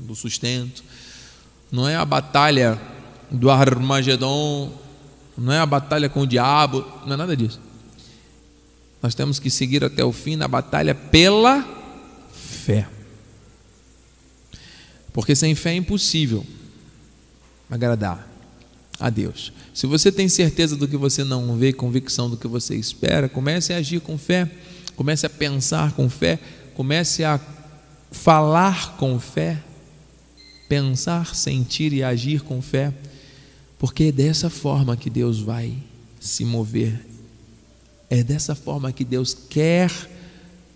do 0.00 0.16
sustento, 0.16 0.82
não 1.70 1.88
é 1.88 1.94
a 1.94 2.04
batalha 2.04 2.76
do 3.30 3.52
Armagedon, 3.52 4.72
não 5.38 5.52
é 5.52 5.60
a 5.60 5.66
batalha 5.66 6.08
com 6.08 6.22
o 6.22 6.26
diabo, 6.26 6.84
não 7.06 7.14
é 7.14 7.16
nada 7.16 7.36
disso. 7.36 7.60
Nós 9.00 9.14
temos 9.14 9.38
que 9.38 9.48
seguir 9.48 9.84
até 9.84 10.04
o 10.04 10.10
fim 10.10 10.34
na 10.34 10.48
batalha 10.48 10.92
pela 10.92 11.64
fé. 12.32 12.88
Porque 15.12 15.34
sem 15.34 15.54
fé 15.54 15.70
é 15.72 15.76
impossível 15.76 16.46
agradar 17.68 18.28
a 18.98 19.08
Deus. 19.08 19.52
Se 19.72 19.86
você 19.86 20.12
tem 20.12 20.28
certeza 20.28 20.76
do 20.76 20.86
que 20.86 20.96
você 20.96 21.24
não 21.24 21.56
vê, 21.56 21.72
convicção 21.72 22.28
do 22.28 22.36
que 22.36 22.46
você 22.46 22.76
espera, 22.76 23.28
comece 23.28 23.72
a 23.72 23.78
agir 23.78 24.00
com 24.00 24.18
fé, 24.18 24.50
comece 24.94 25.24
a 25.24 25.30
pensar 25.30 25.92
com 25.92 26.10
fé, 26.10 26.38
comece 26.74 27.24
a 27.24 27.40
falar 28.10 28.96
com 28.96 29.18
fé, 29.18 29.62
pensar, 30.68 31.34
sentir 31.34 31.92
e 31.92 32.02
agir 32.02 32.42
com 32.42 32.60
fé, 32.60 32.92
porque 33.78 34.04
é 34.04 34.12
dessa 34.12 34.50
forma 34.50 34.96
que 34.96 35.08
Deus 35.08 35.40
vai 35.40 35.72
se 36.20 36.44
mover, 36.44 37.00
é 38.10 38.22
dessa 38.22 38.54
forma 38.54 38.92
que 38.92 39.04
Deus 39.04 39.34
quer 39.48 39.90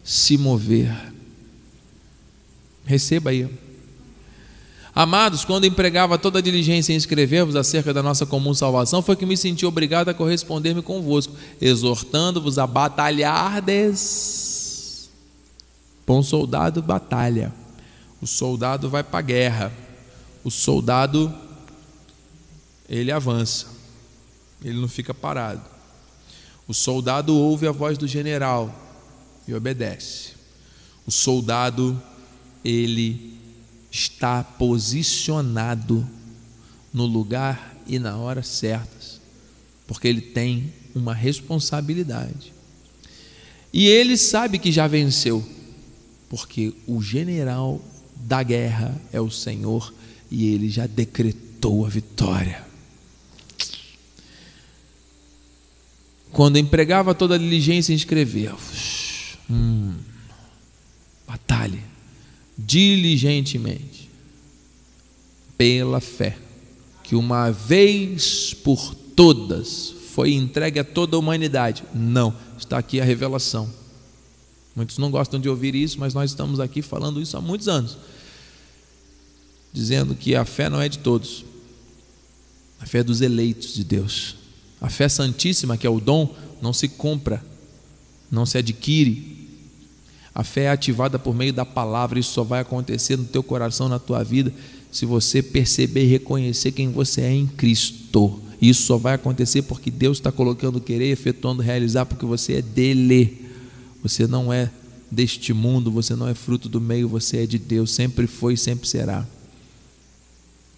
se 0.02 0.38
mover. 0.38 1.12
Receba 2.86 3.30
aí. 3.30 3.48
Amados, 4.94 5.44
quando 5.44 5.66
empregava 5.66 6.16
toda 6.16 6.38
a 6.38 6.42
diligência 6.42 6.92
em 6.92 6.96
escrever-vos 6.96 7.56
acerca 7.56 7.92
da 7.92 8.02
nossa 8.02 8.24
comum 8.24 8.54
salvação, 8.54 9.02
foi 9.02 9.16
que 9.16 9.26
me 9.26 9.36
senti 9.36 9.66
obrigado 9.66 10.08
a 10.08 10.14
corresponder-me 10.14 10.82
convosco, 10.82 11.34
exortando-vos 11.60 12.58
a 12.58 12.66
batalhardes. 12.66 14.00
Bom 16.06 16.22
soldado 16.22 16.80
batalha. 16.80 17.52
O 18.22 18.26
soldado 18.26 18.88
vai 18.88 19.02
para 19.02 19.18
a 19.18 19.22
guerra 19.22 19.72
o 20.44 20.50
soldado 20.50 21.34
ele 22.86 23.10
avança, 23.10 23.66
ele 24.62 24.78
não 24.78 24.88
fica 24.88 25.14
parado. 25.14 25.62
O 26.68 26.74
soldado 26.74 27.34
ouve 27.34 27.66
a 27.66 27.72
voz 27.72 27.96
do 27.96 28.06
general 28.06 28.72
e 29.48 29.54
obedece. 29.54 30.32
O 31.06 31.10
soldado 31.10 32.00
ele 32.62 33.33
está 33.94 34.42
posicionado 34.42 36.04
no 36.92 37.06
lugar 37.06 37.80
e 37.86 37.96
na 37.96 38.16
hora 38.16 38.42
certas, 38.42 39.20
porque 39.86 40.08
ele 40.08 40.20
tem 40.20 40.72
uma 40.92 41.14
responsabilidade. 41.14 42.52
E 43.72 43.86
ele 43.86 44.16
sabe 44.16 44.58
que 44.58 44.72
já 44.72 44.88
venceu, 44.88 45.46
porque 46.28 46.74
o 46.88 47.00
general 47.00 47.80
da 48.16 48.42
guerra 48.42 49.00
é 49.12 49.20
o 49.20 49.30
Senhor 49.30 49.94
e 50.28 50.52
ele 50.52 50.68
já 50.68 50.88
decretou 50.88 51.86
a 51.86 51.88
vitória. 51.88 52.66
Quando 56.32 56.58
empregava 56.58 57.14
toda 57.14 57.36
a 57.36 57.38
diligência 57.38 57.92
em 57.92 57.96
escrever, 57.96 58.56
hum, 59.48 59.94
batalhe 61.28 61.93
diligentemente 62.56 64.10
pela 65.56 66.00
fé, 66.00 66.36
que 67.02 67.14
uma 67.14 67.50
vez 67.50 68.54
por 68.54 68.94
todas 68.94 69.94
foi 70.14 70.32
entregue 70.32 70.78
a 70.78 70.84
toda 70.84 71.16
a 71.16 71.18
humanidade. 71.18 71.84
Não, 71.94 72.34
está 72.58 72.78
aqui 72.78 73.00
a 73.00 73.04
revelação. 73.04 73.70
Muitos 74.74 74.98
não 74.98 75.10
gostam 75.10 75.40
de 75.40 75.48
ouvir 75.48 75.74
isso, 75.74 76.00
mas 76.00 76.14
nós 76.14 76.30
estamos 76.30 76.60
aqui 76.60 76.82
falando 76.82 77.20
isso 77.20 77.36
há 77.36 77.40
muitos 77.40 77.68
anos 77.68 77.96
dizendo 79.74 80.14
que 80.14 80.36
a 80.36 80.44
fé 80.44 80.70
não 80.70 80.80
é 80.80 80.88
de 80.88 81.00
todos, 81.00 81.44
a 82.78 82.86
fé 82.86 82.98
é 82.98 83.02
dos 83.02 83.20
eleitos 83.20 83.74
de 83.74 83.82
Deus. 83.82 84.36
A 84.80 84.88
fé 84.88 85.08
santíssima, 85.08 85.76
que 85.76 85.86
é 85.86 85.90
o 85.90 85.98
dom, 85.98 86.32
não 86.62 86.72
se 86.72 86.86
compra, 86.86 87.44
não 88.30 88.46
se 88.46 88.56
adquire. 88.56 89.33
A 90.34 90.42
fé 90.42 90.64
é 90.64 90.70
ativada 90.70 91.18
por 91.18 91.34
meio 91.34 91.52
da 91.52 91.64
palavra, 91.64 92.18
isso 92.18 92.32
só 92.32 92.42
vai 92.42 92.60
acontecer 92.60 93.16
no 93.16 93.24
teu 93.24 93.42
coração, 93.42 93.88
na 93.88 93.98
tua 93.98 94.24
vida, 94.24 94.52
se 94.90 95.06
você 95.06 95.42
perceber 95.42 96.04
e 96.04 96.08
reconhecer 96.08 96.72
quem 96.72 96.90
você 96.90 97.20
é 97.20 97.32
em 97.32 97.46
Cristo. 97.46 98.40
Isso 98.60 98.82
só 98.82 98.96
vai 98.96 99.14
acontecer 99.14 99.62
porque 99.62 99.90
Deus 99.90 100.18
está 100.18 100.32
colocando 100.32 100.80
querer, 100.80 101.10
efetuando 101.10 101.62
realizar, 101.62 102.06
porque 102.06 102.24
você 102.24 102.54
é 102.54 102.62
dele. 102.62 103.44
Você 104.02 104.26
não 104.26 104.52
é 104.52 104.70
deste 105.10 105.52
mundo, 105.52 105.90
você 105.90 106.14
não 106.14 106.28
é 106.28 106.34
fruto 106.34 106.68
do 106.68 106.80
meio, 106.80 107.08
você 107.08 107.42
é 107.42 107.46
de 107.46 107.58
Deus, 107.58 107.90
sempre 107.92 108.26
foi 108.26 108.54
e 108.54 108.56
sempre 108.56 108.88
será. 108.88 109.26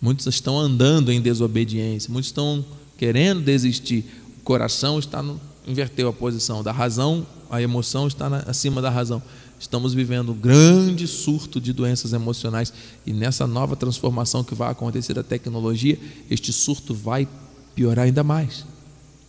Muitos 0.01 0.27
estão 0.27 0.59
andando 0.59 1.11
em 1.11 1.21
desobediência, 1.21 2.13
muitos 2.13 2.29
estão 2.29 2.65
querendo 2.99 3.41
desistir. 3.41 4.05
O 4.39 4.43
coração 4.43 4.99
está 4.99 5.23
no, 5.23 5.41
inverteu 5.67 6.09
a 6.09 6.13
posição 6.13 6.63
da 6.63 6.73
razão, 6.73 7.27
a 7.51 7.61
emoção 7.63 8.07
está 8.07 8.29
na, 8.29 8.39
acima 8.41 8.83
da 8.83 8.91
razão. 8.91 9.23
Estamos 9.59 9.95
vivendo 9.95 10.33
um 10.33 10.39
grande 10.39 11.07
surto 11.09 11.61
de 11.61 11.73
doenças 11.73 12.13
emocionais 12.13 12.73
e 13.07 13.13
nessa 13.13 13.47
nova 13.47 13.75
transformação 13.75 14.45
que 14.45 14.55
vai 14.55 14.71
acontecer 14.71 15.15
da 15.15 15.23
tecnologia, 15.23 15.99
este 16.31 16.53
surto 16.53 16.95
vai 16.95 17.27
piorar 17.75 18.05
ainda 18.05 18.23
mais. 18.23 18.67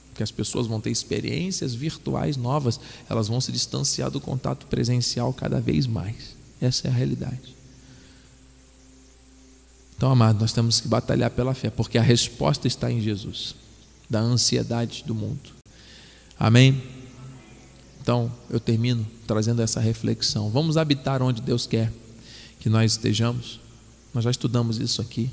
Porque 0.09 0.23
as 0.23 0.31
pessoas 0.31 0.67
vão 0.67 0.81
ter 0.81 0.89
experiências 0.89 1.73
virtuais 1.73 2.35
novas, 2.35 2.79
elas 3.09 3.27
vão 3.27 3.39
se 3.39 3.51
distanciar 3.51 4.11
do 4.11 4.19
contato 4.19 4.65
presencial 4.65 5.31
cada 5.31 5.61
vez 5.61 5.87
mais. 5.87 6.35
Essa 6.59 6.87
é 6.87 6.91
a 6.91 6.93
realidade. 6.93 7.55
Então, 9.95 10.11
amado, 10.11 10.39
nós 10.39 10.53
temos 10.53 10.79
que 10.79 10.87
batalhar 10.87 11.31
pela 11.31 11.53
fé, 11.53 11.69
porque 11.69 11.97
a 11.97 12.03
resposta 12.03 12.67
está 12.67 12.91
em 12.91 13.01
Jesus, 13.01 13.55
da 14.09 14.19
ansiedade 14.19 15.03
do 15.07 15.15
mundo. 15.15 15.51
Amém? 16.39 16.81
Então, 18.01 18.31
eu 18.49 18.59
termino 18.59 19.05
trazendo 19.27 19.61
essa 19.61 19.79
reflexão. 19.79 20.49
Vamos 20.49 20.77
habitar 20.77 21.21
onde 21.21 21.41
Deus 21.41 21.67
quer 21.67 21.91
que 22.59 22.69
nós 22.69 22.93
estejamos. 22.93 23.59
Nós 24.13 24.23
já 24.23 24.31
estudamos 24.31 24.79
isso 24.79 25.01
aqui. 25.01 25.29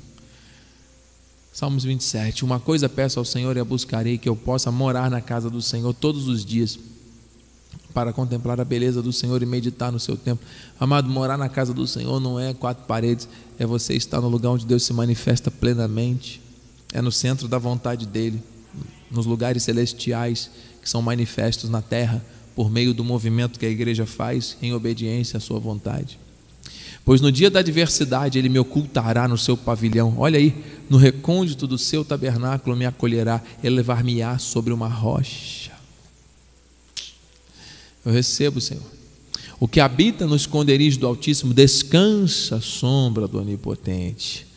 Salmos 1.51 1.85
27. 1.85 2.43
Uma 2.43 2.59
coisa 2.59 2.89
peço 2.89 3.17
ao 3.17 3.25
Senhor 3.25 3.55
e 3.55 3.59
a 3.59 3.65
buscarei, 3.65 4.17
que 4.17 4.27
eu 4.27 4.35
possa 4.35 4.69
morar 4.71 5.09
na 5.09 5.21
casa 5.21 5.49
do 5.49 5.61
Senhor 5.61 5.93
todos 5.93 6.27
os 6.27 6.45
dias 6.45 6.77
para 7.93 8.11
contemplar 8.11 8.59
a 8.59 8.65
beleza 8.65 9.01
do 9.01 9.13
Senhor 9.13 9.41
e 9.41 9.45
meditar 9.45 9.89
no 9.89 9.99
seu 9.99 10.17
templo. 10.17 10.45
Amado, 10.77 11.07
morar 11.07 11.37
na 11.37 11.47
casa 11.47 11.73
do 11.73 11.87
Senhor 11.87 12.19
não 12.19 12.37
é 12.37 12.53
quatro 12.53 12.83
paredes, 12.83 13.29
é 13.57 13.65
você 13.65 13.93
estar 13.93 14.19
no 14.19 14.27
lugar 14.27 14.49
onde 14.49 14.65
Deus 14.65 14.83
se 14.83 14.91
manifesta 14.91 15.49
plenamente, 15.49 16.41
é 16.91 17.01
no 17.01 17.09
centro 17.09 17.47
da 17.47 17.57
vontade 17.57 18.05
dEle, 18.05 18.43
nos 19.09 19.25
lugares 19.25 19.63
celestiais 19.63 20.51
que 20.81 20.89
são 20.89 21.01
manifestos 21.01 21.69
na 21.69 21.81
terra 21.81 22.21
por 22.55 22.71
meio 22.71 22.93
do 22.93 23.03
movimento 23.03 23.59
que 23.59 23.65
a 23.65 23.69
igreja 23.69 24.05
faz 24.05 24.57
em 24.61 24.73
obediência 24.73 25.37
à 25.37 25.39
Sua 25.39 25.59
vontade. 25.59 26.17
Pois 27.03 27.21
no 27.21 27.31
dia 27.31 27.51
da 27.51 27.59
adversidade 27.59 28.39
ele 28.39 28.49
me 28.49 28.57
ocultará 28.57 29.27
no 29.27 29.37
seu 29.37 29.55
pavilhão. 29.55 30.15
Olha 30.17 30.39
aí, 30.39 30.55
no 30.89 30.97
recôndito 30.97 31.67
do 31.67 31.77
seu 31.77 32.03
tabernáculo 32.03 32.75
me 32.75 32.85
acolherá, 32.85 33.43
elevar-me-á 33.63 34.39
sobre 34.39 34.73
uma 34.73 34.87
rocha. 34.87 35.71
Eu 38.03 38.11
recebo, 38.11 38.59
Senhor. 38.59 38.83
O 39.59 39.67
que 39.67 39.79
habita 39.79 40.25
no 40.25 40.35
esconderijo 40.35 40.99
do 40.99 41.07
Altíssimo 41.07 41.53
descansa 41.53 42.57
à 42.57 42.61
sombra 42.61 43.27
do 43.27 43.39
Onipotente. 43.39 44.47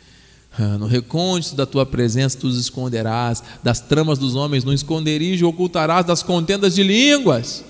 Ah, 0.58 0.76
no 0.76 0.86
recôndito 0.86 1.54
da 1.54 1.64
tua 1.64 1.86
presença 1.86 2.36
tu 2.36 2.48
os 2.48 2.58
esconderás, 2.58 3.42
das 3.62 3.80
tramas 3.80 4.18
dos 4.18 4.34
homens 4.34 4.64
no 4.64 4.72
esconderijo 4.72 5.46
ocultarás 5.46 6.04
das 6.04 6.22
contendas 6.22 6.74
de 6.74 6.82
línguas. 6.82 7.64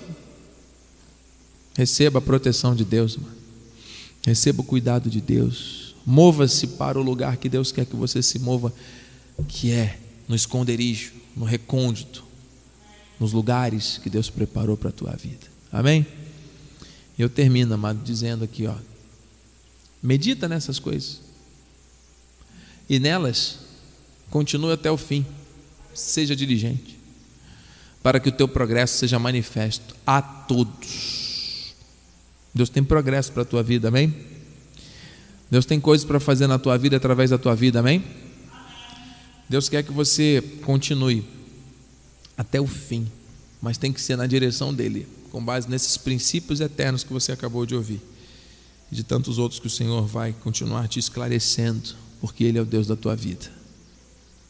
Receba 1.79 2.19
a 2.19 2.21
proteção 2.21 2.75
de 2.75 2.83
Deus, 2.83 3.15
mano. 3.15 3.33
receba 4.25 4.59
o 4.59 4.65
cuidado 4.65 5.09
de 5.09 5.21
Deus. 5.21 5.95
Mova-se 6.05 6.67
para 6.67 6.99
o 6.99 7.01
lugar 7.01 7.37
que 7.37 7.47
Deus 7.47 7.71
quer 7.71 7.85
que 7.85 7.95
você 7.95 8.21
se 8.21 8.37
mova, 8.37 8.73
que 9.47 9.71
é 9.71 9.97
no 10.27 10.35
esconderijo, 10.35 11.13
no 11.37 11.45
recôndito, 11.45 12.25
nos 13.17 13.31
lugares 13.31 13.97
que 13.97 14.09
Deus 14.09 14.29
preparou 14.29 14.75
para 14.75 14.89
a 14.89 14.91
tua 14.91 15.15
vida. 15.15 15.47
Amém? 15.71 16.05
Eu 17.17 17.29
termino, 17.29 17.73
amado, 17.73 18.03
dizendo 18.03 18.43
aqui, 18.43 18.67
ó. 18.67 18.75
Medita 20.03 20.49
nessas 20.49 20.79
coisas. 20.79 21.21
E 22.89 22.99
nelas, 22.99 23.59
continue 24.29 24.73
até 24.73 24.91
o 24.91 24.97
fim. 24.97 25.25
Seja 25.93 26.35
diligente. 26.35 26.99
Para 28.03 28.19
que 28.19 28.27
o 28.27 28.33
teu 28.33 28.49
progresso 28.49 28.97
seja 28.97 29.17
manifesto 29.17 29.95
a 30.05 30.21
todos. 30.21 31.18
Deus 32.53 32.69
tem 32.69 32.83
progresso 32.83 33.31
para 33.31 33.43
a 33.43 33.45
tua 33.45 33.63
vida, 33.63 33.87
amém? 33.87 34.13
Deus 35.49 35.65
tem 35.65 35.79
coisas 35.79 36.05
para 36.05 36.19
fazer 36.19 36.47
na 36.47 36.59
tua 36.59 36.77
vida 36.77 36.97
através 36.97 37.29
da 37.29 37.37
tua 37.37 37.55
vida, 37.55 37.79
amém? 37.79 38.03
Deus 39.47 39.67
quer 39.67 39.83
que 39.83 39.91
você 39.91 40.43
continue 40.63 41.25
até 42.37 42.61
o 42.61 42.67
fim, 42.67 43.07
mas 43.61 43.77
tem 43.77 43.91
que 43.91 43.99
ser 43.99 44.15
na 44.15 44.27
direção 44.27 44.73
dele, 44.73 45.07
com 45.31 45.43
base 45.43 45.69
nesses 45.69 45.97
princípios 45.97 46.59
eternos 46.59 47.03
que 47.03 47.11
você 47.11 47.31
acabou 47.31 47.65
de 47.65 47.75
ouvir, 47.75 47.99
e 48.91 48.95
de 48.95 49.03
tantos 49.03 49.39
outros 49.39 49.59
que 49.59 49.67
o 49.67 49.71
Senhor 49.71 50.05
vai 50.05 50.33
continuar 50.33 50.87
te 50.87 50.99
esclarecendo, 50.99 51.95
porque 52.21 52.43
Ele 52.43 52.59
é 52.59 52.61
o 52.61 52.65
Deus 52.65 52.85
da 52.85 52.95
tua 52.95 53.15
vida. 53.15 53.51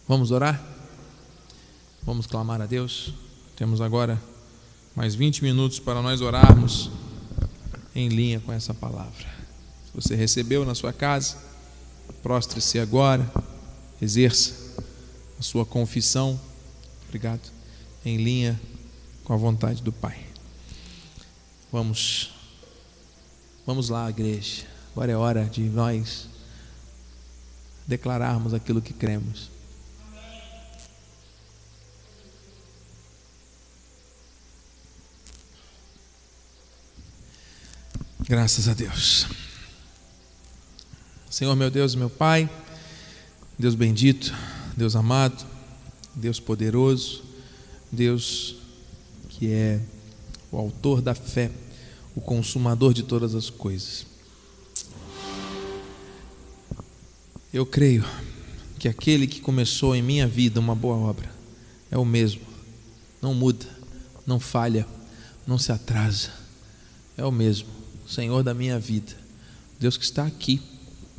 Vamos 0.08 0.32
orar? 0.32 0.62
Vamos 2.04 2.28
clamar 2.28 2.62
a 2.62 2.66
Deus? 2.66 3.14
Temos 3.56 3.80
agora 3.80 4.22
mais 4.96 5.16
20 5.16 5.44
minutos 5.44 5.80
para 5.80 6.02
nós 6.02 6.20
orarmos 6.20 6.92
em 7.96 8.08
linha 8.10 8.40
com 8.40 8.52
essa 8.52 8.74
palavra. 8.74 9.26
Se 9.86 9.92
você 9.94 10.16
recebeu 10.16 10.66
na 10.66 10.76
sua 10.76 10.94
casa, 10.94 11.38
prostre-se 12.22 12.80
agora, 12.80 13.30
exerça 14.02 14.54
a 15.40 15.42
sua 15.42 15.66
confissão, 15.66 16.40
obrigado, 17.08 17.52
em 18.06 18.18
linha 18.18 18.60
com 19.24 19.34
a 19.34 19.38
vontade 19.38 19.82
do 19.82 19.92
Pai. 19.92 20.18
Vamos, 21.72 22.32
vamos 23.66 23.90
lá, 23.90 24.10
igreja. 24.10 24.66
Agora 24.92 25.12
é 25.12 25.16
hora 25.16 25.46
de 25.46 25.62
nós 25.62 26.28
declararmos 27.88 28.54
aquilo 28.54 28.82
que 28.82 28.94
cremos. 28.94 29.50
Graças 38.30 38.68
a 38.68 38.76
Deus. 38.76 39.26
Senhor 41.32 41.56
meu 41.56 41.72
Deus, 41.72 41.96
meu 41.96 42.12
Pai, 42.12 42.48
Deus 43.58 43.74
bendito, 43.74 44.32
Deus 44.78 44.96
amado, 44.96 45.44
Deus 46.14 46.40
poderoso, 46.40 47.24
Deus 47.92 48.58
que 49.30 49.52
é 49.52 49.82
o 50.52 50.58
autor 50.60 51.02
da 51.02 51.16
fé, 51.16 51.50
o 52.16 52.22
consumador 52.22 52.94
de 52.94 53.02
todas 53.02 53.34
as 53.34 53.50
coisas. 53.50 54.06
Eu 57.52 57.66
creio 57.66 58.06
que 58.78 58.88
aquele 58.88 59.26
que 59.26 59.42
começou 59.42 59.96
em 59.96 60.04
minha 60.04 60.28
vida 60.28 60.60
uma 60.60 60.76
boa 60.76 60.98
obra 60.98 61.32
é 61.90 61.98
o 61.98 62.06
mesmo, 62.06 62.44
não 63.24 63.34
muda, 63.34 63.66
não 64.24 64.40
falha, 64.40 64.88
não 65.48 65.58
se 65.58 65.72
atrasa, 65.72 66.30
é 67.18 67.26
o 67.26 67.32
mesmo 67.32 67.79
Senhor 68.10 68.42
da 68.42 68.56
minha 68.56 68.80
vida. 68.80 69.14
Deus 69.80 69.96
que 69.96 70.04
está 70.04 70.26
aqui, 70.26 70.60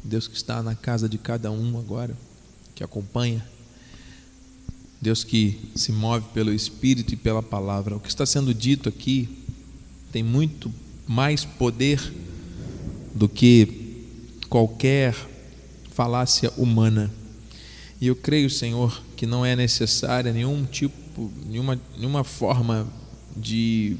Deus 0.02 0.26
que 0.26 0.34
está 0.34 0.60
na 0.60 0.74
casa 0.74 1.08
de 1.08 1.16
cada 1.18 1.48
um 1.48 1.78
agora, 1.78 2.16
que 2.74 2.82
acompanha. 2.82 3.46
Deus 5.00 5.22
que 5.22 5.70
se 5.76 5.92
move 5.92 6.26
pelo 6.34 6.52
Espírito 6.52 7.14
e 7.14 7.16
pela 7.16 7.42
palavra. 7.42 7.96
O 7.96 8.00
que 8.00 8.08
está 8.08 8.26
sendo 8.26 8.52
dito 8.52 8.88
aqui 8.88 9.28
tem 10.10 10.22
muito 10.22 10.72
mais 11.06 11.44
poder 11.44 12.00
do 13.14 13.28
que 13.28 14.04
qualquer 14.48 15.14
falácia 15.92 16.52
humana. 16.56 17.08
E 18.00 18.08
eu 18.08 18.16
creio, 18.16 18.50
Senhor, 18.50 19.00
que 19.16 19.26
não 19.26 19.46
é 19.46 19.54
necessária 19.54 20.32
nenhum 20.32 20.64
tipo, 20.64 21.30
nenhuma, 21.46 21.80
nenhuma 21.96 22.24
forma 22.24 22.86
de 23.36 23.96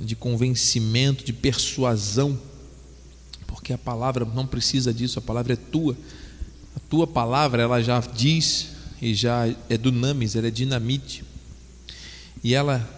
de 0.00 0.16
convencimento, 0.16 1.24
de 1.24 1.32
persuasão, 1.32 2.38
porque 3.46 3.72
a 3.72 3.78
palavra 3.78 4.24
não 4.24 4.46
precisa 4.46 4.92
disso, 4.92 5.18
a 5.18 5.22
palavra 5.22 5.52
é 5.52 5.56
tua. 5.56 5.96
A 6.76 6.80
tua 6.90 7.06
palavra, 7.06 7.62
ela 7.62 7.80
já 7.80 8.00
diz 8.00 8.68
e 9.00 9.14
já 9.14 9.46
é 9.68 9.78
dunamis, 9.78 10.34
ela 10.34 10.48
é 10.48 10.50
dinamite. 10.50 11.24
E 12.42 12.54
ela 12.54 12.88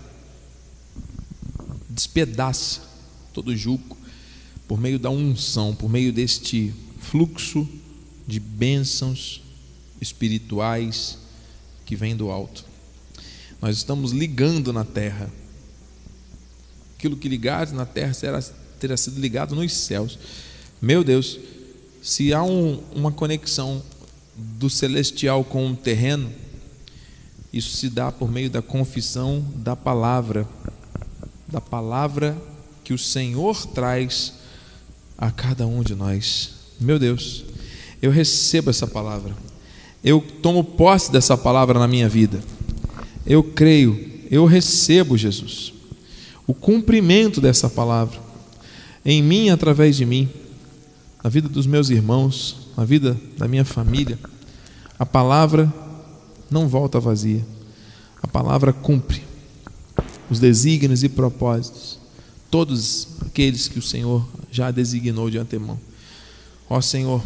despedaça 1.89 2.83
todo 3.33 3.49
o 3.49 3.57
jugo 3.57 3.97
por 4.67 4.81
meio 4.81 4.99
da 4.99 5.11
unção, 5.11 5.75
por 5.75 5.89
meio 5.89 6.13
deste 6.13 6.75
fluxo 7.01 7.69
de 8.27 8.41
bênçãos 8.41 9.43
espirituais 10.01 11.19
que 11.85 11.95
vem 11.95 12.17
do 12.17 12.31
alto. 12.31 12.65
Nós 13.61 13.77
estamos 13.77 14.13
ligando 14.13 14.73
na 14.73 14.85
terra 14.85 15.31
aquilo 16.97 17.17
que 17.17 17.29
ligado 17.29 17.75
na 17.75 17.85
terra 17.85 18.15
será, 18.15 18.43
terá 18.81 18.97
sido 18.97 19.21
ligado 19.21 19.55
nos 19.55 19.73
céus. 19.73 20.19
Meu 20.81 21.05
Deus, 21.05 21.39
se 22.03 22.33
há 22.33 22.43
um, 22.43 22.83
uma 22.95 23.13
conexão 23.13 23.83
do 24.35 24.69
celestial 24.71 25.45
com 25.45 25.71
o 25.71 25.77
terreno, 25.77 26.33
isso 27.53 27.77
se 27.77 27.91
dá 27.91 28.11
por 28.11 28.31
meio 28.31 28.51
da 28.51 28.63
confissão 28.63 29.45
da 29.57 29.77
palavra, 29.77 30.49
da 31.47 31.61
palavra 31.61 32.37
que 32.83 32.95
o 32.95 32.99
Senhor 32.99 33.67
traz 33.67 34.35
a 35.19 35.31
cada 35.31 35.67
um 35.67 35.83
de 35.83 35.95
nós. 35.95 36.55
Meu 36.81 36.99
Deus, 36.99 37.45
eu 38.01 38.11
recebo 38.11 38.71
essa 38.71 38.87
palavra, 38.87 39.37
eu 40.03 40.21
tomo 40.43 40.65
posse 40.65 41.11
dessa 41.11 41.37
palavra 41.37 41.79
na 41.79 41.89
minha 41.89 42.09
vida, 42.09 42.41
eu 43.27 43.43
creio, 43.43 44.23
eu 44.31 44.45
recebo 44.45 45.17
Jesus 45.17 45.76
o 46.47 46.55
cumprimento 46.55 47.41
dessa 47.41 47.69
palavra 47.69 48.21
em 49.05 49.23
mim, 49.23 49.51
através 49.51 49.97
de 49.97 50.05
mim, 50.05 50.29
na 51.23 51.31
vida 51.31 51.49
dos 51.49 51.67
meus 51.67 51.91
irmãos, 51.91 52.57
na 52.77 52.85
vida 52.85 53.17
da 53.37 53.47
minha 53.47 53.65
família. 53.65 54.19
A 54.99 55.07
palavra 55.07 55.73
não 56.51 56.69
volta 56.69 56.99
vazia, 56.99 57.45
a 58.23 58.27
palavra 58.27 58.73
cumpre 58.73 59.23
os 60.29 60.41
desígnios 60.41 61.05
e 61.05 61.09
propósitos, 61.09 61.99
todos 62.51 63.09
aqueles 63.21 63.69
que 63.69 63.79
o 63.79 63.83
Senhor 63.83 64.27
já 64.51 64.71
designou 64.71 65.31
de 65.31 65.39
antemão. 65.39 65.79
Ó 66.69 66.81
Senhor, 66.81 67.23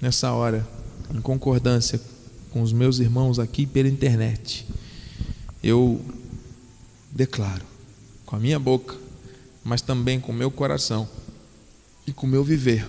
nessa 0.00 0.32
hora, 0.32 0.66
em 1.14 1.20
concordância 1.20 2.00
com 2.50 2.62
os 2.62 2.72
meus 2.72 2.98
irmãos 2.98 3.38
aqui 3.38 3.64
pela 3.64 3.88
internet, 3.88 4.66
eu 5.62 6.00
declaro 7.12 7.75
com 8.26 8.36
a 8.36 8.38
minha 8.38 8.58
boca, 8.58 8.94
mas 9.64 9.80
também 9.80 10.20
com 10.20 10.32
o 10.32 10.34
meu 10.34 10.50
coração 10.50 11.08
e 12.06 12.12
com 12.12 12.26
o 12.26 12.30
meu 12.30 12.44
viver, 12.44 12.86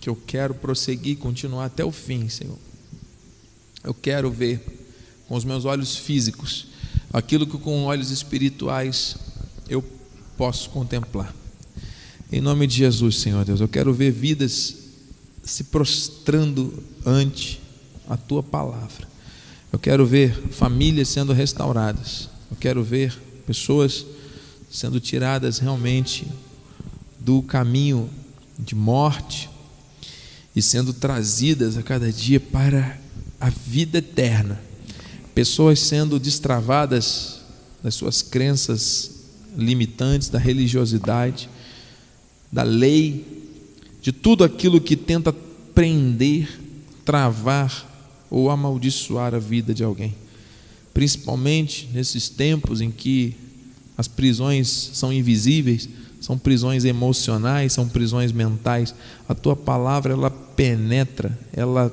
que 0.00 0.08
eu 0.08 0.16
quero 0.16 0.54
prosseguir, 0.54 1.18
continuar 1.18 1.66
até 1.66 1.84
o 1.84 1.92
fim, 1.92 2.28
Senhor. 2.28 2.58
Eu 3.84 3.92
quero 3.92 4.30
ver 4.30 4.64
com 5.28 5.34
os 5.34 5.44
meus 5.44 5.64
olhos 5.64 5.96
físicos 5.96 6.68
aquilo 7.12 7.46
que 7.46 7.58
com 7.58 7.84
olhos 7.84 8.10
espirituais 8.10 9.16
eu 9.68 9.84
posso 10.36 10.70
contemplar. 10.70 11.34
Em 12.30 12.40
nome 12.40 12.66
de 12.66 12.76
Jesus, 12.76 13.18
Senhor 13.18 13.44
Deus, 13.44 13.60
eu 13.60 13.68
quero 13.68 13.92
ver 13.92 14.10
vidas 14.10 14.76
se 15.44 15.64
prostrando 15.64 16.82
ante 17.04 17.60
a 18.08 18.16
tua 18.16 18.42
palavra. 18.42 19.06
Eu 19.70 19.78
quero 19.78 20.06
ver 20.06 20.34
famílias 20.50 21.08
sendo 21.08 21.32
restauradas. 21.32 22.30
Eu 22.50 22.56
quero 22.58 22.82
ver 22.82 23.14
pessoas 23.46 24.06
sendo 24.72 24.98
tiradas 24.98 25.58
realmente 25.58 26.26
do 27.20 27.42
caminho 27.42 28.08
de 28.58 28.74
morte 28.74 29.50
e 30.56 30.62
sendo 30.62 30.94
trazidas 30.94 31.76
a 31.76 31.82
cada 31.82 32.10
dia 32.10 32.40
para 32.40 32.98
a 33.38 33.50
vida 33.50 33.98
eterna. 33.98 34.58
Pessoas 35.34 35.78
sendo 35.78 36.18
destravadas 36.18 37.40
das 37.82 37.94
suas 37.94 38.22
crenças 38.22 39.10
limitantes, 39.56 40.30
da 40.30 40.38
religiosidade, 40.38 41.50
da 42.50 42.62
lei, 42.62 43.26
de 44.00 44.10
tudo 44.10 44.42
aquilo 44.42 44.80
que 44.80 44.96
tenta 44.96 45.34
prender, 45.74 46.60
travar 47.04 47.90
ou 48.30 48.50
amaldiçoar 48.50 49.34
a 49.34 49.38
vida 49.38 49.74
de 49.74 49.84
alguém. 49.84 50.14
Principalmente 50.94 51.88
nesses 51.92 52.28
tempos 52.28 52.80
em 52.80 52.90
que 52.90 53.36
as 54.02 54.08
prisões 54.08 54.90
são 54.94 55.12
invisíveis, 55.12 55.88
são 56.20 56.36
prisões 56.36 56.84
emocionais, 56.84 57.72
são 57.72 57.88
prisões 57.88 58.32
mentais. 58.32 58.92
A 59.28 59.34
tua 59.34 59.54
palavra 59.54 60.12
ela 60.12 60.28
penetra, 60.28 61.38
ela 61.52 61.92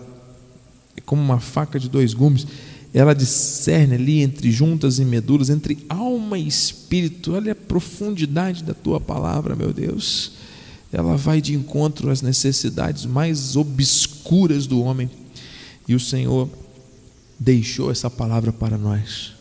é 0.98 1.02
como 1.02 1.22
uma 1.22 1.40
faca 1.40 1.80
de 1.80 1.88
dois 1.88 2.16
gumes, 2.16 2.48
ela 2.92 3.14
discerne 3.14 3.94
ali 3.94 4.22
entre 4.22 4.52
juntas 4.52 4.98
e 4.98 5.06
medulas, 5.06 5.52
entre 5.52 5.86
alma 5.88 6.40
e 6.40 6.48
espírito. 6.48 7.36
Olha 7.36 7.52
a 7.52 7.56
profundidade 7.56 8.64
da 8.64 8.74
tua 8.74 9.00
palavra, 9.00 9.56
meu 9.56 9.72
Deus. 9.72 10.32
Ela 10.92 11.16
vai 11.16 11.40
de 11.40 11.54
encontro 11.54 12.10
às 12.10 12.24
necessidades 12.24 13.06
mais 13.06 13.56
obscuras 13.56 14.66
do 14.66 14.82
homem. 14.82 15.12
E 15.88 15.94
o 15.94 16.00
Senhor 16.00 16.50
deixou 17.40 17.92
essa 17.92 18.10
palavra 18.10 18.52
para 18.52 18.80
nós, 18.80 19.34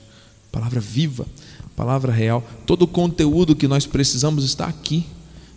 palavra 0.53 0.81
viva 0.81 1.27
palavra 1.79 2.13
real. 2.13 2.43
Todo 2.67 2.83
o 2.83 2.89
conteúdo 2.89 3.55
que 3.55 3.69
nós 3.69 3.87
precisamos 3.87 4.43
está 4.43 4.67
aqui. 4.67 5.07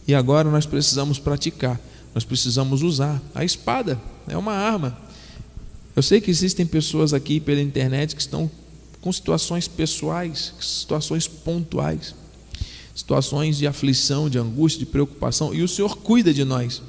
E 0.08 0.14
agora 0.14 0.52
nós 0.52 0.68
precisamos 0.68 1.18
praticar, 1.18 1.80
nós 2.14 2.24
precisamos 2.24 2.84
usar. 2.84 3.20
A 3.34 3.44
espada 3.44 4.00
é 4.28 4.38
uma 4.38 4.54
arma. 4.54 4.96
Eu 5.96 6.04
sei 6.04 6.22
que 6.22 6.30
existem 6.30 6.66
pessoas 6.66 7.12
aqui 7.12 7.40
pela 7.40 7.60
internet 7.60 8.16
que 8.16 8.22
estão 8.22 8.50
com 9.02 9.12
situações 9.12 9.68
pessoais, 9.68 10.54
situações 10.62 11.28
pontuais, 11.28 12.14
situações 12.96 13.58
de 13.58 13.66
aflição, 13.66 14.30
de 14.30 14.38
angústia, 14.38 14.80
de 14.80 14.86
preocupação, 14.86 15.54
e 15.54 15.64
o 15.64 15.68
Senhor 15.68 15.98
cuida 15.98 16.32
de 16.32 16.44
nós. 16.44 16.84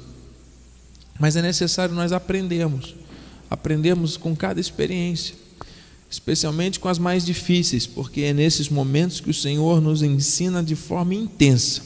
Mas 1.19 1.35
é 1.35 1.41
necessário 1.41 1.95
nós 1.95 2.11
aprendermos, 2.11 2.95
aprendermos 3.49 4.15
com 4.15 4.35
cada 4.35 4.59
experiência, 4.59 5.35
especialmente 6.13 6.79
com 6.79 6.87
as 6.87 6.99
mais 6.99 7.25
difíceis, 7.25 7.87
porque 7.87 8.21
é 8.21 8.33
nesses 8.33 8.69
momentos 8.69 9.19
que 9.19 9.31
o 9.31 9.33
Senhor 9.33 9.81
nos 9.81 10.03
ensina 10.03 10.61
de 10.61 10.75
forma 10.75 11.15
intensa 11.15 11.81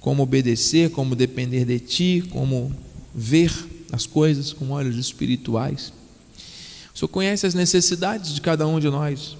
como 0.00 0.22
obedecer, 0.22 0.90
como 0.90 1.16
depender 1.16 1.64
de 1.64 1.80
Ti, 1.80 2.24
como 2.28 2.70
ver 3.14 3.50
as 3.90 4.04
coisas 4.04 4.52
com 4.52 4.72
olhos 4.72 4.96
espirituais. 4.96 5.94
O 6.94 6.98
Senhor 6.98 7.08
conhece 7.08 7.46
as 7.46 7.54
necessidades 7.54 8.34
de 8.34 8.42
cada 8.42 8.66
um 8.66 8.78
de 8.78 8.90
nós. 8.90 9.34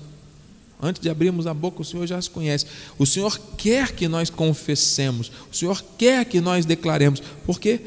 Antes 0.80 1.02
de 1.02 1.10
abrirmos 1.10 1.46
a 1.46 1.52
boca, 1.52 1.82
o 1.82 1.84
Senhor 1.84 2.06
já 2.06 2.16
as 2.16 2.28
conhece. 2.28 2.64
O 2.98 3.04
Senhor 3.04 3.38
quer 3.58 3.92
que 3.92 4.08
nós 4.08 4.30
confessemos, 4.30 5.30
o 5.52 5.54
Senhor 5.54 5.84
quer 5.98 6.24
que 6.24 6.40
nós 6.40 6.64
declaremos, 6.64 7.22
porque 7.44 7.78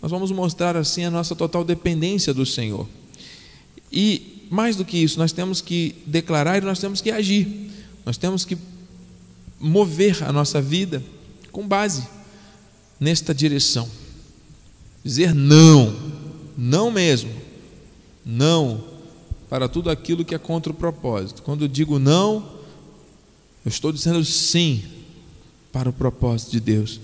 nós 0.00 0.12
vamos 0.12 0.30
mostrar 0.30 0.76
assim 0.76 1.02
a 1.02 1.10
nossa 1.10 1.34
total 1.34 1.64
dependência 1.64 2.32
do 2.32 2.46
Senhor. 2.46 2.86
E 3.90 4.35
mais 4.50 4.76
do 4.76 4.84
que 4.84 4.98
isso, 4.98 5.18
nós 5.18 5.32
temos 5.32 5.60
que 5.60 5.96
declarar 6.06 6.58
e 6.58 6.64
nós 6.64 6.78
temos 6.78 7.00
que 7.00 7.10
agir. 7.10 7.70
Nós 8.04 8.16
temos 8.16 8.44
que 8.44 8.56
mover 9.58 10.22
a 10.22 10.32
nossa 10.32 10.60
vida 10.60 11.02
com 11.50 11.66
base 11.66 12.06
nesta 13.00 13.34
direção. 13.34 13.88
Dizer 15.04 15.34
não, 15.34 15.94
não 16.56 16.90
mesmo, 16.90 17.32
não 18.24 18.84
para 19.48 19.68
tudo 19.68 19.90
aquilo 19.90 20.24
que 20.24 20.34
é 20.34 20.38
contra 20.38 20.72
o 20.72 20.74
propósito. 20.74 21.42
Quando 21.42 21.62
eu 21.64 21.68
digo 21.68 21.98
não, 21.98 22.56
eu 23.64 23.68
estou 23.68 23.92
dizendo 23.92 24.24
sim 24.24 24.82
para 25.72 25.90
o 25.90 25.92
propósito 25.92 26.52
de 26.52 26.60
Deus. 26.60 27.00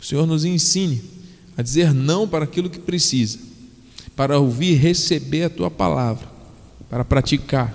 O 0.00 0.04
Senhor 0.04 0.26
nos 0.26 0.44
ensine 0.44 1.02
a 1.56 1.62
dizer 1.62 1.92
não 1.92 2.28
para 2.28 2.44
aquilo 2.44 2.70
que 2.70 2.78
precisa, 2.78 3.38
para 4.14 4.38
ouvir 4.38 4.72
e 4.72 4.76
receber 4.76 5.44
a 5.44 5.50
tua 5.50 5.70
palavra, 5.70 6.28
para 6.88 7.04
praticar, 7.04 7.74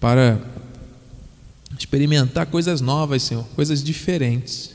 para 0.00 0.40
experimentar 1.78 2.46
coisas 2.46 2.80
novas, 2.80 3.22
Senhor, 3.22 3.44
coisas 3.54 3.82
diferentes, 3.82 4.70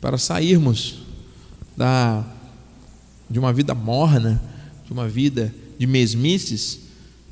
para 0.00 0.18
sairmos 0.18 1.00
da 1.76 2.24
de 3.30 3.38
uma 3.38 3.52
vida 3.52 3.74
morna, 3.74 4.42
de 4.86 4.92
uma 4.92 5.06
vida 5.06 5.54
de 5.78 5.86
mesmices, 5.86 6.80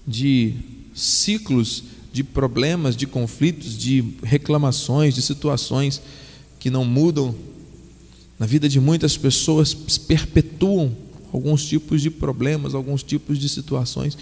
de 0.07 0.55
ciclos 0.95 1.85
de 2.13 2.23
problemas, 2.23 2.97
de 2.97 3.07
conflitos, 3.07 3.77
de 3.77 4.03
reclamações, 4.23 5.15
de 5.15 5.23
situações 5.23 6.01
que 6.59 6.71
não 6.71 6.85
mudam 6.85 7.35
na 8.39 8.47
vida 8.47 8.69
de 8.69 8.81
muitas 8.81 9.17
pessoas 9.17 9.75
perpetuam 10.07 10.97
alguns 11.33 11.65
tipos 11.65 12.01
de 12.01 12.11
problemas, 12.11 12.75
alguns 12.75 13.03
tipos 13.03 13.39
de 13.39 13.49
situações. 13.49 14.17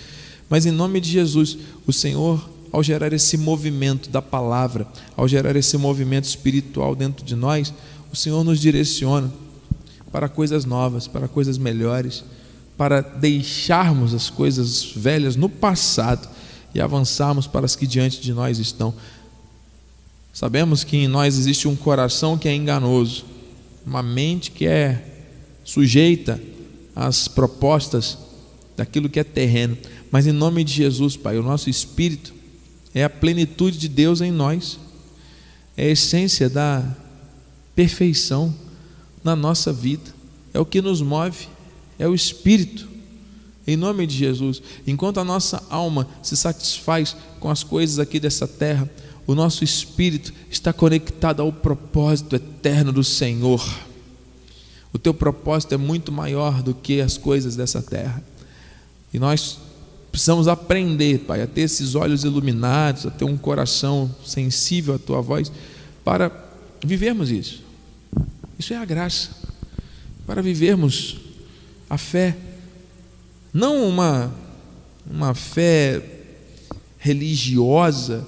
Mas 0.49 0.67
em 0.67 0.71
nome 0.71 1.01
de 1.01 1.11
Jesus, 1.11 1.57
o 1.87 1.93
Senhor, 1.93 2.49
ao 2.73 2.83
gerar 2.83 3.13
esse 3.13 3.37
movimento 3.37 4.11
da 4.11 4.21
palavra, 4.21 4.87
ao 5.17 5.27
gerar 5.27 5.57
esse 5.57 5.77
movimento 5.77 6.25
espiritual 6.25 6.95
dentro 6.95 7.25
de 7.25 7.35
nós, 7.35 7.73
o 8.13 8.17
Senhor 8.17 8.45
nos 8.45 8.61
direciona 8.61 9.33
para 10.13 10.29
coisas 10.29 10.65
novas, 10.65 11.09
para 11.09 11.27
coisas 11.27 11.59
melhores, 11.59 12.25
para 12.77 13.01
deixarmos 13.01 14.15
as 14.15 14.31
coisas 14.31 14.85
velhas 14.95 15.37
no 15.37 15.49
passado 15.49 16.29
e 16.75 16.81
avançarmos 16.81 17.47
para 17.47 17.65
as 17.65 17.77
que 17.77 17.87
diante 17.87 18.21
de 18.21 18.33
nós 18.33 18.59
estão. 18.59 18.95
Sabemos 20.33 20.83
que 20.83 20.97
em 20.97 21.09
nós 21.09 21.39
existe 21.39 21.69
um 21.69 21.77
coração 21.77 22.37
que 22.37 22.49
é 22.49 22.55
enganoso, 22.55 23.25
uma 23.87 24.03
mente 24.03 24.51
que 24.51 24.67
é 24.67 25.05
sujeita 25.65 26.41
às 26.95 27.29
propostas 27.29 28.19
daquilo 28.77 29.09
que 29.09 29.21
é 29.21 29.25
terreno. 29.25 29.77
Mas 30.15 30.29
em 30.29 30.33
nome 30.33 30.63
de 30.63 30.73
Jesus, 30.73 31.17
Pai, 31.17 31.37
o 31.37 31.43
nosso 31.43 31.69
espírito 31.69 32.33
é 32.95 33.03
a 33.03 33.11
plenitude 33.11 33.77
de 33.77 33.89
Deus 33.89 34.21
em 34.21 34.31
nós, 34.31 34.79
é 35.77 35.87
a 35.87 35.91
essência 35.91 36.49
da 36.49 36.89
perfeição 37.75 38.55
na 39.25 39.35
nossa 39.35 39.73
vida, 39.73 40.15
é 40.53 40.61
o 40.61 40.65
que 40.65 40.81
nos 40.81 41.03
move, 41.03 41.49
é 41.99 42.07
o 42.07 42.15
espírito. 42.15 42.87
Em 43.67 43.77
nome 43.77 44.07
de 44.07 44.17
Jesus, 44.17 44.63
enquanto 44.87 45.19
a 45.19 45.25
nossa 45.25 45.61
alma 45.69 46.07
se 46.23 46.37
satisfaz 46.37 47.17
com 47.41 47.51
as 47.51 47.65
coisas 47.65 47.99
aqui 47.99 48.21
dessa 48.21 48.47
terra, 48.47 48.89
o 49.27 49.35
nosso 49.35 49.65
espírito 49.65 50.33
está 50.49 50.73
conectado 50.73 51.43
ao 51.43 51.53
propósito 51.53 52.37
eterno 52.37 52.93
do 52.93 53.03
Senhor. 53.03 53.69
O 54.93 54.99
teu 54.99 55.13
propósito 55.13 55.75
é 55.75 55.77
muito 55.77 56.13
maior 56.13 56.63
do 56.63 56.73
que 56.73 57.01
as 57.01 57.19
coisas 57.19 57.57
dessa 57.57 57.83
terra. 57.83 58.23
E 59.13 59.19
nós 59.19 59.64
precisamos 60.15 60.47
aprender, 60.47 61.25
Pai, 61.27 61.43
a 61.43 61.47
ter 61.47 61.63
esses 61.63 61.97
olhos 61.97 62.23
iluminados, 62.23 63.05
a 63.05 63.11
ter 63.11 63.25
um 63.25 63.37
coração 63.37 64.09
sensível 64.25 64.95
à 64.95 64.99
tua 64.99 65.21
voz, 65.21 65.51
para 66.05 66.31
vivermos 66.87 67.33
isso. 67.33 67.65
Isso 68.57 68.73
é 68.73 68.77
a 68.77 68.85
graça. 68.85 69.31
Para 70.25 70.41
vivermos 70.41 71.17
a 71.91 71.99
fé. 71.99 72.37
Não 73.53 73.89
uma, 73.89 74.33
uma 75.05 75.35
fé 75.35 76.01
religiosa 76.97 78.25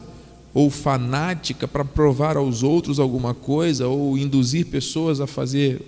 ou 0.52 0.70
fanática 0.70 1.68
para 1.68 1.84
provar 1.84 2.36
aos 2.36 2.64
outros 2.64 2.98
alguma 2.98 3.32
coisa 3.32 3.86
ou 3.86 4.18
induzir 4.18 4.66
pessoas 4.66 5.20
a 5.20 5.26
fazer 5.28 5.80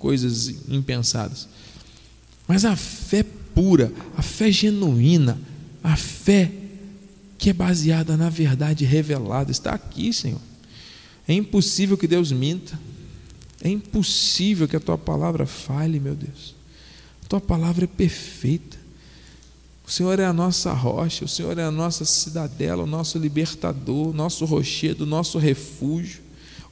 coisas 0.00 0.68
impensadas. 0.68 1.48
Mas 2.48 2.64
a 2.64 2.74
fé 2.74 3.24
pura, 3.58 3.92
a 4.16 4.22
fé 4.22 4.52
genuína, 4.52 5.36
a 5.82 5.96
fé 5.96 6.52
que 7.36 7.50
é 7.50 7.52
baseada 7.52 8.16
na 8.16 8.30
verdade 8.30 8.84
revelada, 8.84 9.50
está 9.50 9.72
aqui, 9.72 10.12
Senhor. 10.12 10.40
É 11.26 11.34
impossível 11.34 11.98
que 11.98 12.06
Deus 12.06 12.30
minta. 12.30 12.78
É 13.60 13.68
impossível 13.68 14.68
que 14.68 14.76
a 14.76 14.80
tua 14.80 14.96
palavra 14.96 15.44
falhe, 15.44 15.98
meu 15.98 16.14
Deus. 16.14 16.54
A 17.24 17.28
tua 17.28 17.40
palavra 17.40 17.82
é 17.82 17.88
perfeita. 17.88 18.78
O 19.84 19.90
Senhor 19.90 20.20
é 20.20 20.24
a 20.24 20.32
nossa 20.32 20.72
rocha, 20.72 21.24
o 21.24 21.28
Senhor 21.28 21.58
é 21.58 21.64
a 21.64 21.70
nossa 21.72 22.04
cidadela, 22.04 22.84
o 22.84 22.86
nosso 22.86 23.18
libertador, 23.18 24.10
o 24.10 24.12
nosso 24.12 24.44
rochedo, 24.44 25.02
o 25.02 25.06
nosso 25.06 25.36
refúgio, 25.36 26.20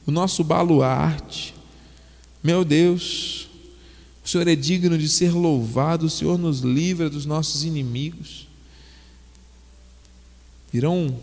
o 0.05 0.11
nosso 0.11 0.41
baluarte. 0.41 1.53
Meu 2.41 2.63
Deus, 2.63 3.46
o 4.27 4.29
Senhor 4.29 4.47
é 4.47 4.55
digno 4.55 4.97
de 4.97 5.07
ser 5.07 5.31
louvado, 5.31 6.05
o 6.05 6.09
Senhor 6.09 6.37
nos 6.37 6.59
livra 6.59 7.09
dos 7.09 7.25
nossos 7.25 7.63
inimigos. 7.63 8.47
Irão 10.73 11.17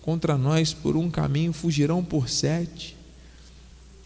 contra 0.00 0.38
nós 0.38 0.72
por 0.72 0.96
um 0.96 1.10
caminho, 1.10 1.52
fugirão 1.52 2.02
por 2.02 2.28
sete. 2.28 2.96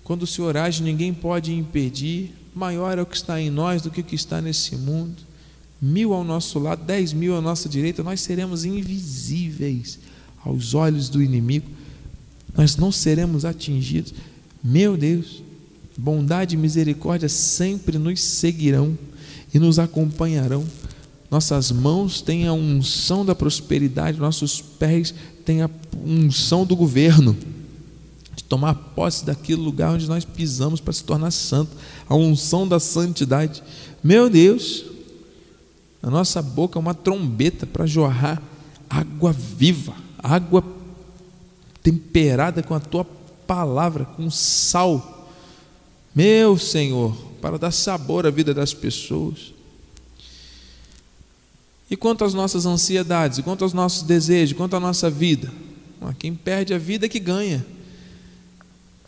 Quando 0.02 0.22
o 0.22 0.26
Senhor 0.26 0.56
age, 0.56 0.82
ninguém 0.82 1.12
pode 1.12 1.52
impedir. 1.52 2.34
Maior 2.54 2.98
é 2.98 3.02
o 3.02 3.06
que 3.06 3.16
está 3.16 3.40
em 3.40 3.50
nós 3.50 3.82
do 3.82 3.90
que 3.90 4.00
o 4.00 4.04
que 4.04 4.14
está 4.16 4.40
nesse 4.40 4.76
mundo 4.76 5.22
mil 5.82 6.12
ao 6.12 6.22
nosso 6.22 6.60
lado, 6.60 6.84
dez 6.84 7.12
mil 7.12 7.36
à 7.36 7.40
nossa 7.40 7.68
direita, 7.68 8.04
nós 8.04 8.20
seremos 8.20 8.64
invisíveis 8.64 9.98
aos 10.44 10.74
olhos 10.74 11.08
do 11.08 11.20
inimigo, 11.20 11.68
nós 12.56 12.76
não 12.76 12.92
seremos 12.92 13.44
atingidos. 13.44 14.14
Meu 14.62 14.96
Deus, 14.96 15.42
bondade 15.96 16.54
e 16.54 16.58
misericórdia 16.58 17.28
sempre 17.28 17.98
nos 17.98 18.20
seguirão 18.20 18.96
e 19.52 19.58
nos 19.58 19.78
acompanharão. 19.78 20.64
Nossas 21.30 21.72
mãos 21.72 22.20
têm 22.20 22.46
a 22.46 22.52
unção 22.52 23.24
da 23.24 23.34
prosperidade, 23.34 24.18
nossos 24.18 24.60
pés 24.60 25.14
têm 25.44 25.62
a 25.62 25.70
unção 26.04 26.64
do 26.66 26.76
governo, 26.76 27.36
de 28.36 28.44
tomar 28.44 28.74
posse 28.74 29.24
daquele 29.24 29.60
lugar 29.60 29.94
onde 29.94 30.06
nós 30.06 30.24
pisamos 30.24 30.80
para 30.80 30.92
se 30.92 31.04
tornar 31.04 31.30
santo, 31.30 31.70
a 32.08 32.14
unção 32.14 32.68
da 32.68 32.78
santidade. 32.78 33.62
Meu 34.04 34.28
Deus, 34.28 34.84
na 36.02 36.10
nossa 36.10 36.42
boca 36.42 36.78
uma 36.78 36.94
trombeta 36.94 37.66
para 37.66 37.86
jorrar 37.86 38.42
água 38.90 39.32
viva, 39.32 39.94
água 40.18 40.62
temperada 41.82 42.62
com 42.62 42.74
a 42.74 42.80
tua 42.80 43.06
palavra, 43.46 44.04
com 44.04 44.30
sal. 44.30 45.11
Meu 46.14 46.58
Senhor, 46.58 47.16
para 47.40 47.58
dar 47.58 47.70
sabor 47.70 48.26
à 48.26 48.30
vida 48.30 48.52
das 48.52 48.74
pessoas. 48.74 49.52
E 51.90 51.96
quanto 51.96 52.24
às 52.24 52.34
nossas 52.34 52.66
ansiedades, 52.66 53.40
quanto 53.40 53.64
aos 53.64 53.72
nossos 53.72 54.02
desejos, 54.02 54.56
quanto 54.56 54.76
à 54.76 54.80
nossa 54.80 55.10
vida? 55.10 55.52
Quem 56.18 56.34
perde 56.34 56.74
a 56.74 56.78
vida 56.78 57.06
é 57.06 57.08
que 57.08 57.20
ganha. 57.20 57.64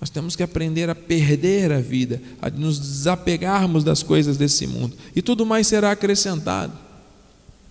Nós 0.01 0.11
temos 0.11 0.37
que 0.37 0.43
aprender 0.43 0.91
a 0.91 0.95
perder 0.95 1.73
a 1.73 1.81
vida, 1.81 2.21
a 2.43 2.51
nos 2.51 2.79
desapegarmos 2.79 3.83
das 3.83 4.03
coisas 4.03 4.37
desse 4.37 4.67
mundo, 4.67 4.95
e 5.17 5.23
tudo 5.23 5.47
mais 5.47 5.67
será 5.67 5.93
acrescentado. 5.93 6.73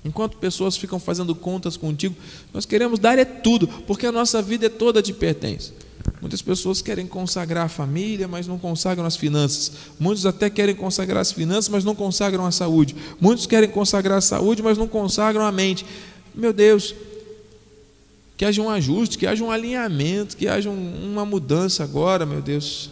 Enquanto 0.04 0.38
pessoas 0.38 0.76
ficam 0.76 1.00
fazendo 1.00 1.34
contas 1.36 1.78
contigo, 1.78 2.16
nós 2.54 2.66
queremos 2.66 3.00
dar 3.00 3.20
é 3.20 3.24
tudo, 3.24 3.68
porque 3.68 4.06
a 4.06 4.12
nossa 4.12 4.42
vida 4.42 4.66
é 4.66 4.70
toda 4.70 5.02
de 5.02 5.14
pertence. 5.14 5.72
Muitas 6.20 6.42
pessoas 6.42 6.82
querem 6.82 7.06
consagrar 7.06 7.66
a 7.66 7.70
família, 7.70 8.28
mas 8.28 8.48
não 8.48 8.58
consagram 8.58 9.06
as 9.06 9.16
finanças. 9.16 9.72
Muitos 10.00 10.26
até 10.26 10.50
querem 10.50 10.76
consagrar 10.76 11.22
as 11.22 11.32
finanças, 11.32 11.70
mas 11.70 11.84
não 11.84 11.96
consagram 11.96 12.46
a 12.46 12.52
saúde. 12.52 12.96
Muitos 13.20 13.46
querem 13.46 13.70
consagrar 13.70 14.18
a 14.18 14.22
saúde, 14.22 14.62
mas 14.62 14.78
não 14.78 14.88
consagram 14.88 15.46
a 15.46 15.52
mente. 15.52 15.86
Meu 16.34 16.52
Deus, 16.52 16.96
que 18.36 18.46
haja 18.46 18.62
um 18.62 18.70
ajuste, 18.70 19.18
que 19.18 19.28
haja 19.28 19.44
um 19.44 19.52
alinhamento, 19.52 20.36
que 20.36 20.48
haja 20.48 20.70
um, 20.70 21.12
uma 21.12 21.26
mudança 21.26 21.84
agora, 21.84 22.26
meu 22.26 22.42
Deus. 22.42 22.90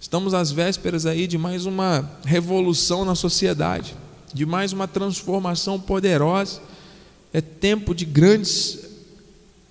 Estamos 0.00 0.34
às 0.34 0.52
vésperas 0.52 1.06
aí 1.06 1.26
de 1.26 1.36
mais 1.36 1.66
uma 1.66 2.08
revolução 2.24 3.04
na 3.04 3.14
sociedade, 3.14 3.96
de 4.32 4.46
mais 4.46 4.72
uma 4.72 4.86
transformação 4.86 5.80
poderosa. 5.80 6.60
É 7.32 7.40
tempo 7.40 7.94
de 7.94 8.04
grandes 8.04 8.78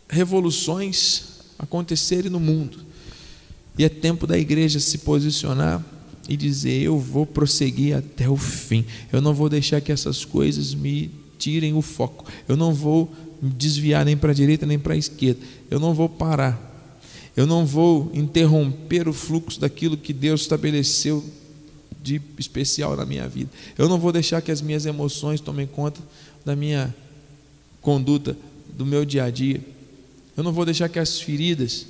revoluções 0.10 1.37
acontecerem 1.58 2.30
no 2.30 2.40
mundo. 2.40 2.80
E 3.78 3.84
é 3.84 3.90
tempo 3.90 4.26
da 4.26 4.38
igreja 4.38 4.80
se 4.80 5.00
posicionar 5.00 5.84
e 6.28 6.36
dizer: 6.36 6.82
Eu 6.82 7.00
vou 7.00 7.26
prosseguir 7.26 7.96
até 7.96 8.30
o 8.30 8.38
fim. 8.38 8.86
Eu 9.12 9.22
não 9.22 9.34
vou 9.34 9.50
deixar 9.50 9.82
que 9.82 9.92
essas 9.92 10.26
coisas 10.26 10.74
me 10.74 11.12
tirem 11.38 11.74
o 11.74 11.82
foco. 11.82 12.26
Eu 12.48 12.58
não 12.58 12.74
vou 12.74 13.12
me 13.42 13.50
desviar 13.52 14.04
nem 14.04 14.18
para 14.18 14.32
a 14.32 14.36
direita 14.36 14.66
nem 14.66 14.80
para 14.80 14.94
a 14.94 14.98
esquerda. 14.98 15.40
Eu 15.70 15.80
não 15.80 15.94
vou 15.94 16.10
parar. 16.10 16.66
Eu 17.36 17.46
não 17.46 17.66
vou 17.66 18.10
interromper 18.16 19.08
o 19.08 19.14
fluxo 19.14 19.60
daquilo 19.60 19.96
que 19.96 20.12
Deus 20.12 20.42
estabeleceu 20.42 21.24
de 22.02 22.20
especial 22.38 22.96
na 22.96 23.06
minha 23.06 23.28
vida. 23.28 23.52
Eu 23.78 23.88
não 23.88 24.00
vou 24.00 24.12
deixar 24.12 24.42
que 24.42 24.52
as 24.52 24.62
minhas 24.62 24.88
emoções 24.88 25.40
tomem 25.40 25.68
conta 25.68 26.02
da 26.44 26.56
minha 26.56 26.94
conduta, 27.80 28.36
do 28.76 28.86
meu 28.86 29.06
dia 29.06 29.26
a 29.26 29.30
dia. 29.30 29.62
Eu 30.38 30.44
não 30.44 30.54
vou 30.54 30.64
deixar 30.64 30.88
que 30.88 31.00
as 31.00 31.20
feridas 31.20 31.88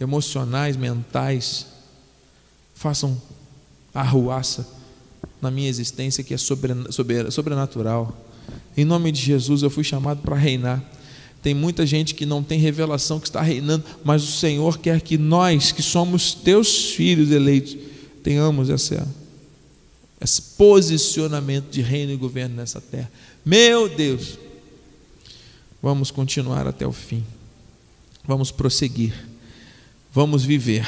emocionais, 0.00 0.76
mentais, 0.76 1.66
façam 2.72 3.20
arruaça 3.92 4.66
na 5.42 5.50
minha 5.50 5.68
existência 5.68 6.22
que 6.22 6.32
é 6.32 6.36
sobrenatural. 6.38 8.16
Em 8.76 8.84
nome 8.84 9.10
de 9.10 9.20
Jesus, 9.20 9.62
eu 9.62 9.70
fui 9.70 9.82
chamado 9.82 10.22
para 10.22 10.36
reinar. 10.36 10.82
Tem 11.42 11.52
muita 11.52 11.84
gente 11.84 12.14
que 12.14 12.24
não 12.24 12.44
tem 12.44 12.60
revelação 12.60 13.18
que 13.18 13.26
está 13.26 13.42
reinando, 13.42 13.84
mas 14.04 14.22
o 14.22 14.32
Senhor 14.38 14.78
quer 14.78 15.00
que 15.00 15.18
nós, 15.18 15.72
que 15.72 15.82
somos 15.82 16.32
teus 16.32 16.92
filhos 16.92 17.30
eleitos, 17.32 17.76
tenhamos 18.22 18.70
essa, 18.70 19.06
esse 20.20 20.40
posicionamento 20.42 21.70
de 21.70 21.80
reino 21.80 22.12
e 22.12 22.16
governo 22.16 22.54
nessa 22.54 22.80
terra. 22.80 23.10
Meu 23.44 23.88
Deus, 23.88 24.38
vamos 25.82 26.10
continuar 26.10 26.68
até 26.68 26.86
o 26.86 26.92
fim. 26.92 27.24
Vamos 28.30 28.52
prosseguir, 28.52 29.12
vamos 30.14 30.44
viver, 30.44 30.86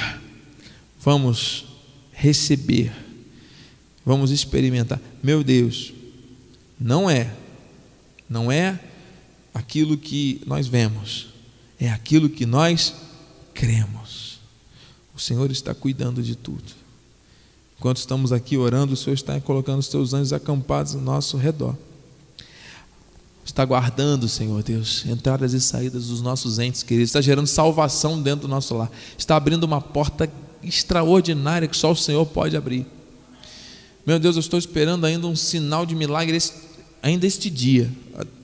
vamos 1.01 1.65
receber, 2.13 2.93
vamos 4.07 4.31
experimentar. 4.31 5.01
Meu 5.21 5.43
Deus, 5.43 5.93
não 6.79 7.11
é, 7.11 7.35
não 8.31 8.53
é 8.53 8.79
aquilo 9.53 9.99
que 9.99 10.41
nós 10.47 10.69
vemos, 10.69 11.31
é 11.81 11.91
aquilo 11.91 12.29
que 12.31 12.47
nós 12.47 12.95
cremos. 13.53 14.39
O 15.13 15.19
Senhor 15.19 15.51
está 15.51 15.75
cuidando 15.75 16.23
de 16.23 16.37
tudo. 16.37 16.73
Enquanto 17.77 17.97
estamos 17.97 18.31
aqui 18.31 18.57
orando, 18.57 18.95
o 18.95 18.97
Senhor 18.97 19.15
está 19.15 19.41
colocando 19.41 19.81
os 19.81 19.89
teus 19.89 20.15
anjos 20.15 20.33
acampados 20.33 20.95
ao 20.95 21.01
nosso 21.01 21.37
redor 21.37 21.77
está 23.45 23.65
guardando, 23.65 24.29
Senhor 24.29 24.63
Deus, 24.63 25.05
entradas 25.07 25.53
e 25.53 25.61
saídas 25.61 26.07
dos 26.07 26.23
nossos 26.23 26.59
entes 26.59 26.83
queridos, 26.83 27.09
está 27.09 27.21
gerando 27.21 27.47
salvação 27.47 28.21
dentro 28.21 28.43
do 28.43 28.49
nosso 28.49 28.75
lar, 28.75 28.91
está 29.19 29.37
abrindo 29.37 29.65
uma 29.65 29.81
porta 29.81 30.31
extraordinária 30.63 31.67
que 31.67 31.77
só 31.77 31.91
o 31.91 31.97
Senhor 31.97 32.25
pode 32.27 32.57
abrir. 32.57 32.87
Meu 34.07 34.19
Deus, 34.19 34.37
eu 34.37 34.41
estou 34.41 34.59
esperando 34.59 35.05
ainda 35.05 35.27
um 35.27 35.37
sinal 35.37 35.85
de 35.85 35.95
milagre 35.95 36.39
ainda 37.03 37.27
este 37.27 37.51
dia, 37.51 37.91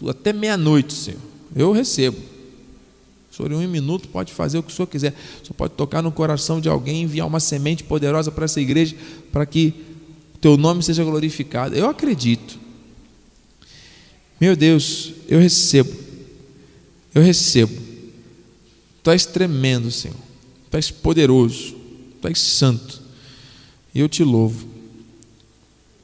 até 0.09 0.33
meia-noite, 0.33 0.93
Senhor. 0.93 1.21
Eu 1.55 1.73
recebo. 1.73 2.17
Senhor, 3.31 3.53
em 3.53 3.67
um 3.67 3.71
minuto, 3.71 4.09
pode 4.09 4.33
fazer 4.33 4.59
o 4.59 4.63
que 4.63 4.73
o 4.73 4.75
Senhor 4.75 4.87
quiser. 4.87 5.13
O 5.43 5.47
Senhor 5.47 5.55
pode 5.57 5.75
tocar 5.75 6.03
no 6.03 6.11
coração 6.11 6.61
de 6.61 6.69
alguém, 6.69 7.03
enviar 7.03 7.27
uma 7.27 7.39
semente 7.39 7.85
poderosa 7.85 8.33
para 8.33 8.45
essa 8.45 8.61
igreja, 8.61 8.97
para 9.31 9.47
que 9.47 9.75
o 10.35 10.39
teu 10.39 10.57
nome 10.57 10.83
seja 10.83 11.05
glorificado. 11.05 11.75
Eu 11.75 11.89
acredito. 11.89 12.59
Meu 14.41 14.55
Deus, 14.55 15.13
eu 15.29 15.41
recebo, 15.41 15.93
eu 17.15 17.23
recebo. 17.23 17.75
Tu 19.03 19.11
és 19.11 19.27
tremendo, 19.27 19.91
Senhor. 19.91 20.17
Tu 20.71 20.77
és 20.77 20.91
poderoso, 20.91 21.75
Tu 22.21 22.29
és 22.29 22.39
santo. 22.39 23.01
E 23.95 24.01
eu 24.01 24.09
te 24.09 24.23
louvo. 24.23 24.69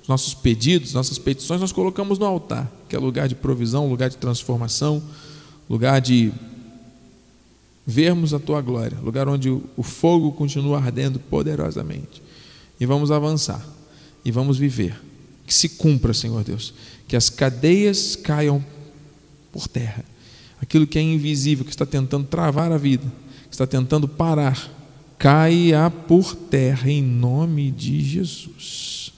Os 0.03 0.09
nossos 0.09 0.35
pedidos, 0.35 0.93
nossas 0.93 1.19
petições, 1.19 1.61
nós 1.61 1.73
colocamos 1.73 2.19
no 2.19 2.27
altar, 2.27 2.71
que 2.89 2.97
é 2.97 2.99
lugar 2.99 3.29
de 3.29 3.35
provisão, 3.35 3.89
lugar 3.89 4.11
de 4.11 4.17
transformação, 4.17 5.03
lugar 5.69 6.01
de 6.01 6.33
vermos 7.87 8.35
a 8.35 8.39
tua 8.39 8.61
glória, 8.61 8.99
lugar 9.03 9.29
onde 9.29 9.49
o 9.49 9.83
fogo 9.83 10.33
continua 10.33 10.79
ardendo 10.79 11.19
poderosamente. 11.19 12.23
E 12.79 12.85
vamos 12.87 13.11
avançar, 13.11 13.65
e 14.25 14.31
vamos 14.31 14.59
viver. 14.59 15.01
Que 15.47 15.55
se 15.55 15.71
cumpra, 15.71 16.13
Senhor 16.13 16.43
Deus 16.43 16.75
que 17.07 17.17
as 17.17 17.29
cadeias 17.29 18.17
caiam 18.17 18.65
por 19.53 19.69
terra. 19.69 20.05
Aquilo 20.61 20.87
que 20.87 20.99
é 20.99 21.03
invisível, 21.03 21.65
que 21.65 21.71
está 21.71 21.87
tentando 21.87 22.27
travar 22.27 22.73
a 22.73 22.79
vida, 22.79 23.05
que 23.49 23.55
está 23.55 23.67
tentando 23.67 24.09
parar, 24.09 24.71
caia 25.19 25.91
por 25.91 26.35
terra 26.35 26.91
em 26.91 27.03
nome 27.03 27.71
de 27.71 28.01
Jesus. 28.01 29.13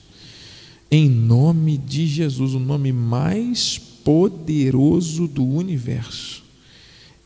Em 0.91 1.09
nome 1.09 1.79
de 1.79 2.07
Jesus, 2.07 2.55
o 2.55 2.61
nome 2.61 2.93
mais 2.93 3.79
poderoso 3.79 5.27
do 5.27 5.45
universo. 5.45 6.45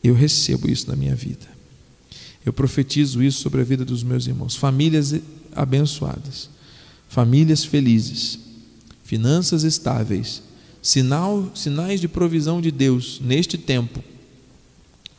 Eu 0.03 0.15
recebo 0.15 0.69
isso 0.69 0.89
na 0.89 0.95
minha 0.95 1.15
vida. 1.15 1.47
Eu 2.45 2.51
profetizo 2.51 3.21
isso 3.21 3.41
sobre 3.41 3.61
a 3.61 3.63
vida 3.63 3.85
dos 3.85 4.03
meus 4.03 4.25
irmãos. 4.25 4.55
Famílias 4.55 5.13
abençoadas, 5.53 6.49
famílias 7.07 7.63
felizes, 7.63 8.39
finanças 9.03 9.63
estáveis 9.63 10.41
Sinal, 10.81 11.51
sinais 11.53 12.01
de 12.01 12.07
provisão 12.07 12.59
de 12.59 12.71
Deus 12.71 13.19
neste 13.21 13.57
tempo, 13.57 14.03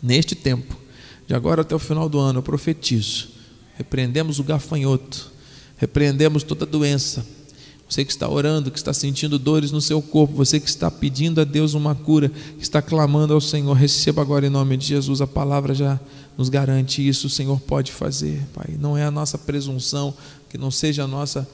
neste 0.03 0.35
tempo, 0.35 0.77
de 1.27 1.35
agora 1.35 1.63
até 1.63 1.75
o 1.75 1.79
final 1.79 2.09
do 2.09 2.19
ano, 2.19 2.41
eu 2.41 2.43
profetizo. 2.43 3.29
Repreendemos 3.77 4.39
o 4.39 4.45
gafanhoto, 4.45 5.31
repreendemos 5.77 6.43
toda 6.43 6.67
doença. 6.67 7.25
Você 7.89 8.05
que 8.07 8.11
está 8.11 8.27
orando, 8.27 8.71
que 8.71 8.79
está 8.79 8.95
sentindo 8.95 9.39
dores 9.39 9.71
no 9.71 9.81
seu 9.81 10.01
corpo, 10.01 10.35
você 10.35 10.59
que 10.59 10.69
está 10.69 10.91
pedindo 10.91 11.43
a 11.43 11.45
Deus 11.45 11.75
uma 11.75 11.95
cura, 11.95 12.31
que 12.31 12.63
está 12.63 12.81
clamando 12.81 13.35
ao 13.35 13.41
Senhor, 13.41 13.75
receba 13.75 14.23
agora 14.23 14.47
em 14.47 14.51
nome 14.51 14.79
de 14.79 14.87
Jesus. 14.87 15.21
A 15.21 15.27
palavra 15.27 15.75
já 15.75 16.01
nos 16.37 16.49
garante 16.49 17.07
isso, 17.07 17.27
o 17.27 17.31
Senhor 17.31 17.61
pode 17.61 17.93
fazer, 17.93 18.43
Pai. 18.55 18.77
Não 18.81 18.97
é 18.97 19.05
a 19.05 19.11
nossa 19.11 19.37
presunção, 19.37 20.15
que 20.49 20.57
não 20.57 20.71
seja 20.71 21.05
a 21.05 21.07
nossa 21.07 21.47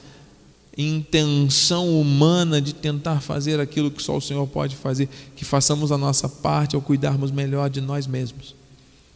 intenção 0.77 1.99
humana 1.99 2.61
de 2.61 2.73
tentar 2.73 3.21
fazer 3.21 3.59
aquilo 3.59 3.91
que 3.91 4.01
só 4.01 4.15
o 4.17 4.21
Senhor 4.21 4.47
pode 4.47 4.75
fazer, 4.75 5.09
que 5.35 5.43
façamos 5.43 5.91
a 5.91 5.97
nossa 5.97 6.29
parte 6.29 6.75
ao 6.75 6.81
cuidarmos 6.81 7.31
melhor 7.31 7.69
de 7.69 7.81
nós 7.81 8.07
mesmos. 8.07 8.55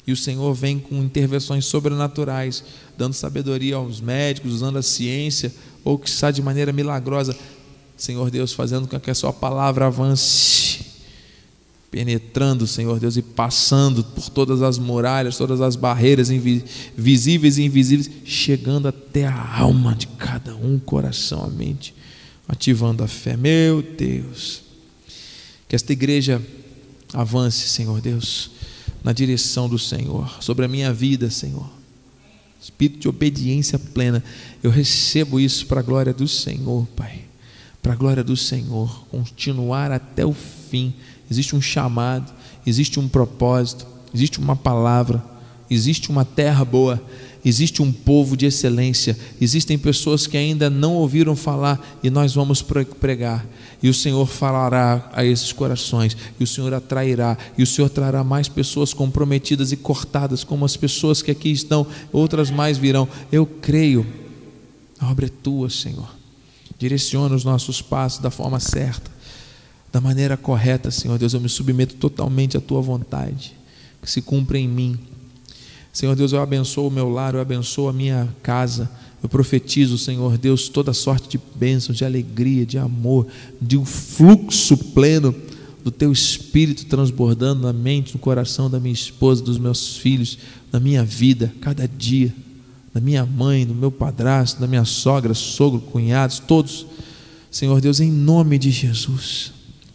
E 0.06 0.12
o 0.12 0.18
Senhor 0.18 0.54
vem 0.54 0.80
com 0.80 0.95
intervenções 0.95 1.66
sobrenaturais, 1.66 2.64
dando 2.97 3.14
sabedoria 3.14 3.78
aos 3.78 4.01
médicos, 4.01 4.54
usando 4.54 4.78
a 4.78 4.82
ciência, 4.82 5.54
ou 5.84 5.97
que 5.97 6.10
está 6.10 6.30
de 6.30 6.41
maneira 6.41 6.74
milagrosa, 6.74 7.36
Senhor 7.95 8.30
Deus, 8.30 8.51
fazendo 8.51 8.88
com 8.88 8.99
que 8.99 9.12
a 9.12 9.16
Sua 9.16 9.32
palavra 9.32 9.88
avance 9.88 10.72
penetrando, 11.94 12.66
Senhor 12.66 13.00
Deus, 13.00 13.18
e 13.18 13.22
passando 13.22 14.04
por 14.04 14.28
todas 14.28 14.64
as 14.64 14.80
muralhas, 14.80 15.38
todas 15.38 15.62
as 15.62 15.76
barreiras 15.76 16.28
visíveis 16.98 17.60
e 17.60 17.66
invisíveis, 17.66 18.10
chegando 18.26 18.88
até 18.88 19.28
a 19.28 19.60
alma 19.60 19.94
de 19.94 20.08
cada 20.08 20.56
um, 20.56 20.80
coração, 20.80 21.44
a 21.44 21.48
mente, 21.48 21.94
ativando 22.48 23.04
a 23.04 23.08
fé. 23.08 23.38
Meu 23.38 23.84
Deus, 23.84 24.64
que 25.70 25.76
esta 25.76 25.94
igreja 25.94 26.41
avance, 27.14 27.70
Senhor 27.70 28.02
Deus, 28.02 28.50
na 29.04 29.14
direção 29.14 29.70
do 29.70 29.78
Senhor, 29.78 30.41
sobre 30.41 30.66
a 30.66 30.68
minha 30.68 30.91
vida, 30.91 31.30
Senhor. 31.30 31.70
Espírito 32.60 33.02
de 33.02 33.08
obediência 33.08 33.78
plena, 33.78 34.24
eu 34.64 34.72
recebo 34.72 35.39
isso 35.39 35.68
para 35.68 35.82
a 35.82 35.84
glória 35.84 36.12
do 36.12 36.28
Senhor, 36.28 36.88
Pai. 36.96 37.26
Para 37.84 37.94
a 37.94 37.96
glória 37.96 38.24
do 38.24 38.36
Senhor, 38.36 39.06
continuar 39.10 39.91
até 39.91 40.26
o 40.26 40.34
fim 40.34 40.96
existe 41.30 41.55
um 41.55 41.61
chamado, 41.61 42.32
existe 42.65 42.99
um 42.99 43.07
propósito, 43.07 43.86
existe 44.13 44.39
uma 44.39 44.55
palavra, 44.55 45.24
existe 45.69 46.09
uma 46.09 46.24
terra 46.24 46.63
boa, 46.63 47.01
existe 47.43 47.82
um 47.82 47.91
povo 47.91 48.38
de 48.38 48.45
excelência, 48.45 49.17
existem 49.39 49.78
pessoas 49.78 50.28
que 50.28 50.38
ainda 50.38 50.69
não 50.69 50.93
ouviram 50.93 51.36
falar 51.36 51.99
e 52.01 52.09
nós 52.09 52.34
vamos 52.34 52.61
pregar. 52.61 53.45
E 53.82 53.89
o 53.89 53.93
Senhor 53.93 54.26
falará 54.26 55.09
a 55.11 55.26
esses 55.26 55.51
corações, 55.51 56.15
e 56.39 56.43
o 56.43 56.47
Senhor 56.47 56.74
atrairá, 56.74 57.38
e 57.57 57.63
o 57.63 57.67
Senhor 57.67 57.89
trará 57.89 58.24
mais 58.24 58.47
pessoas 58.47 58.93
comprometidas 58.93 59.74
e 59.74 59.76
cortadas, 59.76 60.41
como 60.41 60.63
as 60.63 60.78
pessoas 60.78 61.21
que 61.21 61.32
aqui 61.32 61.51
estão, 61.51 61.86
outras 62.11 62.49
mais 62.49 62.78
virão. 62.78 63.09
Eu 63.30 63.45
creio, 63.45 64.05
a 64.97 65.11
obra 65.11 65.26
é 65.26 65.30
tua, 65.30 65.69
Senhor. 65.69 66.09
Direciona 66.80 67.36
os 67.36 67.43
nossos 67.43 67.82
passos 67.82 68.19
da 68.19 68.32
forma 68.32 68.59
certa, 68.59 69.11
da 69.94 70.02
maneira 70.02 70.36
correta, 70.36 70.91
Senhor 70.91 71.18
Deus. 71.18 71.34
Eu 71.34 71.39
me 71.39 71.48
submeto 71.48 71.96
totalmente 71.96 72.58
à 72.58 72.60
tua 72.60 72.82
vontade, 72.82 73.54
que 74.02 74.12
se 74.12 74.22
cumpra 74.22 74.58
em 74.58 74.68
mim 74.68 75.00
Senhor 75.94 76.16
Deus, 76.16 76.34
eu 76.34 76.41
abençoo 76.41 76.88
o 76.88 76.91
meu 76.91 77.08
lar, 77.08 77.36
eu 77.36 77.39
abençoo 77.39 77.88
a 77.88 77.94
minha 77.94 78.28
casa. 78.41 78.89
Eu 79.22 79.30
profetizo, 79.30 79.96
Senhor 79.96 80.39
Deus, 80.39 80.68
toda 80.68 80.91
sorte 80.91 81.30
de 81.30 81.39
bênção, 81.56 81.94
de 81.94 82.04
alegria, 82.04 82.66
de 82.66 82.80
amor, 82.80 83.28
de 83.62 83.78
um 83.78 83.86
fluxo 83.86 84.76
pleno 84.76 85.34
do 85.84 85.91
teu 85.91 86.12
espírito 86.12 86.88
transbordando 86.88 87.62
na 87.62 87.72
mente, 87.72 88.14
no 88.14 88.20
coração 88.20 88.72
da 88.72 88.80
minha 88.80 88.94
esposa, 88.94 89.44
dos 89.44 89.60
meus 89.60 89.98
filhos, 89.98 90.39
na 90.72 90.80
minha 90.80 91.04
vida, 91.04 91.54
cada 91.62 91.88
dia, 91.88 92.34
da 92.91 93.00
minha 93.00 93.24
mãe, 93.24 93.64
do 93.64 93.76
meu 93.76 93.91
padrasto, 93.91 94.60
da 94.60 94.66
minha 94.66 94.86
sogra, 94.86 95.36
sogro, 95.36 95.80
cunhados, 95.80 96.39
todos. 96.39 96.88
Senhor 97.52 97.80
Deus, 97.80 98.00
em 98.00 98.12
nome 98.12 98.58
de 98.58 98.72
Jesus, 98.72 99.54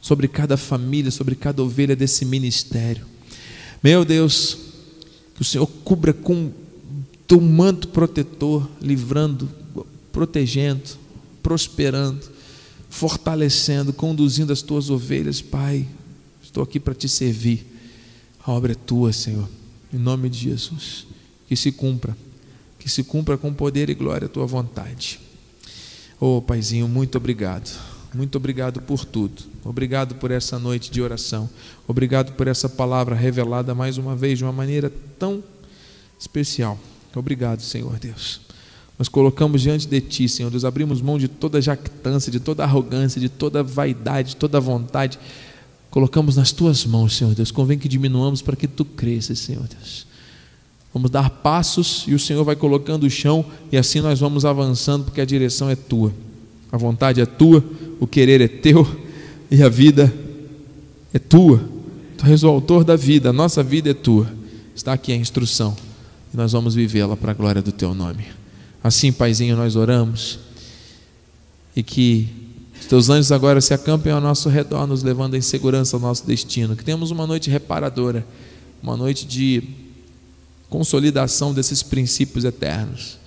sobre 0.09 0.27
cada 0.27 0.57
família, 0.57 1.11
sobre 1.11 1.35
cada 1.35 1.63
ovelha 1.63 1.95
desse 1.95 2.25
ministério. 2.25 3.05
Meu 3.85 4.07
Deus, 4.07 4.57
que 5.35 5.43
o 5.43 5.45
Senhor 5.45 5.67
cubra 5.85 6.15
com 6.15 6.51
teu 7.27 7.39
manto 7.43 7.89
protetor, 7.89 8.67
livrando, 8.81 9.51
protegendo, 10.11 10.97
prosperando, 11.43 12.27
fortalecendo, 12.89 13.93
conduzindo 13.93 14.51
as 14.51 14.63
tuas 14.63 14.89
ovelhas, 14.89 15.43
Pai. 15.43 15.87
Estou 16.43 16.63
aqui 16.63 16.81
para 16.81 16.95
te 16.95 17.07
servir. 17.07 17.67
A 18.43 18.51
obra 18.51 18.73
é 18.73 18.75
tua, 18.75 19.13
Senhor. 19.13 19.47
Em 19.93 19.99
nome 19.99 20.31
de 20.31 20.39
Jesus. 20.39 21.07
Que 21.47 21.55
se 21.55 21.71
cumpra. 21.71 22.17
Que 22.79 22.89
se 22.89 23.05
cumpra 23.05 23.37
com 23.37 23.53
poder 23.53 23.91
e 23.91 23.95
glória 23.95 24.25
a 24.25 24.31
tua 24.31 24.47
vontade. 24.47 25.21
Oh, 26.19 26.41
Paizinho, 26.41 26.89
muito 26.89 27.19
obrigado. 27.19 27.88
Muito 28.15 28.37
obrigado 28.37 28.81
por 28.81 29.05
tudo. 29.05 29.43
Obrigado 29.65 30.15
por 30.15 30.31
essa 30.31 30.59
noite 30.59 30.91
de 30.91 31.03
oração. 31.03 31.49
Obrigado 31.87 32.33
por 32.33 32.47
essa 32.49 32.69
palavra 32.69 33.15
revelada 33.15 33.75
mais 33.75 33.99
uma 33.99 34.17
vez 34.17 34.39
de 34.39 34.45
uma 34.45 34.53
maneira 34.53 34.91
tão 35.19 35.43
especial. 36.19 36.79
Obrigado, 37.15 37.61
Senhor 37.61 37.99
Deus. 37.99 38.41
Nós 38.99 39.09
colocamos 39.09 39.63
diante 39.63 39.87
de 39.87 40.01
Ti, 40.01 40.29
Senhor 40.29 40.51
Deus, 40.51 40.65
abrimos 40.65 41.01
mão 41.01 41.19
de 41.19 41.29
toda 41.29 41.61
jactância, 41.61 42.33
de 42.33 42.41
toda 42.41 42.65
arrogância, 42.65 43.21
de 43.21 43.29
toda 43.29 43.63
vaidade, 43.63 44.31
de 44.31 44.37
toda 44.37 44.59
vontade. 44.59 45.19
Colocamos 45.91 46.37
nas 46.37 46.51
Tuas 46.51 46.85
mãos, 46.85 47.17
Senhor 47.17 47.35
Deus. 47.35 47.51
Convém 47.51 47.79
que 47.79 47.89
diminuamos 47.89 48.43
para 48.43 48.57
que 48.57 48.67
Tu 48.67 48.85
cresças, 48.85 49.39
Senhor 49.39 49.65
Deus. 49.69 50.07
Vamos 50.93 51.11
dar 51.11 51.31
passos 51.31 52.05
e 52.09 52.15
o 52.15 52.19
Senhor 52.19 52.43
vai 52.43 52.57
colocando 52.57 53.05
o 53.05 53.11
chão 53.11 53.45
e 53.71 53.77
assim 53.77 54.01
nós 54.01 54.19
vamos 54.19 54.45
avançando, 54.45 55.05
porque 55.05 55.21
a 55.21 55.25
direção 55.25 55.71
é 55.71 55.77
Tua. 55.77 56.13
A 56.73 56.77
vontade 56.77 57.21
é 57.21 57.27
Tua, 57.27 57.63
o 58.01 58.07
querer 58.07 58.41
é 58.41 58.49
Teu 58.49 58.87
e 59.51 59.63
a 59.63 59.69
vida 59.69 60.13
é 61.13 61.19
Tua. 61.19 61.63
Tu 62.17 62.27
és 62.27 62.43
o 62.43 62.49
autor 62.49 62.85
da 62.85 62.97
vida, 62.97 63.31
a 63.31 63.33
nossa 63.33 63.63
vida 63.63 63.91
é 63.91 63.95
Tua. 63.95 64.31
Está 64.75 64.93
aqui 64.93 65.13
a 65.13 65.17
instrução 65.17 65.77
e 66.33 66.37
nós 66.37 66.53
vamos 66.53 66.75
vivê-la 66.75 67.17
para 67.17 67.33
a 67.33 67.35
glória 67.35 67.63
do 67.63 67.73
Teu 67.73 67.95
nome. 67.95 68.25
Assim, 68.83 69.13
Paizinho, 69.13 69.57
nós 69.57 69.77
oramos 69.77 70.39
e 71.75 71.83
que 71.83 72.29
os 72.81 72.87
Teus 72.87 73.11
anjos 73.11 73.33
agora 73.33 73.61
se 73.61 73.75
acampem 73.75 74.13
ao 74.13 74.21
nosso 74.21 74.49
redor, 74.49 74.87
nos 74.87 75.03
levando 75.03 75.35
em 75.35 75.41
segurança 75.41 75.97
ao 75.97 76.01
nosso 76.01 76.27
destino. 76.27 76.77
Que 76.77 76.85
tenhamos 76.85 77.11
uma 77.11 77.27
noite 77.27 77.51
reparadora, 77.51 78.25
uma 78.83 78.97
noite 78.97 79.27
de 79.27 79.63
consolidação 80.69 81.53
desses 81.53 81.83
princípios 81.83 82.45
eternos. 82.45 83.19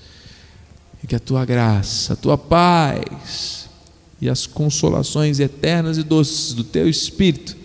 E 1.04 1.08
que 1.08 1.16
a 1.16 1.20
Tua 1.20 1.44
graça, 1.46 2.14
a 2.14 2.16
Tua 2.16 2.38
paz 2.38 3.61
e 4.22 4.30
as 4.30 4.46
consolações 4.46 5.40
eternas 5.40 5.98
e 5.98 6.04
doces 6.04 6.54
do 6.54 6.64
Teu 6.64 6.88
Espírito 6.88 7.58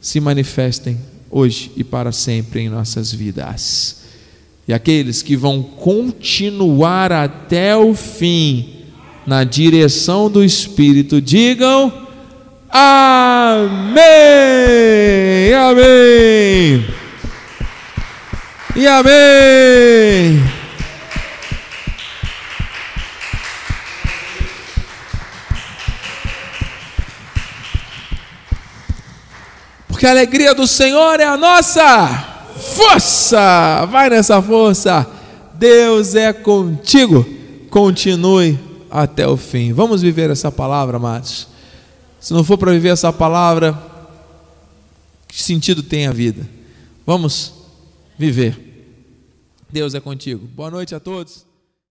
se 0.00 0.18
manifestem 0.20 0.98
hoje 1.30 1.70
e 1.76 1.84
para 1.84 2.10
sempre 2.12 2.60
em 2.60 2.70
nossas 2.70 3.12
vidas. 3.12 3.98
E 4.66 4.72
aqueles 4.72 5.22
que 5.22 5.36
vão 5.36 5.62
continuar 5.62 7.12
até 7.12 7.76
o 7.76 7.94
fim 7.94 8.76
na 9.26 9.44
direção 9.44 10.30
do 10.30 10.42
Espírito, 10.42 11.20
digam 11.20 11.92
Amém! 12.70 13.98
Amém! 15.54 16.84
E 18.76 18.86
Amém! 18.86 20.57
Porque 29.98 30.06
a 30.06 30.12
alegria 30.12 30.54
do 30.54 30.64
Senhor 30.64 31.18
é 31.18 31.24
a 31.24 31.36
nossa 31.36 32.06
força, 32.76 33.84
vai 33.86 34.08
nessa 34.08 34.40
força. 34.40 35.04
Deus 35.54 36.14
é 36.14 36.32
contigo. 36.32 37.26
Continue 37.68 38.56
até 38.88 39.26
o 39.26 39.36
fim. 39.36 39.72
Vamos 39.72 40.00
viver 40.00 40.30
essa 40.30 40.52
palavra, 40.52 40.98
amados. 40.98 41.48
Se 42.20 42.32
não 42.32 42.44
for 42.44 42.56
para 42.56 42.70
viver 42.70 42.90
essa 42.90 43.12
palavra, 43.12 43.76
que 45.26 45.42
sentido 45.42 45.82
tem 45.82 46.06
a 46.06 46.12
vida? 46.12 46.48
Vamos 47.04 47.54
viver. 48.16 48.56
Deus 49.68 49.96
é 49.96 50.00
contigo. 50.00 50.46
Boa 50.46 50.70
noite 50.70 50.94
a 50.94 51.00
todos. 51.00 51.47